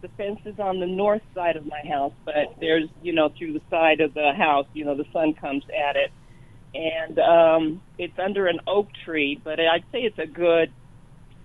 The 0.00 0.08
fence 0.08 0.38
is 0.44 0.60
on 0.60 0.78
the 0.78 0.86
north 0.86 1.22
side 1.34 1.56
of 1.56 1.66
my 1.66 1.80
house, 1.88 2.12
but 2.24 2.54
there's, 2.60 2.88
you 3.02 3.12
know, 3.12 3.30
through 3.36 3.54
the 3.54 3.62
side 3.68 4.00
of 4.00 4.14
the 4.14 4.32
house, 4.32 4.66
you 4.72 4.84
know, 4.84 4.94
the 4.94 5.06
sun 5.12 5.34
comes 5.34 5.64
at 5.70 5.96
it. 5.96 6.12
And 6.74 7.18
um 7.18 7.82
it's 7.98 8.18
under 8.18 8.46
an 8.46 8.60
oak 8.66 8.88
tree, 9.04 9.40
but 9.42 9.58
I'd 9.58 9.84
say 9.90 10.00
it's 10.02 10.18
a 10.18 10.26
good 10.26 10.72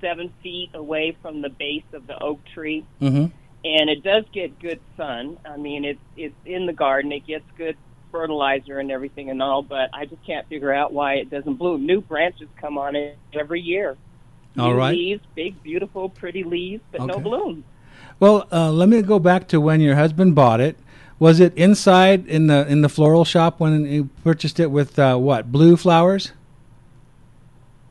7 0.02 0.32
feet 0.44 0.72
away 0.74 1.16
from 1.22 1.42
the 1.42 1.50
base 1.50 1.86
of 1.94 2.06
the 2.08 2.22
oak 2.22 2.40
tree 2.54 2.86
Mm-hmm. 3.02 3.26
And 3.64 3.90
it 3.90 4.04
does 4.04 4.26
get 4.34 4.60
good 4.60 4.82
sun. 4.98 5.38
I 5.46 5.58
mean, 5.58 5.86
it's 5.86 6.02
it's 6.16 6.36
in 6.46 6.66
the 6.66 6.74
garden. 6.74 7.12
It 7.12 7.26
gets 7.28 7.46
good 7.58 7.78
fertilizer 8.12 8.80
and 8.80 8.92
everything 8.92 9.30
and 9.30 9.42
all, 9.42 9.64
but 9.64 9.90
I 9.94 10.06
just 10.06 10.26
can't 10.26 10.48
figure 10.50 10.74
out 10.74 10.94
why 10.94 11.16
it 11.16 11.30
doesn't 11.30 11.58
bloom. 11.58 11.86
New 11.86 12.02
branches 12.02 12.50
come 12.60 12.78
on 12.78 12.96
it 12.96 13.20
every 13.34 13.62
year. 13.62 13.98
All 14.60 14.74
New 14.74 14.76
right. 14.76 15.00
leaves, 15.00 15.22
big, 15.36 15.64
beautiful, 15.64 16.10
pretty 16.10 16.44
leaves, 16.44 16.84
but 16.92 17.04
no 17.04 17.16
Okay. 17.16 17.22
bloom. 17.22 17.66
Well, 18.20 18.48
uh, 18.52 18.72
let 18.72 18.90
me 18.90 19.02
go 19.02 19.20
back 19.20 19.48
to 19.50 19.62
when 19.62 19.82
your 19.82 19.96
husband 19.96 20.36
bought 20.36 20.62
it. 20.62 20.80
Was 21.20 21.40
it 21.40 21.54
inside 21.56 22.28
in 22.28 22.48
the 22.48 22.68
in 22.68 22.82
the 22.82 22.90
floral 22.90 23.26
shop 23.26 23.60
when 23.60 23.86
you 23.86 24.06
purchased 24.24 24.60
it 24.60 24.72
with 24.72 25.00
uh, 25.00 25.18
what 25.18 25.52
blue 25.52 25.78
flowers? 25.78 26.34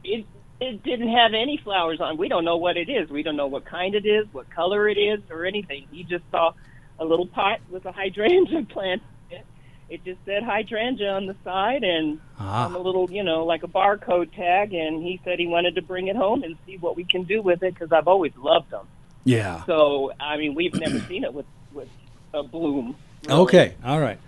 It 0.05 0.27
it 0.63 0.83
didn't 0.83 1.09
have 1.09 1.35
any 1.35 1.57
flowers 1.59 2.01
on. 2.01 2.17
We 2.17 2.29
don't 2.29 2.45
know 2.45 2.57
what 2.57 2.77
it 2.77 2.89
is. 2.89 3.11
We 3.11 3.23
don't 3.23 3.37
know 3.37 3.47
what 3.49 3.65
kind 3.65 3.95
it 3.95 4.07
is, 4.07 4.27
what 4.33 4.49
color 4.51 4.89
it 4.89 4.99
is, 4.99 5.21
or 5.31 5.45
anything. 5.45 5.87
He 5.91 6.05
just 6.05 6.25
saw 6.31 6.53
a 6.99 7.05
little 7.05 7.27
pot 7.27 7.61
with 7.71 7.85
a 7.87 7.93
hydrangea 7.93 8.63
plant. 8.69 9.03
it. 9.31 9.45
It 9.89 10.05
just 10.05 10.19
said 10.25 10.43
hydrangea 10.43 11.11
on 11.11 11.27
the 11.27 11.37
side 11.45 11.83
and 11.85 12.21
Ah. 12.39 12.67
on 12.67 12.75
a 12.75 12.79
little, 12.79 13.11
you 13.11 13.23
know, 13.23 13.45
like 13.45 13.63
a 13.63 13.69
barcode 13.69 14.35
tag. 14.35 14.73
And 14.73 15.03
he 15.03 15.21
said 15.25 15.39
he 15.39 15.47
wanted 15.47 15.75
to 15.77 15.83
bring 15.83 16.07
it 16.09 16.17
home 16.17 16.43
and 16.43 16.57
see 16.67 16.77
what 16.79 16.97
we 16.97 17.05
can 17.05 17.25
do 17.25 17.43
with 17.43 17.63
it 17.63 17.75
because 17.75 17.93
I've 17.93 18.09
always 18.09 18.33
loved 18.37 18.71
them. 18.71 18.87
Yeah. 19.25 19.65
So 19.67 20.13
I 20.21 20.37
mean, 20.37 20.55
we've 20.55 20.75
never 20.75 20.99
seen 21.01 21.25
it 21.25 21.33
with 21.35 21.47
with 21.73 21.89
a 22.35 22.43
bloom. 22.43 22.97
really. 23.27 23.41
Okay. 23.43 23.75
All 23.85 24.01
right. 24.01 24.19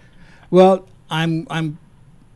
Well, 0.51 0.87
I'm 1.11 1.47
I'm 1.51 1.79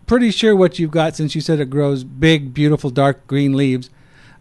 pretty 0.09 0.33
sure 0.33 0.57
what 0.57 0.79
you've 0.79 0.91
got 0.91 1.15
since 1.15 1.35
you 1.35 1.41
said 1.41 1.61
it 1.61 1.71
grows 1.71 2.03
big, 2.03 2.53
beautiful, 2.53 2.91
dark 2.91 3.27
green 3.29 3.57
leaves, 3.57 3.91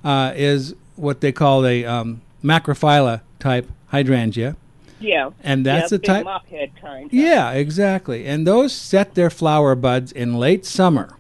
uh, 0.03 0.34
is 0.36 0.74
what 0.95 1.22
they 1.22 1.32
call 1.32 1.65
a 1.65 1.86
um, 1.86 2.22
macrophylla 2.43 3.22
type 3.38 3.70
hydrangea. 3.88 4.55
Yeah. 4.99 5.30
And 5.43 5.63
that's 5.65 5.91
yeah, 5.91 5.97
the 5.97 6.03
type- 6.03 6.26
mop 6.26 6.47
head 6.47 6.72
kind. 6.82 7.11
Yeah, 7.13 7.51
exactly. 7.51 8.26
And 8.26 8.47
those 8.47 8.74
set 8.74 9.13
their 9.13 9.30
flower 9.30 9.76
buds 9.76 10.11
in 10.11 10.36
late 10.36 10.65
summer 10.65 11.15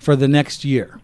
for 0.00 0.16
the 0.16 0.26
next 0.26 0.64
year. 0.64 0.98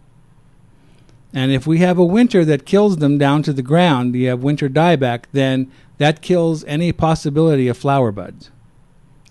And 1.32 1.52
if 1.52 1.66
we 1.66 1.78
have 1.78 1.98
a 1.98 2.04
winter 2.04 2.44
that 2.44 2.66
kills 2.66 2.96
them 2.96 3.18
down 3.18 3.42
to 3.44 3.52
the 3.52 3.62
ground, 3.62 4.16
you 4.16 4.28
have 4.28 4.42
winter 4.42 4.68
dieback, 4.68 5.24
then 5.32 5.70
that 5.98 6.22
kills 6.22 6.64
any 6.64 6.90
possibility 6.90 7.68
of 7.68 7.76
flower 7.76 8.10
buds 8.10 8.50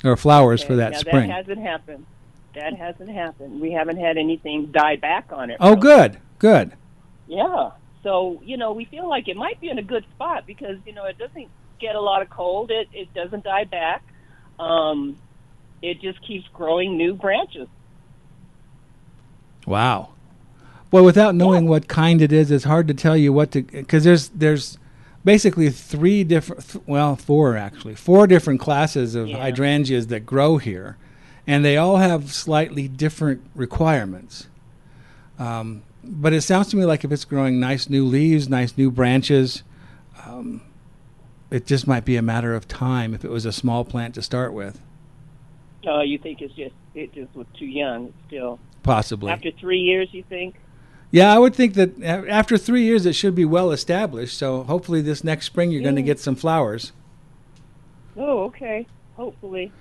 or 0.03 0.15
flowers 0.15 0.63
for 0.63 0.75
that 0.75 0.91
now, 0.91 0.99
spring. 0.99 1.29
That 1.29 1.47
hasn't 1.47 1.59
happened. 1.59 2.05
That 2.57 2.75
hasn't 2.75 3.09
happened. 3.09 3.61
We 3.61 3.71
haven't 3.71 3.97
had 3.97 4.17
anything 4.17 4.67
die 4.71 4.95
back 4.95 5.29
on 5.31 5.49
it. 5.51 5.57
oh, 5.59 5.69
really. 5.69 5.81
good, 5.81 6.17
good. 6.39 6.73
Yeah. 7.27 7.71
So, 8.03 8.41
you 8.45 8.57
know, 8.57 8.73
we 8.73 8.85
feel 8.85 9.07
like 9.07 9.27
it 9.27 9.35
might 9.37 9.59
be 9.61 9.69
in 9.69 9.77
a 9.77 9.83
good 9.83 10.05
spot 10.15 10.45
because, 10.47 10.77
you 10.85 10.93
know, 10.93 11.05
it 11.05 11.17
doesn't 11.17 11.47
get 11.79 11.95
a 11.95 12.01
lot 12.01 12.21
of 12.21 12.29
cold. 12.29 12.71
It 12.71 12.87
it 12.93 13.13
doesn't 13.13 13.43
die 13.43 13.65
back. 13.65 14.03
Um 14.59 15.17
it 15.81 16.01
just 16.01 16.25
keeps 16.25 16.47
growing 16.53 16.97
new 16.97 17.13
branches. 17.13 17.67
Wow. 19.65 20.09
Well, 20.91 21.03
without 21.03 21.35
knowing 21.35 21.67
what 21.67 21.87
kind 21.87 22.21
it 22.21 22.31
is, 22.31 22.49
it's 22.49 22.63
hard 22.63 22.87
to 22.87 22.93
tell 22.93 23.17
you 23.17 23.33
what 23.33 23.51
to 23.51 23.61
because 23.61 24.03
there's 24.05 24.29
there's 24.29 24.77
basically 25.25 25.69
three 25.69 26.23
different 26.23 26.65
th- 26.69 26.83
well 26.87 27.15
four 27.17 27.57
actually 27.57 27.95
four 27.95 28.25
different 28.27 28.59
classes 28.61 29.13
of 29.13 29.27
Yeah. 29.27 29.37
hydrangeas 29.39 30.07
that 30.07 30.25
grow 30.25 30.57
here, 30.57 30.95
and 31.47 31.63
they 31.63 31.77
all 31.77 31.95
have 31.97 32.31
slightly 32.33 32.87
different 32.87 33.41
requirements. 33.55 34.47
Um, 35.39 35.83
but 36.03 36.33
it 36.33 36.41
sounds 36.41 36.67
to 36.69 36.77
me 36.77 36.85
like 36.85 37.03
if 37.03 37.11
it's 37.11 37.25
growing 37.25 37.59
nice 37.59 37.89
new 37.89 38.05
leaves, 38.05 38.49
nice 38.49 38.77
new 38.77 38.91
branches, 38.91 39.63
um, 40.25 40.61
it 41.49 41.65
just 41.65 41.87
might 41.87 42.05
be 42.05 42.17
a 42.17 42.21
matter 42.21 42.53
of 42.53 42.67
time 42.67 43.13
if 43.13 43.23
it 43.23 43.31
was 43.31 43.45
a 43.45 43.51
small 43.51 43.85
plant 43.85 44.13
to 44.15 44.21
start 44.21 44.53
with, 44.53 44.81
Uh 45.87 46.01
you 46.01 46.17
think 46.17 46.41
it's 46.41 46.53
just 46.53 46.75
it 46.93 47.13
just 47.13 47.33
was 47.35 47.47
too 47.57 47.65
young 47.65 48.13
still. 48.27 48.59
possibly. 48.83 49.31
After 49.31 49.51
3 49.51 49.79
years, 49.79 50.09
you 50.11 50.23
think? 50.27 50.55
Yeah, 51.11 51.33
I 51.33 51.39
would 51.39 51.55
think 51.55 51.75
that 51.75 52.03
after 52.03 52.57
three 52.57 52.83
years 52.83 53.05
it 53.05 53.13
should 53.13 53.33
be 53.33 53.45
well 53.45 53.71
established. 53.71 54.37
So 54.37 54.63
hopefully 54.63 55.01
this 55.01 55.23
next 55.23 55.45
spring 55.45 55.71
you're 55.71 55.81
going 55.81 55.95
to 55.95 56.01
get 56.01 56.19
some 56.19 56.35
flowers. 56.35 56.91
Oh, 58.17 58.43
okay. 58.45 58.85
Hopefully. 59.15 59.71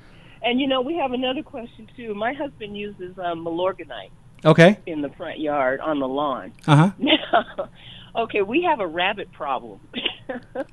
And 0.47 0.61
you 0.61 0.67
know, 0.69 0.81
we 0.81 0.97
have 0.97 1.13
another 1.13 1.43
question 1.43 1.89
too. 1.97 2.15
My 2.15 2.33
husband 2.33 2.77
uses 2.77 3.19
um, 3.19 3.45
Milorganite 3.45 4.11
Okay. 4.45 4.79
in 4.87 5.03
the 5.03 5.09
front 5.11 5.41
yard 5.41 5.81
on 5.81 5.99
the 5.99 6.09
lawn. 6.09 6.53
Uh 6.67 6.91
huh. 6.93 7.67
Okay, 8.15 8.41
we 8.41 8.63
have 8.63 8.81
a 8.81 8.87
rabbit 8.87 9.31
problem. 9.33 9.81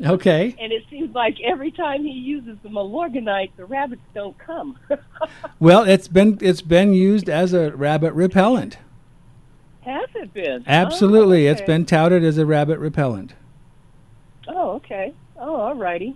Okay. 0.04 0.56
and 0.60 0.72
it 0.72 0.84
seems 0.90 1.14
like 1.14 1.36
every 1.44 1.70
time 1.72 2.04
he 2.04 2.10
uses 2.12 2.58
the 2.64 2.70
Milorganite, 2.70 3.52
the 3.58 3.66
rabbits 3.66 4.02
don't 4.16 4.38
come. 4.40 4.78
Well, 5.60 5.84
it's 5.84 6.08
been 6.08 6.38
it's 6.42 6.62
been 6.62 6.94
used 6.94 7.30
as 7.30 7.54
a 7.54 7.72
rabbit 7.72 8.14
repellent. 8.14 8.78
Has 9.82 10.10
it 10.16 10.34
been? 10.34 10.64
Absolutely, 10.68 11.48
Oh, 11.48 11.52
it's 11.52 11.62
okay. 11.62 11.68
been 11.74 11.86
touted 11.86 12.24
as 12.24 12.38
a 12.38 12.46
rabbit 12.46 12.80
repellent. 12.80 13.34
Oh, 14.48 14.72
okay. 14.78 15.14
Oh, 15.38 15.56
all 15.56 15.76
righty. 15.76 16.16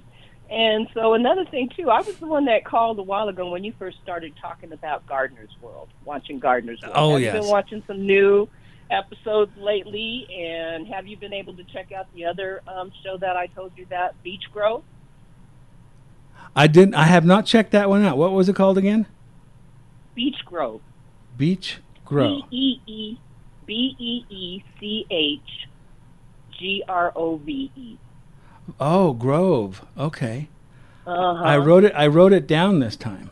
And 0.50 0.88
so 0.94 1.14
another 1.14 1.46
thing 1.46 1.70
too, 1.76 1.90
I 1.90 2.02
was 2.02 2.16
the 2.18 2.28
one 2.28 2.46
that 2.46 2.64
called 2.64 3.00
a 3.00 3.04
while 3.04 3.28
ago 3.28 3.50
when 3.50 3.64
you 3.64 3.74
first 3.78 3.98
started 4.02 4.34
talking 4.42 4.72
about 4.72 5.06
Gardener's 5.06 5.56
World, 5.62 5.90
watching 6.06 6.40
Gardener's 6.40 6.82
World. 6.82 6.94
Oh, 6.96 7.12
have 7.14 7.22
yes. 7.22 7.34
been 7.34 7.48
watching 7.48 7.84
some 7.86 8.06
new 8.06 8.48
episodes 8.90 9.52
lately? 9.58 10.26
And 10.34 10.88
have 10.88 11.06
you 11.06 11.18
been 11.18 11.34
able 11.34 11.56
to 11.56 11.64
check 11.66 11.92
out 11.92 12.08
the 12.14 12.26
other 12.26 12.62
um, 12.68 12.92
show 13.04 13.18
that 13.18 13.36
I 13.36 13.48
told 13.48 13.74
you 13.76 13.86
that 13.90 14.22
Beach 14.24 14.44
Grove? 14.54 14.84
I 16.56 16.68
didn't. 16.68 16.96
I 16.96 17.04
have 17.04 17.26
not 17.26 17.46
checked 17.46 17.72
that 17.72 17.90
one 17.90 18.04
out. 18.04 18.18
What 18.18 18.32
was 18.32 18.50
it 18.50 18.56
called 18.56 18.78
again? 18.78 19.06
Beechgrove. 20.18 20.82
Beach 21.38 21.80
Grove. 22.04 22.50
B 22.50 22.80
E 22.88 22.92
E 22.92 23.18
B 23.68 23.96
E 24.00 24.26
E 24.34 24.64
C 24.80 25.06
H 25.12 25.68
G 26.58 26.84
R 26.88 27.12
O 27.16 27.38
V 27.38 27.72
E. 27.76 27.98
Oh, 28.80 29.14
Grove. 29.14 29.86
Okay. 29.98 30.50
Uh-huh. 31.06 31.44
I 31.44 31.58
wrote 31.58 31.84
it. 31.86 31.94
I 31.96 32.08
wrote 32.08 32.34
it 32.34 32.48
down 32.48 32.80
this 32.80 32.96
time. 32.96 33.30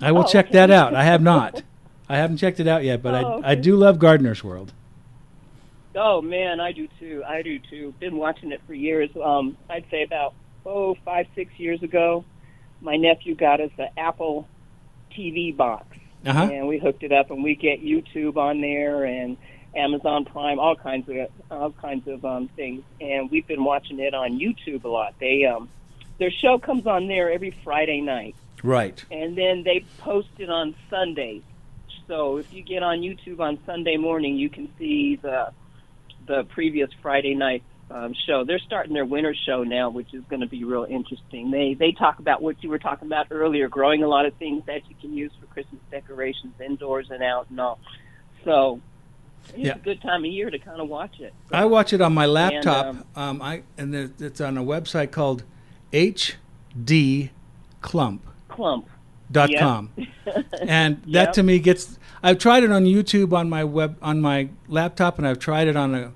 I 0.00 0.12
will 0.12 0.24
Oh, 0.24 0.26
check 0.26 0.46
okay. 0.46 0.54
that 0.54 0.70
out. 0.70 0.94
I 0.94 1.04
have 1.04 1.22
not. 1.22 1.62
I 2.08 2.16
haven't 2.16 2.36
checked 2.38 2.60
it 2.60 2.68
out 2.68 2.84
yet, 2.84 3.02
but 3.02 3.14
Oh, 3.14 3.40
I 3.44 3.52
I 3.52 3.54
do 3.54 3.76
love 3.76 3.98
Gardener's 3.98 4.42
World. 4.44 4.72
Oh 5.94 6.20
man, 6.20 6.60
I 6.60 6.72
do 6.72 6.88
too. 7.00 7.22
I 7.26 7.42
do 7.42 7.58
too. 7.58 7.94
Been 8.00 8.16
watching 8.16 8.52
it 8.52 8.60
for 8.66 8.74
years. 8.74 9.10
Um, 9.22 9.56
I'd 9.70 9.84
say 9.90 10.02
about 10.02 10.34
oh 10.66 10.94
five 11.04 11.26
six 11.34 11.52
years 11.58 11.82
ago, 11.82 12.24
my 12.80 12.96
nephew 12.96 13.34
got 13.34 13.60
us 13.60 13.70
an 13.78 13.88
Apple 13.96 14.46
TV 15.16 15.56
box, 15.56 15.96
Uh-huh. 16.26 16.48
and 16.52 16.68
we 16.68 16.78
hooked 16.78 17.02
it 17.02 17.12
up, 17.12 17.30
and 17.30 17.42
we 17.42 17.54
get 17.54 17.82
YouTube 17.82 18.36
on 18.36 18.60
there 18.60 19.04
and 19.04 19.36
Amazon 19.76 20.24
Prime, 20.24 20.58
all 20.58 20.74
kinds 20.76 21.08
of 21.08 21.16
all 21.50 21.70
kinds 21.72 22.08
of 22.08 22.24
um, 22.24 22.48
things, 22.48 22.82
and 23.00 23.30
we've 23.30 23.46
been 23.46 23.64
watching 23.64 24.00
it 24.00 24.14
on 24.14 24.38
YouTube 24.38 24.84
a 24.84 24.88
lot. 24.88 25.14
They 25.20 25.44
um, 25.44 25.68
their 26.18 26.30
show 26.30 26.58
comes 26.58 26.86
on 26.86 27.08
there 27.08 27.30
every 27.30 27.50
Friday 27.62 28.00
night 28.00 28.34
Right. 28.62 29.04
and 29.10 29.36
then 29.36 29.62
they 29.64 29.84
post 29.98 30.28
it 30.38 30.48
on 30.50 30.74
Sundays. 30.88 31.42
So 32.08 32.38
if 32.38 32.52
you 32.52 32.62
get 32.62 32.82
on 32.82 33.00
YouTube 33.00 33.40
on 33.40 33.58
Sunday 33.66 33.96
morning, 33.96 34.36
you 34.36 34.48
can 34.48 34.68
see 34.78 35.16
the 35.16 35.52
the 36.26 36.44
previous 36.44 36.90
Friday 37.02 37.34
night 37.34 37.62
um, 37.90 38.14
show. 38.26 38.44
They're 38.44 38.58
starting 38.58 38.94
their 38.94 39.04
winter 39.04 39.34
show 39.34 39.62
now, 39.62 39.90
which 39.90 40.12
is 40.12 40.24
going 40.28 40.40
to 40.40 40.48
be 40.48 40.64
real 40.64 40.86
interesting. 40.88 41.50
They 41.50 41.74
they 41.74 41.92
talk 41.92 42.18
about 42.18 42.40
what 42.42 42.62
you 42.62 42.70
were 42.70 42.78
talking 42.78 43.06
about 43.06 43.26
earlier, 43.30 43.68
growing 43.68 44.02
a 44.02 44.08
lot 44.08 44.24
of 44.26 44.34
things 44.34 44.64
that 44.66 44.88
you 44.88 44.96
can 45.00 45.12
use 45.14 45.32
for 45.38 45.46
Christmas 45.46 45.80
decorations 45.90 46.54
indoors 46.64 47.08
and 47.10 47.22
out 47.22 47.48
and 47.50 47.60
all. 47.60 47.78
So 48.44 48.80
it's 49.50 49.58
Yeah. 49.58 49.74
a 49.74 49.78
good 49.78 50.00
time 50.02 50.24
of 50.24 50.30
year 50.30 50.50
to 50.50 50.58
kind 50.58 50.80
of 50.80 50.88
watch 50.88 51.20
it. 51.20 51.32
I 51.52 51.64
watch 51.64 51.92
it 51.92 52.00
on 52.00 52.12
my 52.14 52.26
laptop. 52.26 52.86
um, 52.86 53.04
um, 53.16 53.42
I 53.42 53.62
and 53.78 53.94
it's 53.94 54.40
on 54.40 54.56
a 54.58 54.62
website 54.64 55.10
called 55.10 55.44
hdclump.com. 55.92 57.30
Clump. 57.82 58.22
Clump. 58.48 58.88
dot 59.30 59.50
Yep. 59.50 59.60
com. 59.60 59.90
and 60.66 60.96
that 61.02 61.06
Yep. 61.06 61.32
to 61.34 61.42
me 61.42 61.58
gets 61.58 61.98
I've 62.22 62.38
tried 62.38 62.64
it 62.64 62.72
on 62.72 62.84
YouTube 62.84 63.32
on 63.32 63.48
my 63.48 63.62
web 63.64 63.96
on 64.02 64.20
my 64.20 64.48
laptop 64.68 65.18
and 65.18 65.26
I've 65.26 65.38
tried 65.38 65.68
it 65.68 65.76
on 65.76 65.94
a 65.94 66.12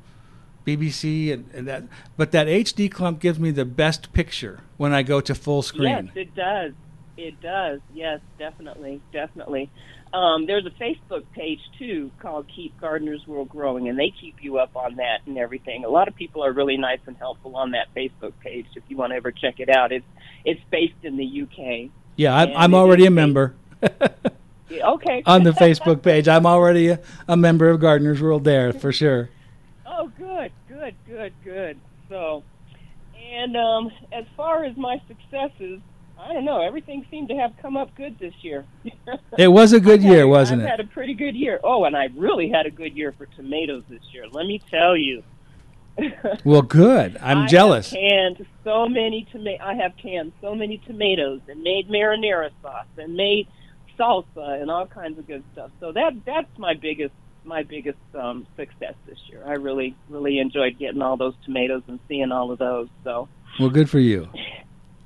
BBC 0.67 1.33
and, 1.33 1.49
and 1.55 1.67
that 1.69 1.85
but 2.17 2.33
that 2.33 2.47
HD 2.49 2.89
clump 2.91 3.21
gives 3.21 3.39
me 3.39 3.51
the 3.51 3.65
best 3.65 4.13
picture 4.13 4.61
when 4.77 4.93
I 4.93 5.03
go 5.03 5.21
to 5.21 5.35
full 5.35 5.63
screen. 5.63 6.07
Yes, 6.07 6.17
it 6.17 6.35
does. 6.35 6.73
It 7.17 7.41
does. 7.41 7.81
Yes, 7.95 8.21
definitely, 8.39 9.01
definitely. 9.13 9.71
Um, 10.13 10.47
there's 10.47 10.67
a 10.67 10.71
Facebook 10.71 11.25
page 11.35 11.61
too 11.79 12.11
called 12.21 12.47
Keep 12.55 12.81
Gardeners 12.81 13.25
World 13.29 13.49
Growing, 13.49 13.89
and 13.89 13.97
they 13.99 14.13
keep 14.21 14.43
you 14.43 14.59
up 14.59 14.75
on 14.75 14.97
that 14.97 15.21
and 15.27 15.39
everything. 15.39 15.85
A 15.85 15.89
lot 15.89 16.09
of 16.09 16.17
people 16.17 16.45
are 16.45 16.53
really 16.53 16.77
nice 16.77 16.99
and 17.07 17.17
helpful 17.17 17.55
on 17.55 17.71
that 17.73 17.87
Facebook 17.95 18.33
page. 18.41 18.67
If 18.75 18.83
you 18.89 18.97
want 18.97 19.13
to 19.13 19.17
ever 19.17 19.31
check 19.31 19.61
it 19.61 19.69
out, 19.69 19.93
it's 19.93 20.07
it's 20.45 20.61
based 20.71 21.05
in 21.05 21.17
the 21.17 21.43
UK. 21.43 21.91
Yeah, 22.17 22.35
I, 22.35 22.53
I'm, 22.55 22.75
already 22.75 23.07
a 23.07 23.11
member 23.11 23.55
Okay. 24.71 25.23
on 25.27 25.43
the 25.43 25.53
Facebook 25.53 26.03
page. 26.03 26.29
I'm 26.29 26.47
already 26.47 26.89
a, 26.89 27.01
a 27.29 27.37
member 27.37 27.69
of 27.69 27.81
Gardener's 27.81 28.21
World 28.21 28.45
there 28.45 28.73
for 28.73 28.93
sure. 28.93 29.31
Oh, 29.87 30.11
good, 30.19 30.53
good, 30.69 30.95
good, 31.07 31.33
good. 31.45 31.79
So, 32.09 32.43
and 33.33 33.57
um, 33.57 33.91
as 34.13 34.25
far 34.37 34.65
as 34.65 34.77
my 34.77 35.01
successes, 35.09 35.81
I 36.23 36.33
don't 36.35 36.45
know. 36.45 36.61
Everything 36.61 37.05
seemed 37.11 37.29
to 37.31 37.35
have 37.37 37.53
come 37.63 37.77
up 37.77 37.95
good 37.97 38.19
this 38.19 38.35
year. 38.43 38.65
It 39.39 39.49
was 39.49 39.73
a 39.73 39.81
good 39.81 40.03
year, 40.03 40.27
wasn't 40.27 40.61
I've 40.63 40.67
it? 40.67 40.71
had 40.71 40.81
a 40.81 40.85
pretty 40.85 41.15
good 41.15 41.35
year. 41.35 41.61
Oh, 41.65 41.85
and 41.85 41.97
I 41.97 42.09
really 42.17 42.51
had 42.51 42.67
a 42.67 42.71
good 42.71 42.97
year 42.97 43.13
for 43.17 43.27
tomatoes 43.27 43.85
this 43.89 44.03
year. 44.13 44.25
Let 44.31 44.45
me 44.47 44.61
tell 44.71 44.97
you. 44.97 45.23
Well, 46.45 46.63
good. 46.63 47.17
I'm 47.21 47.39
I 47.39 47.47
jealous. 47.47 47.91
Canned 47.91 48.45
so 48.65 48.89
many 48.89 49.27
toma- 49.33 49.59
I 49.61 49.75
have 49.75 49.97
canned 49.97 50.33
so 50.41 50.55
many 50.55 50.79
tomatoes 50.79 51.41
and 51.49 51.63
made 51.63 51.89
marinara 51.89 52.51
sauce 52.63 52.87
and 52.97 53.15
made 53.15 53.47
salsa 53.99 54.61
and 54.61 54.71
all 54.71 54.87
kinds 54.87 55.19
of 55.19 55.27
good 55.27 55.45
stuff. 55.53 55.71
So 55.81 55.93
that 55.93 56.13
that's 56.25 56.57
my 56.59 56.75
biggest 56.75 57.15
my 57.45 57.63
biggest 57.63 57.99
um, 58.15 58.47
success 58.57 58.95
this 59.07 59.19
year. 59.29 59.43
I 59.47 59.55
really 59.55 59.95
really 60.09 60.39
enjoyed 60.39 60.79
getting 60.79 61.03
all 61.03 61.17
those 61.17 61.35
tomatoes 61.45 61.83
and 61.89 61.99
seeing 62.09 62.33
all 62.33 62.51
of 62.51 62.59
those. 62.59 62.89
So 63.05 63.29
Well, 63.59 63.71
good 63.71 63.91
for 63.91 64.01
you. 64.01 64.29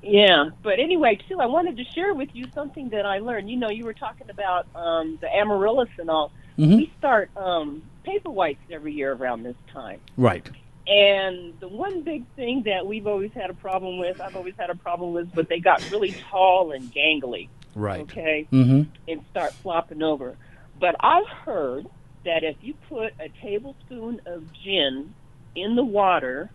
yeah, 0.04 0.50
but 0.62 0.78
anyway, 0.78 1.18
too, 1.28 1.40
I 1.40 1.46
wanted 1.46 1.76
to 1.78 1.84
share 1.94 2.14
with 2.14 2.28
you 2.32 2.46
something 2.54 2.90
that 2.90 3.06
I 3.06 3.18
learned. 3.18 3.50
You 3.50 3.56
know, 3.56 3.70
you 3.70 3.84
were 3.84 3.94
talking 3.94 4.28
about 4.30 4.66
um, 4.74 5.18
the 5.20 5.34
amaryllis 5.34 5.88
and 5.98 6.10
all. 6.10 6.30
Mhm. 6.58 6.76
We 6.76 6.92
start 6.98 7.30
um, 7.36 7.82
paper 8.04 8.30
whites 8.30 8.60
every 8.70 8.92
year 8.92 9.12
around 9.12 9.42
this 9.42 9.56
time. 9.72 10.00
Right. 10.16 10.48
And 10.86 11.54
the 11.60 11.68
one 11.68 12.02
big 12.04 12.24
thing 12.36 12.62
that 12.66 12.86
we've 12.86 13.06
always 13.06 13.32
had 13.32 13.48
a 13.50 13.54
problem 13.54 13.98
with, 13.98 14.20
I've 14.20 14.36
always 14.36 14.54
had 14.58 14.70
a 14.70 14.74
problem 14.76 15.14
with, 15.14 15.34
but 15.34 15.48
they 15.48 15.58
got 15.58 15.82
really 15.90 16.14
tall 16.30 16.72
and 16.72 16.92
gangly, 16.92 17.48
Right. 17.74 18.00
okay, 18.02 18.46
Mm-hmm. 18.52 18.82
and 19.08 19.24
start 19.30 19.54
flopping 19.62 20.02
over. 20.02 20.36
But 20.78 20.96
I've 21.00 21.26
heard 21.26 21.86
that 22.24 22.44
if 22.44 22.56
you 22.60 22.74
put 22.88 23.14
a 23.18 23.28
tablespoon 23.42 24.20
of 24.26 24.44
gin 24.62 25.14
in 25.54 25.74
the 25.76 25.84
water, 25.84 26.50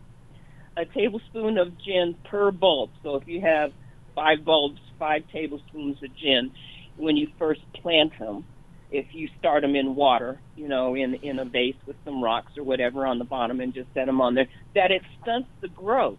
a 0.80 0.86
tablespoon 0.86 1.58
of 1.58 1.78
gin 1.84 2.16
per 2.30 2.52
bulb. 2.52 2.92
So 3.04 3.16
if 3.16 3.28
you 3.28 3.42
have 3.42 3.72
five 4.16 4.46
bulbs, 4.46 4.80
five 4.98 5.24
tablespoons 5.32 6.02
of 6.04 6.16
gin 6.16 6.52
when 6.96 7.18
you 7.18 7.28
first 7.38 7.62
plant 7.82 8.14
them. 8.20 8.46
If 8.92 9.08
you 9.14 9.30
start 9.38 9.62
them 9.62 9.76
in 9.76 9.94
water, 9.94 10.42
you 10.56 10.68
know, 10.68 10.96
in 10.96 11.14
in 11.16 11.38
a 11.38 11.46
vase 11.46 11.76
with 11.86 11.98
some 12.04 12.24
rocks 12.24 12.54
or 12.58 12.64
whatever 12.64 13.06
on 13.06 13.20
the 13.20 13.26
bottom, 13.26 13.60
and 13.60 13.72
just 13.74 13.94
set 13.94 14.08
them 14.08 14.20
on 14.20 14.34
there, 14.34 14.48
that 14.74 14.90
it 14.90 15.04
stunts 15.22 15.50
the 15.62 15.68
growth, 15.68 16.18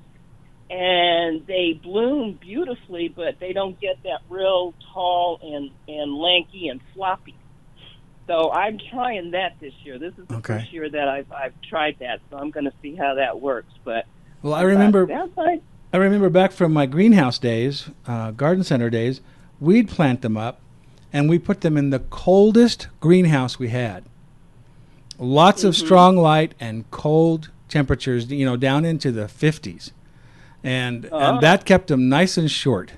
and 0.71 1.45
they 1.49 1.81
bloom 1.83 2.39
beautifully, 2.41 3.13
but 3.15 3.35
they 3.41 3.53
don't 3.53 3.81
get 3.81 3.97
that 4.05 4.21
real 4.29 4.77
tall 4.95 5.39
and 5.43 5.71
and 5.89 6.15
lanky 6.15 6.69
and 6.69 6.81
floppy. 6.95 7.41
So 8.29 8.53
I'm 8.53 8.79
trying 8.93 9.33
that 9.33 9.55
this 9.61 9.75
year. 9.85 9.99
This 9.99 10.15
is 10.17 10.29
the 10.29 10.37
Okay. 10.37 10.59
first 10.59 10.73
year 10.73 10.89
that 10.89 11.09
I've 11.09 11.33
I've 11.33 11.55
tried 11.69 11.97
that, 11.99 12.21
so 12.31 12.39
I'm 12.39 12.53
going 12.53 12.67
to 12.67 12.75
see 12.81 12.95
how 12.95 13.15
that 13.17 13.41
works. 13.41 13.73
But 13.85 14.05
Well, 14.43 14.55
I 14.55 14.63
remember 14.63 15.07
fine. 15.35 15.61
I 15.93 15.97
remember 15.97 16.31
back 16.31 16.53
from 16.53 16.73
my 16.73 16.87
greenhouse 16.87 17.39
days, 17.39 17.91
uh, 18.07 18.31
garden 18.31 18.63
center 18.65 18.89
days, 18.91 19.21
we'd 19.59 19.89
plant 19.89 20.23
them 20.23 20.37
up, 20.37 20.61
and 21.13 21.29
we 21.29 21.39
put 21.39 21.61
them 21.63 21.77
in 21.77 21.91
the 21.91 21.99
coldest 21.99 22.89
greenhouse 23.01 23.59
we 23.59 23.69
had. 23.69 24.05
Lots 25.19 25.65
of 25.65 25.75
Mhm. 25.75 25.79
strong 25.79 26.17
light 26.17 26.55
and 26.61 26.89
cold 26.91 27.51
temperatures, 27.69 28.31
you 28.31 28.45
know, 28.47 28.57
down 28.57 28.85
into 28.85 29.11
the 29.13 29.29
fifties, 29.29 29.93
and 30.65 31.09
Oh. 31.13 31.19
and 31.19 31.41
that 31.41 31.65
kept 31.65 31.89
them 31.89 32.09
nice 32.09 32.39
and 32.39 32.51
short. 32.51 32.93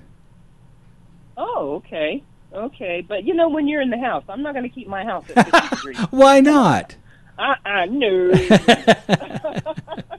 Oh, 1.37 1.75
okay, 1.77 2.23
okay. 2.55 3.01
But 3.07 3.25
you 3.25 3.35
know, 3.35 3.49
when 3.49 3.67
you're 3.67 3.81
in 3.83 3.91
the 3.91 3.99
house, 3.99 4.23
I'm 4.29 4.43
not 4.43 4.53
going 4.53 4.65
to 4.65 4.69
keep 4.69 4.87
my 4.87 5.03
house 5.05 5.25
at 5.35 5.51
50 5.51 5.69
degrees. 5.77 5.97
Why 6.11 6.41
not? 6.41 6.97
Uh, 7.39 7.55
uh 7.65 7.87
no. 7.87 8.31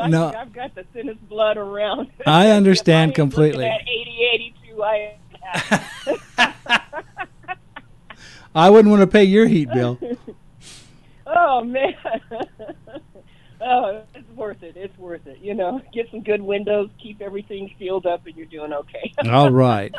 I 0.00 0.08
No. 0.08 0.24
think 0.30 0.36
I've 0.36 0.52
got 0.52 0.74
the 0.74 0.84
thinnest 0.92 1.26
blood 1.28 1.56
around. 1.56 2.10
I 2.26 2.50
understand 2.52 3.12
I 3.12 3.14
completely. 3.14 3.64
At 3.66 3.82
80, 3.82 4.54
82, 4.68 4.82
I. 4.84 5.16
I 8.54 8.70
wouldn't 8.70 8.90
want 8.90 9.02
to 9.02 9.06
pay 9.06 9.24
your 9.24 9.46
heat 9.46 9.68
bill. 9.72 9.98
oh 11.26 11.62
man. 11.62 11.94
oh, 13.60 14.02
it's 14.14 14.30
worth 14.30 14.62
it. 14.62 14.76
It's 14.76 14.96
worth 14.98 15.26
it. 15.26 15.38
You 15.40 15.54
know, 15.54 15.80
get 15.92 16.10
some 16.10 16.22
good 16.22 16.40
windows, 16.40 16.88
keep 17.00 17.20
everything 17.20 17.70
sealed 17.78 18.06
up, 18.06 18.26
and 18.26 18.34
you're 18.34 18.46
doing 18.46 18.72
okay. 18.72 19.12
All 19.30 19.50
right. 19.50 19.94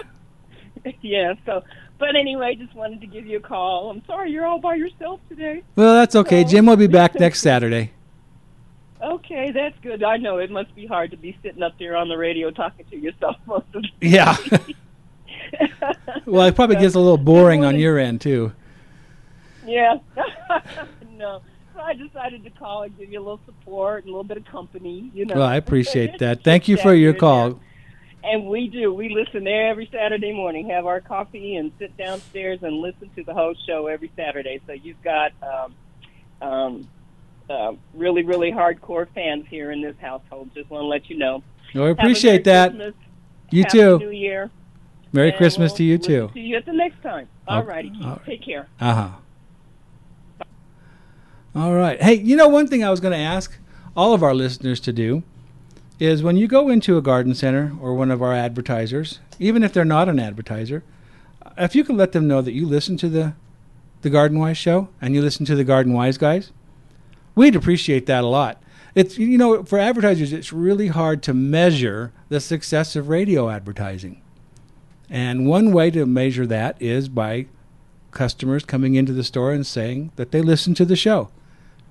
yeah. 1.02 1.34
So, 1.46 1.64
but 2.00 2.16
anyway, 2.16 2.56
just 2.56 2.74
wanted 2.74 3.02
to 3.02 3.08
give 3.08 3.28
you 3.28 3.38
a 3.38 3.42
call. 3.42 3.92
I'm 3.92 4.04
sorry 4.06 4.32
you're 4.32 4.46
all 4.46 4.60
by 4.60 4.74
yourself 4.76 5.20
today. 5.30 5.64
Well, 5.76 5.94
that's 5.94 6.16
okay. 6.16 6.44
Jim 6.44 6.66
will 6.66 6.78
be 6.78 6.88
back 6.88 7.14
next 7.20 7.42
Saturday. 7.42 7.92
Okay, 9.02 9.52
that's 9.52 9.78
good. 9.82 10.04
I 10.04 10.18
know 10.18 10.38
it 10.38 10.50
must 10.50 10.74
be 10.74 10.88
hard 10.88 11.12
to 11.12 11.18
be 11.18 11.38
sitting 11.44 11.62
up 11.62 11.78
there 11.78 11.96
on 11.96 12.10
the 12.10 12.18
radio 12.18 12.50
talking 12.50 12.86
to 12.90 12.98
yourself 12.98 13.36
most 13.46 13.68
of 13.74 13.84
the 13.84 14.18
time. 14.18 14.66
Yeah. 15.54 15.94
well, 16.26 16.48
it 16.48 16.56
probably 16.56 16.78
gets 16.78 16.96
a 16.96 17.00
little 17.00 17.18
boring 17.18 17.64
on 17.64 17.78
your 17.78 18.00
end 18.00 18.22
too. 18.22 18.54
Yeah. 19.66 19.98
no. 21.18 21.42
So 21.76 21.82
I 21.82 21.94
decided 21.94 22.44
to 22.44 22.50
call 22.50 22.84
and 22.84 22.98
give 22.98 23.12
you 23.12 23.20
a 23.20 23.22
little 23.22 23.42
support 23.46 24.04
and 24.04 24.10
a 24.10 24.12
little 24.12 24.24
bit 24.24 24.38
of 24.38 24.46
company, 24.46 25.12
you 25.14 25.26
know. 25.26 25.36
Well, 25.36 25.46
I 25.48 25.58
appreciate 25.58 26.18
that. 26.20 26.44
Thank 26.44 26.68
you 26.68 26.78
for 26.78 26.94
your 26.94 27.14
call. 27.14 27.60
And 28.24 28.48
we 28.48 28.68
do. 28.68 28.92
We 28.94 29.10
listen 29.10 29.48
every 29.48 29.88
Saturday 29.92 30.34
morning, 30.34 30.70
have 30.70 30.86
our 30.86 31.02
coffee, 31.02 31.56
and 31.56 31.72
sit 31.78 31.96
downstairs 31.96 32.60
and 32.64 32.78
listen 32.78 33.10
to 33.16 33.24
the 33.24 33.34
whole 33.34 33.54
show 33.68 33.88
every 33.88 34.12
Saturday. 34.16 34.60
So 34.66 34.74
you've 34.74 35.02
got 35.04 35.32
um, 35.42 35.76
um, 36.42 36.90
uh, 37.50 37.74
really, 37.94 38.24
really 38.24 38.52
hardcore 38.52 39.08
fans 39.14 39.46
here 39.50 39.72
in 39.72 39.82
this 39.82 39.96
household. 40.02 40.50
Just 40.54 40.70
want 40.70 40.84
to 40.84 40.88
let 40.88 41.10
you 41.10 41.18
know. 41.18 41.44
Well, 41.74 41.86
I 41.86 41.90
appreciate 41.90 42.44
that. 42.46 42.72
Christmas, 42.72 42.96
You 43.52 43.64
Happy 43.64 43.78
too. 43.78 44.00
New 44.00 44.10
Year. 44.12 44.50
Merry 45.14 45.30
and 45.30 45.38
Christmas 45.38 45.72
we'll 45.72 45.78
to 45.78 45.84
you 45.84 45.98
too. 45.98 46.32
See 46.34 46.42
you 46.42 46.58
at 46.58 46.66
the 46.66 46.74
next 46.74 47.02
time. 47.02 47.28
All 47.48 47.64
righty. 47.64 47.92
Right. 48.02 48.20
Take 48.26 48.44
care. 48.44 48.68
Uh 48.80 48.94
huh. 48.94 50.46
All 51.56 51.74
right. 51.74 52.02
Hey, 52.02 52.14
you 52.16 52.36
know, 52.36 52.48
one 52.48 52.68
thing 52.68 52.84
I 52.84 52.92
was 52.92 53.00
going 53.00 53.14
to 53.14 53.18
ask 53.18 53.58
all 53.96 54.14
of 54.14 54.22
our 54.22 54.36
listeners 54.36 54.80
to 54.82 54.94
do 54.94 55.24
is 56.00 56.22
when 56.22 56.38
you 56.38 56.48
go 56.48 56.70
into 56.70 56.98
a 56.98 57.02
garden 57.02 57.34
center 57.34 57.74
or 57.82 57.96
one 57.96 58.12
of 58.12 58.22
our 58.22 58.34
advertisers, 58.34 59.20
even 59.40 59.64
if 59.64 59.74
they're 59.74 59.86
not 59.86 60.08
an 60.08 60.20
advertiser, 60.20 60.84
if 61.58 61.74
you 61.74 61.84
can 61.84 61.98
let 61.98 62.12
them 62.12 62.28
know 62.28 62.42
that 62.42 62.52
you 62.52 62.68
listen 62.68 62.98
to 62.98 63.10
the 63.10 63.34
the 64.04 64.10
Garden 64.12 64.38
Wise 64.38 64.58
show 64.58 64.90
and 65.02 65.16
you 65.16 65.22
listen 65.24 65.44
to 65.48 65.56
the 65.56 65.64
Garden 65.64 65.94
Wise 65.94 66.20
guys, 66.20 66.52
we'd 67.38 67.56
appreciate 67.56 68.06
that 68.08 68.24
a 68.24 68.28
lot. 68.28 68.62
It's 68.96 69.18
you 69.18 69.38
know, 69.38 69.64
for 69.64 69.80
advertisers 69.80 70.34
it's 70.34 70.52
really 70.52 70.88
hard 70.88 71.24
to 71.24 71.34
measure 71.34 72.12
the 72.30 72.42
success 72.42 72.96
of 72.96 73.08
radio 73.08 73.50
advertising. 73.50 74.22
And 75.10 75.48
one 75.48 75.72
way 75.72 75.92
to 75.92 76.06
measure 76.06 76.46
that 76.48 76.82
is 76.82 77.08
by 77.08 77.46
customers 78.12 78.66
coming 78.66 78.96
into 78.96 79.14
the 79.14 79.24
store 79.24 79.54
and 79.54 79.66
saying 79.66 80.12
that 80.16 80.32
they 80.32 80.42
listen 80.42 80.74
to 80.74 80.86
the 80.86 80.96
show. 80.96 81.30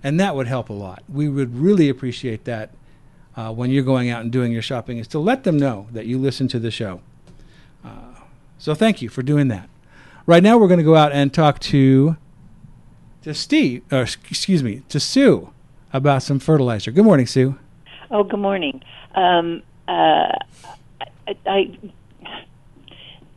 And 0.02 0.20
that 0.20 0.34
would 0.34 0.48
help 0.48 0.68
a 0.68 0.74
lot. 0.74 1.02
We 1.08 1.28
would 1.28 1.56
really 1.56 1.88
appreciate 1.88 2.44
that 2.44 2.70
uh, 3.36 3.52
when 3.52 3.70
you're 3.70 3.84
going 3.84 4.10
out 4.10 4.22
and 4.22 4.32
doing 4.32 4.52
your 4.52 4.62
shopping, 4.62 4.98
is 4.98 5.08
to 5.08 5.18
let 5.18 5.44
them 5.44 5.58
know 5.58 5.86
that 5.92 6.06
you 6.06 6.18
listen 6.18 6.48
to 6.48 6.58
the 6.58 6.70
show. 6.70 7.00
Uh, 7.84 8.14
so 8.58 8.74
thank 8.74 9.00
you 9.00 9.08
for 9.08 9.22
doing 9.22 9.48
that. 9.48 9.68
Right 10.26 10.42
now, 10.42 10.58
we're 10.58 10.68
going 10.68 10.78
to 10.78 10.84
go 10.84 10.96
out 10.96 11.12
and 11.12 11.32
talk 11.32 11.60
to 11.60 12.16
to 13.26 13.34
Steve, 13.34 13.82
or 13.90 14.02
excuse 14.02 14.62
me, 14.62 14.82
to 14.88 15.00
Sue 15.00 15.50
about 15.92 16.22
some 16.22 16.38
fertilizer. 16.38 16.92
Good 16.92 17.04
morning, 17.04 17.26
Sue. 17.26 17.58
Oh, 18.08 18.22
good 18.22 18.38
morning. 18.38 18.84
Um, 19.16 19.64
uh, 19.88 20.30
I, 21.26 21.36
I 21.44 21.78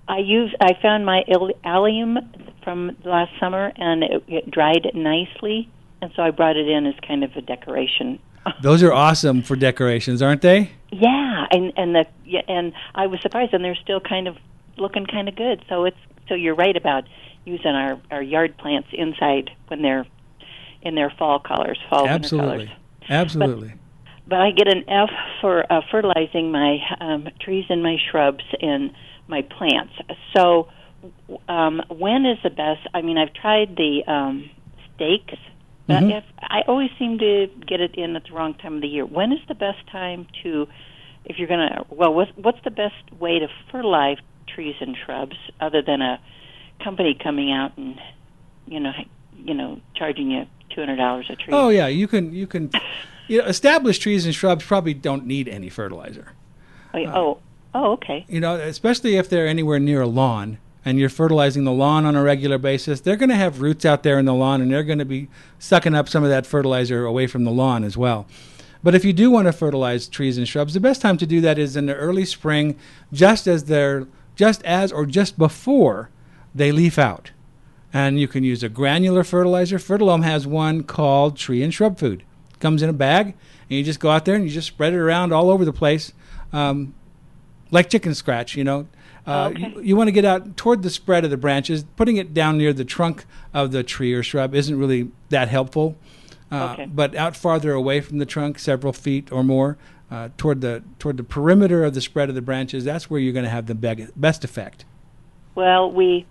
I 0.08 0.18
use 0.20 0.54
I 0.62 0.74
found 0.80 1.08
my 1.08 1.24
allium 1.64 2.20
from 2.64 2.98
last 3.04 3.32
summer, 3.40 3.72
and 3.78 4.04
it, 4.04 4.24
it 4.28 4.52
dried 4.52 4.92
nicely, 4.94 5.68
and 6.04 6.12
so 6.16 6.22
I 6.22 6.30
brought 6.30 6.56
it 6.56 6.70
in 6.70 6.86
as 6.86 6.94
kind 7.08 7.24
of 7.24 7.36
a 7.36 7.42
decoration. 7.42 8.20
Those 8.62 8.84
are 8.84 8.94
awesome 8.94 9.42
for 9.42 9.56
decorations, 9.56 10.22
aren't 10.22 10.44
they? 10.44 10.70
Yeah, 10.92 11.48
and 11.50 11.74
and 11.76 11.96
the 11.96 12.06
yeah, 12.26 12.44
and 12.48 12.74
I 12.94 13.08
was 13.08 13.22
surprised, 13.22 13.56
and 13.56 13.66
they're 13.66 13.74
still 13.74 14.00
kind 14.00 14.28
of 14.28 14.38
looking 14.78 15.08
kind 15.08 15.28
of 15.28 15.36
good. 15.36 15.66
So 15.68 15.86
it's 15.86 15.98
so 16.28 16.36
you're 16.36 16.54
right 16.54 16.78
about 16.78 17.06
using 17.46 17.72
our 17.72 18.00
our 18.12 18.22
yard 18.22 18.58
plants 18.58 18.90
inside 18.94 19.50
when 19.68 19.82
they're 19.82 20.06
in 20.82 20.96
their 20.96 21.12
fall 21.18 21.40
colors, 21.40 21.78
fall 21.90 22.04
winter 22.04 22.16
Absolutely. 22.16 22.50
colors. 22.50 22.70
Absolutely. 23.10 23.74
But 24.28 24.40
I 24.42 24.52
get 24.52 24.68
an 24.68 24.84
F 24.88 25.10
for 25.42 25.72
uh, 25.72 25.82
fertilizing 25.92 26.52
my 26.52 26.78
um, 27.00 27.28
trees 27.42 27.66
and 27.70 27.82
my 27.82 27.98
shrubs 28.12 28.44
and 28.62 28.92
my 29.28 29.42
plants. 29.42 29.94
So, 30.36 30.68
um, 31.48 31.82
when 31.90 32.26
is 32.26 32.38
the 32.44 32.50
best? 32.50 32.88
I 32.94 33.02
mean, 33.02 33.18
I've 33.18 33.34
tried 33.34 33.76
the 33.76 34.04
um, 34.08 34.50
stakes, 34.94 35.40
but 35.88 36.04
Mhm. 36.04 36.18
if 36.20 36.24
I 36.42 36.62
always 36.68 36.92
seem 37.00 37.18
to 37.20 37.48
get 37.66 37.82
it 37.82 37.96
in 37.96 38.16
at 38.16 38.26
the 38.26 38.34
wrong 38.34 38.54
time 38.54 38.76
of 38.76 38.82
the 38.82 38.88
year. 38.88 39.06
When 39.06 39.32
is 39.32 39.40
the 39.48 39.56
best 39.56 39.86
time 39.92 40.28
to, 40.44 40.68
if 41.26 41.40
you're 41.40 41.48
gonna? 41.48 41.84
Well, 41.90 42.14
what's 42.14 42.32
what's 42.36 42.62
the 42.64 42.72
best 42.72 43.12
way 43.20 43.40
to 43.40 43.48
fertilize 43.72 44.18
trees 44.48 44.76
and 44.80 44.96
shrubs 44.96 45.38
other 45.60 45.82
than 45.82 46.02
a 46.02 46.20
company 46.84 47.18
coming 47.22 47.52
out 47.52 47.78
and, 47.78 48.00
you 48.68 48.80
know, 48.80 48.94
you 49.38 49.54
know, 49.54 49.80
charging 49.96 50.32
you 50.32 50.46
two 50.70 50.82
hundred 50.82 50.98
dollars 50.98 51.28
a 51.30 51.36
tree? 51.36 51.54
Oh 51.54 51.70
yeah, 51.70 51.88
you 51.88 52.08
can 52.08 52.34
you 52.34 52.48
can 52.48 52.72
you 53.28 53.38
know, 53.40 53.46
established 53.46 54.02
trees 54.02 54.26
and 54.26 54.36
shrubs 54.36 54.66
probably 54.66 54.94
don't 54.94 55.26
need 55.26 55.48
any 55.48 55.70
fertilizer. 55.70 56.34
Oh, 56.94 56.98
uh, 56.98 57.02
yeah. 57.02 57.16
oh, 57.16 57.40
oh, 57.76 57.92
okay. 57.94 58.26
You 58.28 58.40
know, 58.40 58.56
especially 58.56 59.16
if 59.16 59.30
they're 59.30 59.48
anywhere 59.48 59.80
near 59.80 60.02
a 60.02 60.08
lawn 60.08 60.58
and 60.84 60.98
you're 60.98 61.10
fertilizing 61.10 61.64
the 61.64 61.72
lawn 61.72 62.06
on 62.06 62.16
a 62.16 62.24
regular 62.24 62.58
basis, 62.58 63.02
they're 63.02 63.16
going 63.16 63.30
to 63.30 63.36
have 63.36 63.62
roots 63.62 63.86
out 63.86 64.04
there 64.04 64.18
in 64.18 64.26
the 64.26 64.34
lawn 64.34 64.62
and 64.62 64.72
they're 64.72 64.84
going 64.84 65.00
to 65.00 65.06
be 65.06 65.30
sucking 65.60 65.94
up 65.94 66.10
some 66.10 66.24
of 66.24 66.30
that 66.30 66.48
fertilizer 66.48 67.06
away 67.06 67.28
from 67.28 67.44
the 67.44 67.52
lawn 67.52 67.84
as 67.84 67.96
well. 67.96 68.26
But 68.82 68.96
if 68.96 69.04
you 69.04 69.14
do 69.14 69.30
want 69.30 69.48
to 69.48 69.54
fertilize 69.54 70.08
trees 70.08 70.38
and 70.38 70.48
shrubs, 70.48 70.74
the 70.74 70.80
best 70.80 71.02
time 71.02 71.18
to 71.18 71.28
do 71.28 71.42
that 71.42 71.60
is 71.60 71.76
in 71.76 71.86
the 71.86 71.96
early 71.96 72.26
spring, 72.26 72.78
just 73.12 73.46
as 73.46 73.66
they're 73.66 74.08
just 74.36 74.64
as 74.64 74.92
or 74.92 75.06
just 75.06 75.38
before 75.38 76.10
they 76.54 76.72
leaf 76.72 76.97
out. 76.97 77.32
And 77.91 78.20
you 78.20 78.28
can 78.28 78.43
use 78.43 78.62
a 78.62 78.70
granular 78.70 79.24
fertilizer. 79.24 79.80
Fertilome 79.80 80.24
has 80.24 80.45
one 80.45 80.84
called 80.84 81.38
tree 81.38 81.64
and 81.64 81.74
shrub 81.74 81.97
food. 81.97 82.24
It 82.52 82.60
Comes 82.60 82.84
in 82.84 82.89
a 82.89 82.93
bag, 82.93 83.28
and 83.28 83.78
you 83.78 83.84
just 83.84 84.00
go 84.00 84.12
out 84.12 84.26
there 84.26 84.36
and 84.36 84.43
you 84.43 84.50
just 84.52 84.68
spread 84.68 84.93
it 84.93 85.00
around 85.00 85.34
all 85.34 85.50
over 85.50 85.66
the 85.66 85.74
place, 85.74 86.14
um, 86.54 86.93
like 87.72 87.89
chicken 87.89 88.14
scratch. 88.14 88.56
You 88.56 88.64
know, 88.64 88.88
uh, 89.26 89.54
you, 89.56 89.82
you 89.82 89.95
want 89.95 90.08
to 90.08 90.12
get 90.12 90.26
out 90.26 90.56
toward 90.56 90.84
the 90.84 90.89
spread 90.89 91.24
of 91.24 91.32
the 91.32 91.38
branches. 91.38 91.84
Putting 91.95 92.18
it 92.18 92.34
down 92.34 92.58
near 92.58 92.74
the 92.74 92.86
trunk 92.86 93.26
of 93.54 93.72
the 93.72 93.82
tree 93.84 94.14
or 94.14 94.22
shrub 94.22 94.54
isn't 94.54 94.78
really 94.78 95.10
that 95.30 95.47
helpful. 95.50 95.95
Uh, 96.52 96.74
Okay. 96.74 96.86
But 96.86 97.16
out 97.16 97.36
farther 97.36 97.74
away 97.74 98.02
from 98.02 98.18
the 98.18 98.26
trunk, 98.26 98.60
several 98.60 98.93
feet 98.93 99.32
or 99.32 99.43
more, 99.43 99.78
uh, 100.12 100.30
toward 100.38 100.62
the 100.62 100.84
toward 100.97 101.18
the 101.18 101.24
perimeter 101.24 101.84
of 101.84 101.93
the 101.93 102.02
spread 102.02 102.30
of 102.30 102.36
the 102.36 102.41
branches, 102.41 102.84
that's 102.84 103.10
where 103.10 103.20
you're 103.20 103.34
going 103.34 103.45
to 103.45 103.52
have 103.52 103.68
the 103.68 104.10
best 104.16 104.43
effect. 104.43 104.86
Well, 105.56 105.91
we 105.91 106.26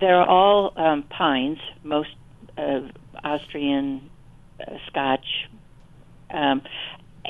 they're 0.00 0.22
all 0.22 0.72
um, 0.76 1.02
pines, 1.04 1.58
most 1.84 2.10
uh, 2.58 2.80
Austrian, 3.22 4.08
uh, 4.60 4.72
Scotch, 4.88 5.48
um, 6.30 6.62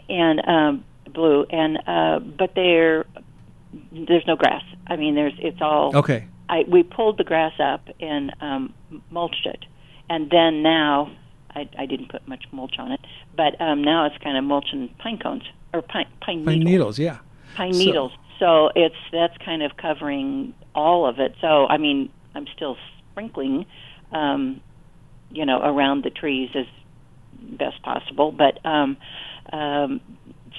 and 0.09 0.41
um, 0.49 0.85
blue, 1.13 1.45
and 1.51 1.79
uh, 1.87 2.19
but 2.21 2.55
they're 2.55 3.07
there's 3.93 4.27
no 4.27 4.37
grass. 4.37 4.63
I 4.87 4.97
mean, 4.97 5.15
there's 5.15 5.35
it's 5.39 5.61
all 5.61 5.95
Okay. 5.97 6.27
I 6.49 6.65
we 6.69 6.83
pulled 6.83 7.19
the 7.19 7.25
grass 7.25 7.53
up 7.61 7.89
and 8.01 8.33
um, 8.41 8.75
mulched 9.11 9.47
it, 9.47 9.65
and 10.09 10.31
then 10.31 10.63
now 10.63 11.13
I, 11.55 11.69
I 11.79 11.87
didn't 11.87 12.09
put 12.11 12.27
much 12.29 12.45
mulch 12.53 12.77
on 12.79 12.93
it, 12.93 13.01
but 13.37 13.61
um, 13.61 13.83
now 13.83 14.07
it's 14.07 14.19
kind 14.19 14.37
of 14.37 14.45
mulching 14.45 14.89
pine 14.99 15.19
cones 15.19 15.43
or 15.73 15.83
pine 15.83 16.07
pine, 16.21 16.45
Pine 16.45 16.59
needles 16.61 16.65
needles, 16.65 16.99
yeah. 16.99 17.19
pine 17.57 17.73
So- 17.75 17.79
needles. 17.79 18.13
So 18.39 18.71
it's 18.75 18.97
that's 19.13 19.37
kind 19.45 19.63
of 19.63 19.77
covering 19.77 20.55
all 20.75 21.07
of 21.07 21.19
it. 21.21 21.35
So 21.43 21.67
I 21.67 21.77
mean, 21.77 22.11
I'm 22.35 22.47
still 22.55 22.77
sprinkling, 23.11 23.67
um, 24.13 24.61
you 25.31 25.47
know, 25.47 25.61
around 25.61 26.05
the 26.05 26.11
trees 26.11 26.51
as 26.55 26.67
best 27.59 27.83
possible, 27.83 28.33
but 28.33 28.65
um, 28.67 28.97
um, 29.53 30.01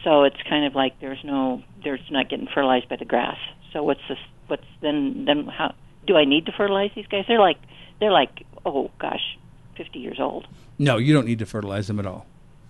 so 0.03 0.23
it's 0.23 0.41
kind 0.49 0.65
of 0.65 0.75
like 0.75 0.99
there's 0.99 1.23
no, 1.23 1.63
there's 1.83 2.01
not 2.09 2.29
getting 2.29 2.47
fertilized 2.53 2.89
by 2.89 2.95
the 2.95 3.05
grass. 3.05 3.37
So 3.73 3.83
what's 3.83 4.01
this? 4.09 4.17
What's 4.47 4.65
then? 4.81 5.25
Then 5.25 5.47
how 5.47 5.73
do 6.07 6.17
I 6.17 6.25
need 6.25 6.45
to 6.47 6.51
fertilize 6.51 6.91
these 6.95 7.07
guys? 7.07 7.25
They're 7.27 7.39
like, 7.39 7.57
they're 7.99 8.11
like, 8.11 8.45
oh 8.65 8.91
gosh, 8.99 9.37
50 9.77 9.99
years 9.99 10.17
old. 10.19 10.47
No, 10.77 10.97
you 10.97 11.13
don't 11.13 11.25
need 11.25 11.39
to 11.39 11.45
fertilize 11.45 11.87
them 11.87 11.99
at 11.99 12.05
all. 12.05 12.25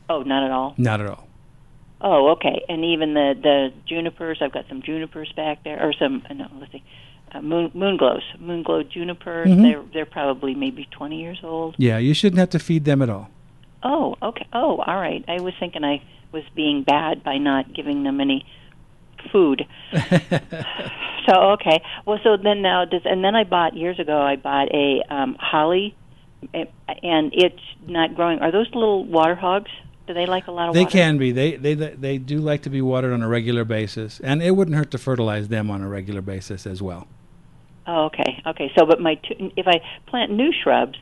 Oh, 0.09 0.23
not 0.23 0.43
at 0.43 0.51
all. 0.51 0.75
Not 0.77 0.99
at 0.99 1.07
all. 1.07 1.27
Oh, 2.01 2.31
okay. 2.31 2.63
And 2.67 2.83
even 2.83 3.13
the 3.13 3.33
the 3.41 3.73
junipers, 3.87 4.39
I've 4.41 4.51
got 4.51 4.65
some 4.67 4.81
junipers 4.81 5.31
back 5.35 5.63
there, 5.63 5.81
or 5.81 5.93
some 5.93 6.23
no, 6.33 6.47
let's 6.59 6.71
see, 6.71 6.83
uh, 7.33 7.41
moon 7.41 7.71
moon 7.73 7.97
glows, 7.97 8.23
moon 8.39 8.63
glow 8.63 8.83
junipers. 8.83 9.47
Mhm. 9.49 9.61
They're 9.61 9.83
they're 9.93 10.05
probably 10.05 10.55
maybe 10.55 10.87
twenty 10.91 11.21
years 11.21 11.39
old. 11.43 11.75
Yeah, 11.77 11.97
you 11.97 12.13
shouldn't 12.13 12.39
have 12.39 12.49
to 12.51 12.59
feed 12.59 12.85
them 12.85 13.01
at 13.01 13.09
all. 13.09 13.29
Oh, 13.83 14.15
okay. 14.21 14.45
Oh, 14.53 14.77
all 14.77 14.95
right. 14.95 15.23
I 15.27 15.41
was 15.41 15.53
thinking 15.59 15.83
I 15.83 16.01
was 16.31 16.43
being 16.55 16.83
bad 16.83 17.23
by 17.23 17.37
not 17.37 17.73
giving 17.73 18.03
them 18.03 18.21
any 18.21 18.45
food. 19.31 19.65
so 21.27 21.33
okay. 21.53 21.81
Well, 22.05 22.19
so 22.23 22.37
then 22.37 22.61
now 22.61 22.85
does 22.85 23.01
and 23.05 23.23
then 23.23 23.35
I 23.35 23.43
bought 23.43 23.75
years 23.75 23.99
ago. 23.99 24.21
I 24.21 24.35
bought 24.35 24.73
a 24.73 25.01
um, 25.09 25.35
holly, 25.39 25.95
eh, 26.53 26.65
and 27.01 27.31
it's 27.33 27.61
not 27.87 28.15
growing. 28.15 28.39
Are 28.39 28.51
those 28.51 28.67
little 28.73 29.05
water 29.05 29.35
hogs? 29.35 29.71
Do 30.07 30.13
they 30.13 30.25
like 30.25 30.47
a 30.47 30.51
lot 30.51 30.69
of 30.69 30.75
water? 30.75 30.79
They 30.79 30.83
water? 30.83 30.91
can 30.97 31.17
be. 31.17 31.31
They 31.31 31.55
they 31.55 31.73
they 31.75 32.17
do 32.17 32.39
like 32.39 32.63
to 32.63 32.69
be 32.69 32.81
watered 32.81 33.13
on 33.13 33.21
a 33.21 33.27
regular 33.27 33.63
basis, 33.63 34.19
and 34.23 34.41
it 34.41 34.51
wouldn't 34.51 34.75
hurt 34.75 34.91
to 34.91 34.97
fertilize 34.97 35.47
them 35.47 35.71
on 35.71 35.81
a 35.81 35.87
regular 35.87 36.21
basis 36.21 36.67
as 36.67 36.81
well. 36.81 37.07
Oh, 37.87 38.05
okay, 38.05 38.41
okay. 38.45 38.71
So, 38.77 38.85
but 38.85 38.99
my 39.01 39.15
two, 39.15 39.51
if 39.57 39.67
I 39.67 39.81
plant 40.07 40.31
new 40.31 40.51
shrubs, 40.63 40.97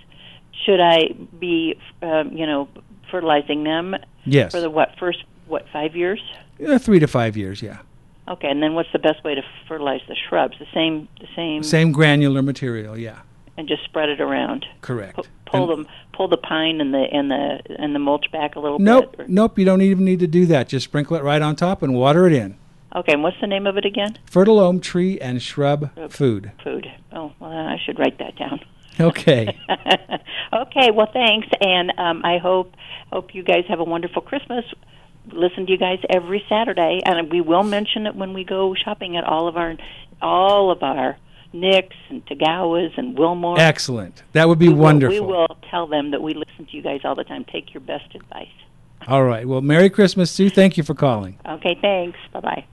should 0.65 0.79
I 0.79 1.09
be, 1.39 1.75
um, 2.01 2.31
you 2.31 2.45
know, 2.45 2.69
fertilizing 3.11 3.63
them? 3.63 3.95
Yes. 4.25 4.51
For 4.51 4.61
the 4.61 4.69
what 4.69 4.95
first 4.99 5.23
what 5.47 5.65
five 5.73 5.95
years? 5.95 6.21
Uh, 6.65 6.77
three 6.79 6.99
to 6.99 7.07
five 7.07 7.35
years, 7.37 7.61
yeah. 7.61 7.79
Okay, 8.27 8.47
and 8.49 8.61
then 8.61 8.75
what's 8.75 8.91
the 8.93 8.99
best 8.99 9.23
way 9.23 9.33
to 9.35 9.41
fertilize 9.67 10.01
the 10.07 10.15
shrubs? 10.29 10.53
The 10.59 10.67
same, 10.73 11.07
the 11.19 11.27
same, 11.35 11.63
Same 11.63 11.91
granular 11.91 12.41
material, 12.43 12.95
yeah. 12.97 13.19
and 13.57 13.67
just 13.67 13.83
spread 13.85 14.07
it 14.09 14.21
around. 14.21 14.65
Correct. 14.81 15.15
Pu- 15.15 15.23
pull 15.47 15.67
them, 15.67 15.87
pull 16.13 16.27
the 16.27 16.37
pine 16.37 16.79
and 16.79 16.93
the 16.93 17.05
and 17.11 17.31
the 17.31 17.59
and 17.79 17.95
the 17.95 17.99
mulch 17.99 18.31
back 18.31 18.55
a 18.55 18.59
little 18.59 18.77
Nope, 18.79 19.17
bit. 19.17 19.25
or- 19.25 19.27
nope. 19.27 19.57
You 19.57 19.65
don't 19.65 19.81
even 19.81 20.05
need 20.05 20.19
to 20.19 20.27
do 20.27 20.45
that. 20.45 20.69
Just 20.69 20.83
sprinkle 20.85 21.17
it 21.17 21.23
right 21.23 21.41
on 21.41 21.55
top 21.55 21.81
and 21.81 21.93
water 21.95 22.27
it 22.27 22.33
in. 22.33 22.55
Okay, 22.95 23.13
and 23.13 23.21
what's 23.23 23.39
the 23.39 23.47
name 23.47 23.67
of 23.67 23.77
it 23.77 23.85
again? 23.85 24.17
Fertile 24.25 24.57
Fertilome 24.57 24.81
tree 24.81 25.19
and 25.19 25.41
shrub 25.41 25.91
food. 26.11 26.51
Food. 26.63 26.87
Oh, 27.11 27.31
well, 27.39 27.51
I 27.51 27.77
should 27.85 27.99
write 27.99 28.17
that 28.19 28.35
down. 28.37 28.59
Okay. 28.99 29.57
okay, 30.53 30.91
well, 30.91 31.09
thanks, 31.13 31.47
and 31.61 31.93
um, 31.97 32.21
I 32.25 32.37
hope 32.39 32.73
hope 33.11 33.33
you 33.33 33.43
guys 33.43 33.63
have 33.69 33.79
a 33.79 33.83
wonderful 33.83 34.21
Christmas. 34.21 34.65
Listen 35.31 35.65
to 35.67 35.71
you 35.71 35.77
guys 35.77 35.99
every 36.09 36.43
Saturday, 36.49 36.99
and 37.05 37.31
we 37.31 37.41
will 37.41 37.63
mention 37.63 38.07
it 38.07 38.15
when 38.15 38.33
we 38.33 38.43
go 38.43 38.73
shopping 38.73 39.15
at 39.17 39.23
all 39.23 39.47
of 39.47 39.55
our 39.57 39.75
all 40.21 40.71
of 40.71 40.81
our 40.83 41.17
Nicks 41.53 41.95
and 42.09 42.25
Tagawas 42.25 42.97
and 42.97 43.17
Wilmore. 43.17 43.59
Excellent. 43.59 44.23
That 44.33 44.47
would 44.49 44.59
be 44.59 44.67
We 44.67 44.73
will- 44.73 44.81
wonderful. 44.83 45.13
we 45.13 45.25
will 45.25 45.57
tell 45.69 45.87
them 45.87 46.11
that 46.11 46.21
we 46.21 46.33
listen 46.33 46.65
to 46.65 46.75
you 46.75 46.81
guys 46.81 47.01
all 47.03 47.15
the 47.15 47.23
time. 47.23 47.45
Take 47.45 47.73
your 47.73 47.81
best 47.81 48.13
advice. 48.15 48.47
All 49.07 49.23
right. 49.23 49.47
Well, 49.47 49.61
Merry 49.61 49.89
Christmas, 49.89 50.29
Sue. 50.29 50.49
Thank 50.49 50.77
you 50.77 50.83
for 50.83 50.93
calling. 50.93 51.37
Okay, 51.47 51.77
thanks. 51.81 52.17
Bye 52.33 52.39
bye. 52.41 52.65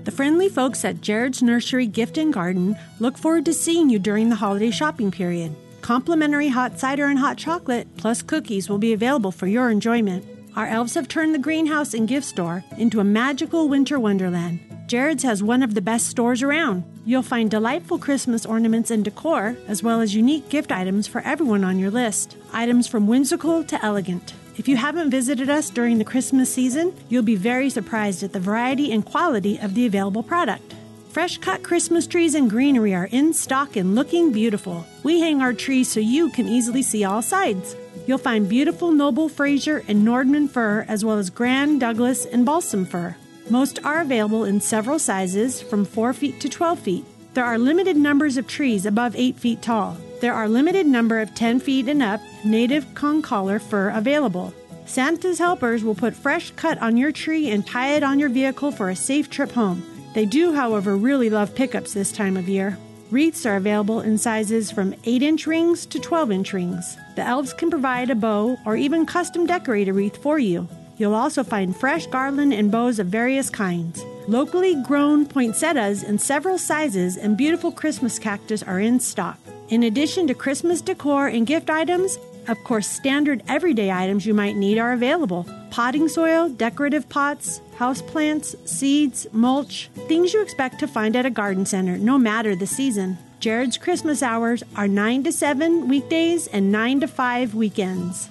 The 0.04 0.10
friendly 0.10 0.50
folks 0.50 0.84
at 0.84 1.00
Jared's 1.00 1.44
Nursery 1.44 1.86
Gift 1.86 2.18
and 2.18 2.34
Garden 2.34 2.76
look 3.00 3.20
forward 3.20 3.46
to 3.46 3.54
seeing 3.54 3.88
you 3.88 4.00
during 4.00 4.30
the 4.30 4.36
holiday 4.36 4.72
shopping 4.72 5.12
period. 5.12 5.56
Complimentary 5.82 6.48
hot 6.48 6.80
cider 6.80 7.06
and 7.06 7.20
hot 7.20 7.38
chocolate, 7.38 7.88
plus 7.98 8.24
cookies, 8.24 8.68
will 8.68 8.80
be 8.80 8.94
available 8.94 9.32
for 9.32 9.46
your 9.46 9.70
enjoyment. 9.70 10.26
Our 10.56 10.68
elves 10.68 10.94
have 10.94 11.08
turned 11.08 11.34
the 11.34 11.40
greenhouse 11.40 11.96
and 11.96 12.08
gift 12.08 12.28
store 12.28 12.64
into 12.78 13.00
a 13.00 13.04
magical 13.04 13.68
winter 13.68 14.00
wonderland. 14.00 14.60
Jared's 14.86 15.24
has 15.24 15.42
one 15.42 15.64
of 15.64 15.74
the 15.74 15.82
best 15.82 16.06
stores 16.06 16.44
around. 16.44 16.84
You'll 17.06 17.24
find 17.24 17.50
delightful 17.50 17.98
Christmas 17.98 18.46
ornaments 18.46 18.92
and 18.92 19.04
decor, 19.04 19.58
as 19.68 19.82
well 19.82 20.00
as 20.00 20.14
unique 20.14 20.50
gift 20.50 20.72
items 20.72 21.08
for 21.08 21.22
everyone 21.22 21.64
on 21.64 21.80
your 21.80 21.90
list. 21.90 22.38
Items 22.52 22.88
from 22.88 23.08
whimsical 23.08 23.64
to 23.64 23.84
elegant. 23.84 24.36
If 24.56 24.68
you 24.68 24.78
haven't 24.78 25.10
visited 25.10 25.50
us 25.50 25.72
during 25.72 25.98
the 25.98 26.06
Christmas 26.06 26.54
season, 26.54 26.96
you'll 27.10 27.24
be 27.24 27.36
very 27.36 27.72
surprised 27.72 28.22
at 28.22 28.34
the 28.34 28.40
variety 28.40 28.92
and 28.92 29.04
quality 29.04 29.58
of 29.58 29.74
the 29.74 29.88
available 29.88 30.22
product. 30.22 30.76
Fresh 31.10 31.40
cut 31.40 31.64
Christmas 31.64 32.06
trees 32.06 32.36
and 32.36 32.48
greenery 32.48 32.94
are 32.94 33.10
in 33.12 33.34
stock 33.34 33.76
and 33.76 33.96
looking 33.96 34.32
beautiful. 34.32 34.86
We 35.02 35.20
hang 35.20 35.42
our 35.42 35.54
trees 35.54 35.88
so 35.88 36.00
you 36.00 36.30
can 36.30 36.48
easily 36.48 36.84
see 36.84 37.04
all 37.04 37.24
sides. 37.24 37.76
You'll 38.06 38.18
find 38.18 38.50
beautiful 38.50 38.92
Noble 38.92 39.30
Fraser 39.30 39.84
and 39.88 40.06
Nordmann 40.06 40.50
fir, 40.50 40.86
as 40.90 41.06
well 41.06 41.18
as 41.18 41.30
Grand 41.30 41.80
Douglas 41.80 42.26
and 42.26 42.46
Balsam 42.46 42.86
fir. 42.86 43.16
Most 43.50 43.80
are 43.86 44.02
available 44.02 44.44
in 44.44 44.60
several 44.60 45.00
sizes 45.00 45.62
from 45.62 45.86
4 45.86 46.14
feet 46.14 46.42
to 46.42 46.50
12 46.50 46.80
feet. 46.80 47.06
There 47.34 47.46
are 47.46 47.58
limited 47.58 47.96
numbers 47.96 48.36
of 48.36 48.46
trees 48.46 48.86
above 48.86 49.16
8 49.16 49.38
feet 49.38 49.62
tall. 49.62 49.98
There 50.20 50.34
are 50.34 50.50
limited 50.50 50.86
number 50.86 51.20
of 51.20 51.34
10 51.34 51.62
feet 51.62 51.88
and 51.88 52.04
up 52.04 52.22
native 52.44 52.86
concolor 52.94 53.60
fir 53.60 53.90
available. 53.90 54.54
Santa's 54.86 55.40
helpers 55.40 55.84
will 55.84 55.96
put 55.96 56.14
fresh 56.14 56.52
cut 56.52 56.78
on 56.80 56.98
your 56.98 57.14
tree 57.14 57.50
and 57.52 57.66
tie 57.66 57.96
it 57.96 58.04
on 58.04 58.20
your 58.20 58.30
vehicle 58.30 58.72
for 58.72 58.90
a 58.90 58.96
safe 58.96 59.30
trip 59.30 59.52
home. 59.52 59.82
They 60.14 60.26
do, 60.26 60.54
however, 60.54 60.98
really 60.98 61.30
love 61.30 61.56
pickups 61.56 61.94
this 61.94 62.12
time 62.12 62.36
of 62.36 62.50
year. 62.50 62.78
Wreaths 63.12 63.46
are 63.46 63.56
available 63.56 64.02
in 64.02 64.18
sizes 64.18 64.72
from 64.72 64.94
8 65.06 65.24
inch 65.24 65.48
rings 65.48 65.86
to 65.86 66.00
12 66.00 66.32
inch 66.32 66.54
rings. 66.54 66.98
The 67.16 67.22
elves 67.22 67.54
can 67.54 67.70
provide 67.70 68.10
a 68.10 68.16
bow 68.16 68.58
or 68.66 68.76
even 68.76 69.06
custom 69.06 69.46
decorate 69.46 69.88
a 69.88 69.94
wreath 69.94 70.18
for 70.18 70.40
you. 70.40 70.68
You'll 70.98 71.16
also 71.16 71.44
find 71.44 71.76
fresh 71.76 72.08
garland 72.08 72.54
and 72.54 72.72
bows 72.72 73.00
of 73.00 73.08
various 73.08 73.50
kinds. 73.50 74.04
Locally 74.28 74.82
grown 74.84 75.26
poinsettias 75.26 76.04
in 76.04 76.18
several 76.18 76.58
sizes 76.58 77.18
and 77.18 77.36
beautiful 77.36 77.72
Christmas 77.72 78.18
cactus 78.18 78.64
are 78.64 78.80
in 78.80 79.00
stock. 79.00 79.38
In 79.70 79.84
addition 79.84 80.28
to 80.28 80.34
Christmas 80.34 80.82
decor 80.82 81.28
and 81.28 81.46
gift 81.46 81.70
items, 81.70 82.18
of 82.48 82.64
course, 82.64 82.88
standard 82.88 83.44
everyday 83.48 83.92
items 83.92 84.26
you 84.26 84.34
might 84.34 84.56
need 84.56 84.78
are 84.78 84.94
available 84.94 85.48
potting 85.72 86.08
soil, 86.08 86.50
decorative 86.50 87.10
pots, 87.10 87.60
houseplants, 87.78 88.56
seeds, 88.68 89.26
mulch, 89.32 89.90
things 90.08 90.32
you 90.32 90.40
expect 90.40 90.78
to 90.78 90.88
find 90.88 91.16
at 91.16 91.26
a 91.26 91.32
garden 91.32 91.66
center, 91.66 91.98
no 91.98 92.16
matter 92.16 92.56
the 92.56 92.68
season. 92.68 93.18
Jared's 93.44 93.78
Christmas 93.78 94.24
hours 94.24 94.64
are 94.74 94.88
9 94.88 95.26
to 95.26 95.32
7 95.34 95.90
weekdays 95.90 96.48
and 96.48 96.72
9 96.72 97.02
to 97.02 97.08
5 97.10 97.54
weekends. 97.54 98.30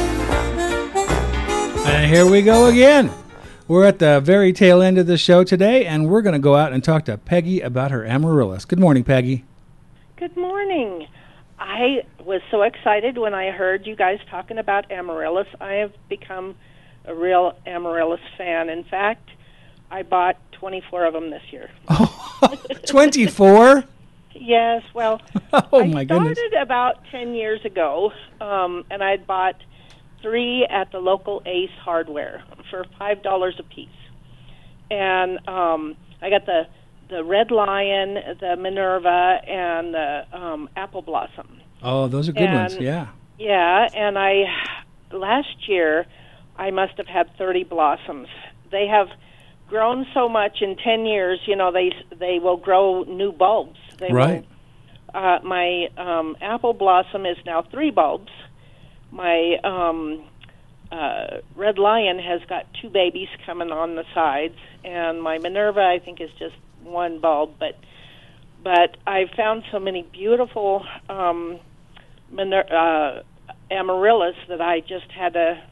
And 0.00 2.12
here 2.12 2.28
we 2.28 2.42
go 2.42 2.66
again. 2.66 3.12
We're 3.68 3.84
at 3.84 4.00
the 4.00 4.18
very 4.18 4.52
tail 4.52 4.82
end 4.82 4.98
of 4.98 5.06
the 5.06 5.16
show 5.16 5.44
today, 5.44 5.86
and 5.86 6.10
we're 6.10 6.22
going 6.22 6.32
to 6.32 6.40
go 6.40 6.56
out 6.56 6.72
and 6.72 6.82
talk 6.82 7.04
to 7.04 7.16
Peggy 7.16 7.60
about 7.60 7.92
her 7.92 8.04
amaryllis. 8.04 8.64
Good 8.64 8.80
morning, 8.80 9.04
Peggy. 9.04 9.44
Good 10.16 10.36
morning. 10.36 11.06
I 11.60 12.04
was 12.24 12.40
so 12.50 12.62
excited 12.62 13.18
when 13.18 13.34
I 13.34 13.52
heard 13.52 13.86
you 13.86 13.94
guys 13.94 14.18
talking 14.28 14.58
about 14.58 14.90
amaryllis. 14.90 15.46
I 15.60 15.74
have 15.74 15.92
become 16.08 16.56
a 17.04 17.14
real 17.14 17.56
amaryllis 17.66 18.18
fan. 18.36 18.68
In 18.68 18.82
fact, 18.82 19.30
I 19.92 20.02
bought 20.02 20.36
24 20.52 21.04
of 21.04 21.12
them 21.12 21.30
this 21.30 21.42
year. 21.50 21.70
Oh, 22.44 22.56
24? 22.86 23.84
Yes, 24.34 24.82
well, 24.94 25.20
Oh, 25.52 25.80
I 25.80 25.86
my 25.86 26.02
goodness. 26.04 26.36
started 26.36 26.60
about 26.60 27.04
10 27.12 27.34
years 27.34 27.64
ago, 27.64 28.10
um, 28.40 28.84
and 28.90 29.00
I'd 29.04 29.28
bought 29.28 29.54
three 30.22 30.66
at 30.68 30.90
the 30.90 30.98
local 30.98 31.40
Ace 31.46 31.70
Hardware 31.84 32.42
for 32.68 32.84
$5 33.00 33.58
a 33.58 33.62
piece. 33.62 33.88
And 34.90 35.38
um, 35.48 35.94
I 36.20 36.30
got 36.30 36.46
the 36.46 36.66
the 37.10 37.22
red 37.22 37.50
lion, 37.52 38.14
the 38.40 38.56
Minerva, 38.56 39.40
and 39.46 39.94
the 39.94 40.24
um, 40.32 40.68
apple 40.74 41.02
blossom. 41.02 41.60
Oh, 41.82 42.08
those 42.08 42.28
are 42.28 42.32
good 42.32 42.52
ones. 42.52 42.76
Yeah. 42.78 43.08
Yeah, 43.38 43.88
and 43.94 44.18
I 44.18 44.44
last 45.12 45.68
year 45.68 46.06
I 46.56 46.70
must 46.70 46.96
have 46.96 47.06
had 47.06 47.30
30 47.36 47.64
blossoms. 47.64 48.28
They 48.70 48.86
have 48.88 49.08
grown 49.68 50.06
so 50.14 50.28
much 50.28 50.60
in 50.60 50.76
10 50.76 51.06
years, 51.06 51.40
you 51.46 51.56
know, 51.56 51.72
they 51.72 51.92
they 52.18 52.38
will 52.38 52.56
grow 52.56 53.04
new 53.04 53.32
bulbs. 53.32 53.78
They 53.98 54.12
Right. 54.12 54.44
Will, 55.14 55.20
uh 55.22 55.38
my 55.42 55.88
um 55.96 56.36
apple 56.40 56.72
blossom 56.74 57.26
is 57.26 57.36
now 57.44 57.62
3 57.62 57.90
bulbs. 57.90 58.30
My 59.10 59.56
um 59.64 60.24
uh 60.90 61.38
red 61.56 61.78
lion 61.78 62.18
has 62.18 62.40
got 62.48 62.66
two 62.80 62.90
babies 62.90 63.28
coming 63.46 63.70
on 63.70 63.94
the 63.94 64.04
sides 64.14 64.58
and 64.84 65.22
my 65.22 65.38
Minerva 65.38 65.80
I 65.80 65.98
think 65.98 66.20
is 66.20 66.30
just 66.38 66.56
one 66.82 67.20
bulb, 67.20 67.54
but 67.58 67.78
but 68.62 68.96
I've 69.06 69.30
found 69.30 69.64
so 69.72 69.78
many 69.78 70.02
beautiful 70.12 70.84
um, 71.08 71.58
Miner- 72.30 72.72
uh, 72.72 73.22
amaryllis 73.70 74.36
that 74.48 74.60
I 74.60 74.80
just 74.80 75.10
had 75.10 75.34
to. 75.34 75.62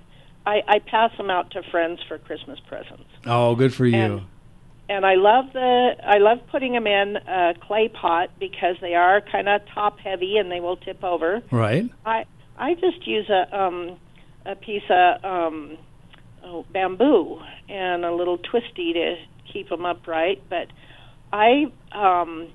I, 0.47 0.63
I 0.67 0.79
pass 0.81 1.11
them 1.17 1.31
out 1.31 1.51
to 1.53 1.63
friends 1.71 2.01
for 2.09 2.19
Christmas 2.19 2.59
presents, 2.67 3.05
Oh, 3.27 3.55
good 3.55 3.75
for 3.75 3.87
you. 3.87 3.97
And- 3.99 4.21
and 4.89 5.07
I 5.07 5.15
love 5.15 5.53
the. 5.53 5.91
I 6.05 6.19
love 6.19 6.39
putting 6.51 6.73
them 6.73 6.85
in 6.89 7.17
a 7.17 7.55
clay 7.61 7.87
pot 7.87 8.31
because 8.41 8.75
they 8.81 8.97
are 8.97 9.21
kind 9.21 9.49
of 9.49 9.61
top 9.73 10.01
heavy 10.01 10.37
and 10.37 10.51
they 10.51 10.59
will 10.59 10.77
tip 10.79 11.05
over. 11.05 11.43
right. 11.53 11.89
I 12.05 12.25
I 12.59 12.75
just 12.75 13.07
use 13.07 13.31
a 13.31 13.57
um 13.57 13.99
a 14.45 14.57
piece 14.57 14.83
of 14.91 15.25
um 15.25 15.79
oh, 16.45 16.65
bamboo 16.73 17.39
and 17.69 18.05
a 18.05 18.13
little 18.13 18.37
twisty 18.39 18.93
to 18.95 19.15
keep 19.53 19.69
them 19.69 19.85
upright, 19.87 20.43
but 20.51 20.67
I 21.33 21.67
um 21.93 22.49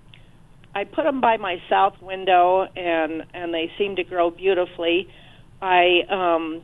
I 0.75 0.83
put 0.83 1.05
them 1.05 1.21
by 1.21 1.37
my 1.37 1.61
south 1.69 2.01
window 2.01 2.63
and 2.75 3.23
and 3.33 3.53
they 3.53 3.71
seem 3.77 3.95
to 3.95 4.03
grow 4.03 4.29
beautifully. 4.29 5.07
I 5.61 6.01
um 6.09 6.63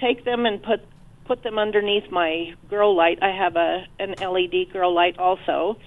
take 0.00 0.24
them 0.24 0.46
and 0.46 0.62
put 0.62 0.80
put 1.26 1.42
them 1.42 1.58
underneath 1.58 2.10
my 2.10 2.54
grow 2.68 2.90
light. 2.92 3.18
I 3.22 3.30
have 3.30 3.56
a 3.56 3.86
an 3.98 4.14
LED 4.20 4.70
grow 4.72 4.90
light 4.90 5.18
also 5.18 5.78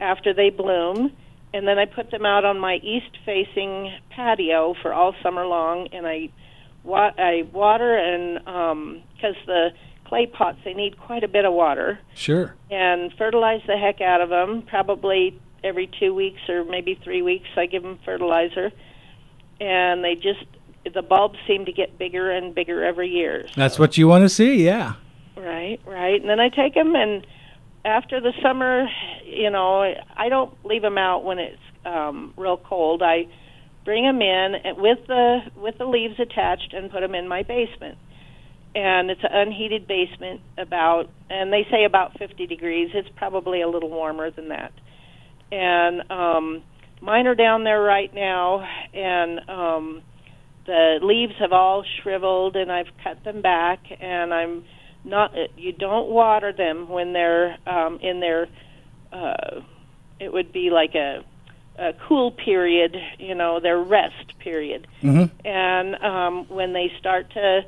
after 0.00 0.32
they 0.34 0.50
bloom. 0.50 1.12
And 1.52 1.66
then 1.66 1.78
I 1.78 1.84
put 1.84 2.10
them 2.12 2.24
out 2.24 2.44
on 2.44 2.58
my 2.60 2.76
east 2.76 3.16
facing 3.26 3.92
patio 4.10 4.74
for 4.82 4.92
all 4.92 5.14
summer 5.22 5.46
long. 5.46 5.88
And 5.92 6.06
I 6.06 6.30
wa- 6.84 7.12
I 7.18 7.42
water 7.52 7.96
and 7.96 8.46
um 8.48 9.02
cuz 9.20 9.36
the 9.46 9.70
clay 10.04 10.26
pots 10.26 10.58
they 10.64 10.74
need 10.74 10.98
quite 10.98 11.22
a 11.22 11.28
bit 11.28 11.44
of 11.44 11.52
water. 11.52 12.00
Sure. 12.14 12.54
and 12.70 13.12
fertilize 13.14 13.62
the 13.66 13.76
heck 13.76 14.00
out 14.00 14.20
of 14.20 14.28
them 14.28 14.62
probably 14.62 15.38
every 15.62 15.86
2 16.00 16.12
weeks 16.14 16.40
or 16.48 16.64
maybe 16.64 16.94
3 16.94 17.22
weeks 17.22 17.48
I 17.56 17.66
give 17.66 17.82
them 17.82 17.98
fertilizer. 18.04 18.72
And 19.60 20.02
they 20.02 20.14
just 20.14 20.44
the 20.94 21.02
bulbs 21.02 21.38
seem 21.46 21.64
to 21.66 21.72
get 21.72 21.98
bigger 21.98 22.30
and 22.30 22.54
bigger 22.54 22.84
every 22.84 23.08
year 23.08 23.46
That's 23.56 23.78
what 23.78 23.98
you 23.98 24.08
want 24.08 24.24
to 24.24 24.28
see. 24.28 24.64
Yeah. 24.64 24.94
Right, 25.36 25.80
right. 25.86 26.20
And 26.20 26.28
then 26.28 26.40
I 26.40 26.48
take 26.48 26.74
them, 26.74 26.94
and 26.94 27.26
after 27.84 28.20
the 28.20 28.32
summer, 28.42 28.86
you 29.24 29.50
know, 29.50 29.94
I 30.16 30.28
don't 30.28 30.52
leave 30.64 30.82
them 30.82 30.98
out 30.98 31.24
when 31.24 31.38
it's 31.38 31.58
um, 31.84 32.34
real 32.36 32.56
cold. 32.58 33.02
I 33.02 33.26
bring 33.84 34.04
them 34.04 34.20
in 34.20 34.54
with 34.76 34.98
the 35.06 35.40
with 35.56 35.78
the 35.78 35.86
leaves 35.86 36.18
attached 36.18 36.74
and 36.74 36.90
put 36.90 37.00
them 37.00 37.14
in 37.14 37.28
my 37.28 37.42
basement. 37.42 37.98
And 38.74 39.10
it's 39.10 39.22
an 39.24 39.30
unheated 39.32 39.88
basement, 39.88 40.42
about 40.56 41.08
and 41.28 41.52
they 41.52 41.66
say 41.70 41.84
about 41.84 42.18
50 42.18 42.46
degrees. 42.46 42.90
It's 42.94 43.08
probably 43.16 43.62
a 43.62 43.68
little 43.68 43.90
warmer 43.90 44.30
than 44.30 44.48
that. 44.48 44.72
And 45.50 46.08
um, 46.10 46.62
mine 47.00 47.26
are 47.26 47.34
down 47.34 47.64
there 47.64 47.80
right 47.80 48.14
now, 48.14 48.64
and 48.94 49.40
um, 49.48 50.02
the 50.66 50.98
leaves 51.02 51.34
have 51.38 51.52
all 51.52 51.84
shriveled, 52.02 52.56
and 52.56 52.70
I've 52.70 52.90
cut 53.02 53.22
them 53.24 53.40
back, 53.42 53.80
and 54.00 54.32
I'm 54.32 54.62
not 55.04 55.32
you 55.56 55.72
don't 55.72 56.10
water 56.10 56.52
them 56.52 56.88
when 56.88 57.12
they're 57.14 57.56
um 57.66 57.98
in 58.02 58.20
their 58.20 58.48
uh 59.12 59.60
it 60.18 60.30
would 60.32 60.52
be 60.52 60.68
like 60.70 60.94
a 60.94 61.24
a 61.78 61.92
cool 62.06 62.30
period 62.30 62.94
you 63.18 63.34
know 63.34 63.60
their 63.60 63.78
rest 63.78 64.38
period 64.40 64.86
Mhm. 65.02 65.30
and 65.44 65.94
um 66.04 66.44
when 66.50 66.74
they 66.74 66.92
start 66.98 67.30
to 67.32 67.62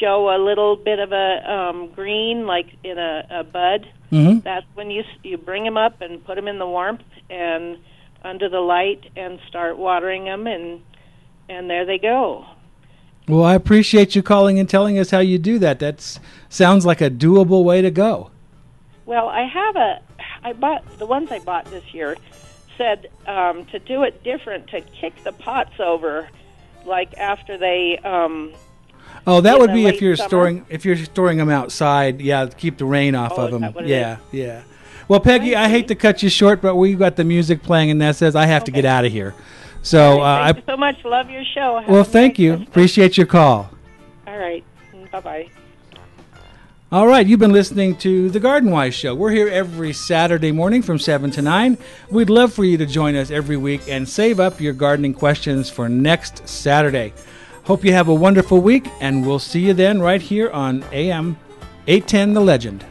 show 0.00 0.30
a 0.34 0.38
little 0.42 0.74
bit 0.74 0.98
of 0.98 1.12
a 1.12 1.48
um 1.48 1.90
green 1.94 2.44
like 2.46 2.66
in 2.82 2.98
a, 2.98 3.24
a 3.30 3.44
bud 3.44 3.86
Mhm. 4.10 4.42
that's 4.42 4.66
when 4.74 4.90
you 4.90 5.04
you 5.22 5.36
bring 5.38 5.62
them 5.62 5.76
up 5.76 6.00
and 6.00 6.24
put 6.24 6.34
them 6.34 6.48
in 6.48 6.58
the 6.58 6.66
warmth 6.66 7.02
and 7.30 7.78
under 8.24 8.48
the 8.48 8.60
light 8.60 9.04
and 9.16 9.38
start 9.46 9.78
watering 9.78 10.24
them 10.24 10.48
and 10.48 10.80
and 11.48 11.68
there 11.68 11.84
they 11.84 11.98
go 11.98 12.46
Well, 13.28 13.44
I 13.44 13.54
appreciate 13.54 14.14
you 14.14 14.22
calling 14.22 14.58
and 14.58 14.68
telling 14.68 14.98
us 14.98 15.10
how 15.10 15.20
you 15.20 15.38
do 15.38 15.58
that. 15.60 15.78
That 15.78 16.18
sounds 16.48 16.84
like 16.84 17.00
a 17.00 17.10
doable 17.10 17.64
way 17.64 17.80
to 17.82 17.90
go. 17.90 18.30
Well, 19.06 19.28
I 19.28 19.44
have 19.46 19.76
a. 19.76 20.00
I 20.42 20.52
bought 20.52 20.98
the 20.98 21.06
ones 21.06 21.30
I 21.32 21.38
bought 21.38 21.64
this 21.66 21.84
year. 21.94 22.16
Said 22.76 23.08
um, 23.26 23.64
to 23.66 23.78
do 23.78 24.02
it 24.02 24.22
different, 24.24 24.68
to 24.68 24.80
kick 24.80 25.14
the 25.24 25.32
pots 25.32 25.78
over, 25.80 26.28
like 26.84 27.16
after 27.18 27.56
they. 27.56 27.98
Um, 28.04 28.52
Oh, 29.26 29.40
that 29.40 29.58
would 29.58 29.72
be 29.72 29.86
if 29.86 30.02
you're 30.02 30.16
summer. 30.16 30.28
storing 30.28 30.66
if 30.68 30.84
you're 30.84 30.96
storing 30.96 31.38
them 31.38 31.48
outside. 31.50 32.20
Yeah, 32.20 32.46
keep 32.46 32.76
the 32.78 32.84
rain 32.84 33.14
off 33.14 33.32
Oh, 33.36 33.42
of 33.46 33.54
is 33.54 33.60
them. 33.60 33.72
what 33.72 33.84
it 33.84 33.90
Yeah, 33.90 34.18
yeah. 34.32 34.62
Well, 35.08 35.20
Peggy, 35.20 35.54
I 35.56 35.68
hate 35.68 35.88
to 35.88 35.94
cut 35.94 36.22
you 36.22 36.28
short, 36.28 36.60
but 36.60 36.76
we've 36.76 36.98
got 36.98 37.16
the 37.16 37.24
music 37.24 37.62
playing, 37.62 37.90
and 37.90 38.00
that 38.02 38.16
says 38.16 38.34
I 38.36 38.46
have 38.46 38.64
to 38.64 38.70
get 38.70 38.84
out 38.84 39.04
of 39.04 39.12
here. 39.12 39.34
So, 39.84 40.22
uh, 40.22 40.24
I 40.24 40.52
thank 40.52 40.56
you 40.56 40.72
so 40.72 40.76
much. 40.78 41.04
Love 41.04 41.30
your 41.30 41.44
show. 41.44 41.78
Have 41.78 41.88
well, 41.88 42.04
thank 42.04 42.38
you. 42.38 42.54
Appreciate 42.54 43.18
your 43.18 43.26
call. 43.26 43.70
All 44.26 44.38
right. 44.38 44.64
Bye 45.12 45.20
bye. 45.20 45.48
All 46.90 47.06
right, 47.06 47.26
you've 47.26 47.40
been 47.40 47.52
listening 47.52 47.96
to 47.98 48.30
The 48.30 48.38
Garden 48.40 48.70
Wise 48.70 48.94
Show. 48.94 49.14
We're 49.14 49.32
here 49.32 49.48
every 49.48 49.92
Saturday 49.92 50.52
morning 50.52 50.80
from 50.80 50.98
7 50.98 51.30
to 51.32 51.42
9. 51.42 51.76
We'd 52.08 52.30
love 52.30 52.52
for 52.52 52.64
you 52.64 52.78
to 52.78 52.86
join 52.86 53.16
us 53.16 53.30
every 53.30 53.56
week 53.56 53.80
and 53.88 54.08
save 54.08 54.38
up 54.38 54.60
your 54.60 54.72
gardening 54.72 55.12
questions 55.12 55.68
for 55.68 55.88
next 55.88 56.48
Saturday. 56.48 57.12
Hope 57.64 57.84
you 57.84 57.92
have 57.92 58.08
a 58.08 58.14
wonderful 58.14 58.60
week, 58.60 58.86
and 59.00 59.26
we'll 59.26 59.40
see 59.40 59.66
you 59.66 59.74
then 59.74 60.00
right 60.00 60.22
here 60.22 60.50
on 60.50 60.84
AM 60.92 61.36
810 61.88 62.34
The 62.34 62.40
Legend. 62.40 62.84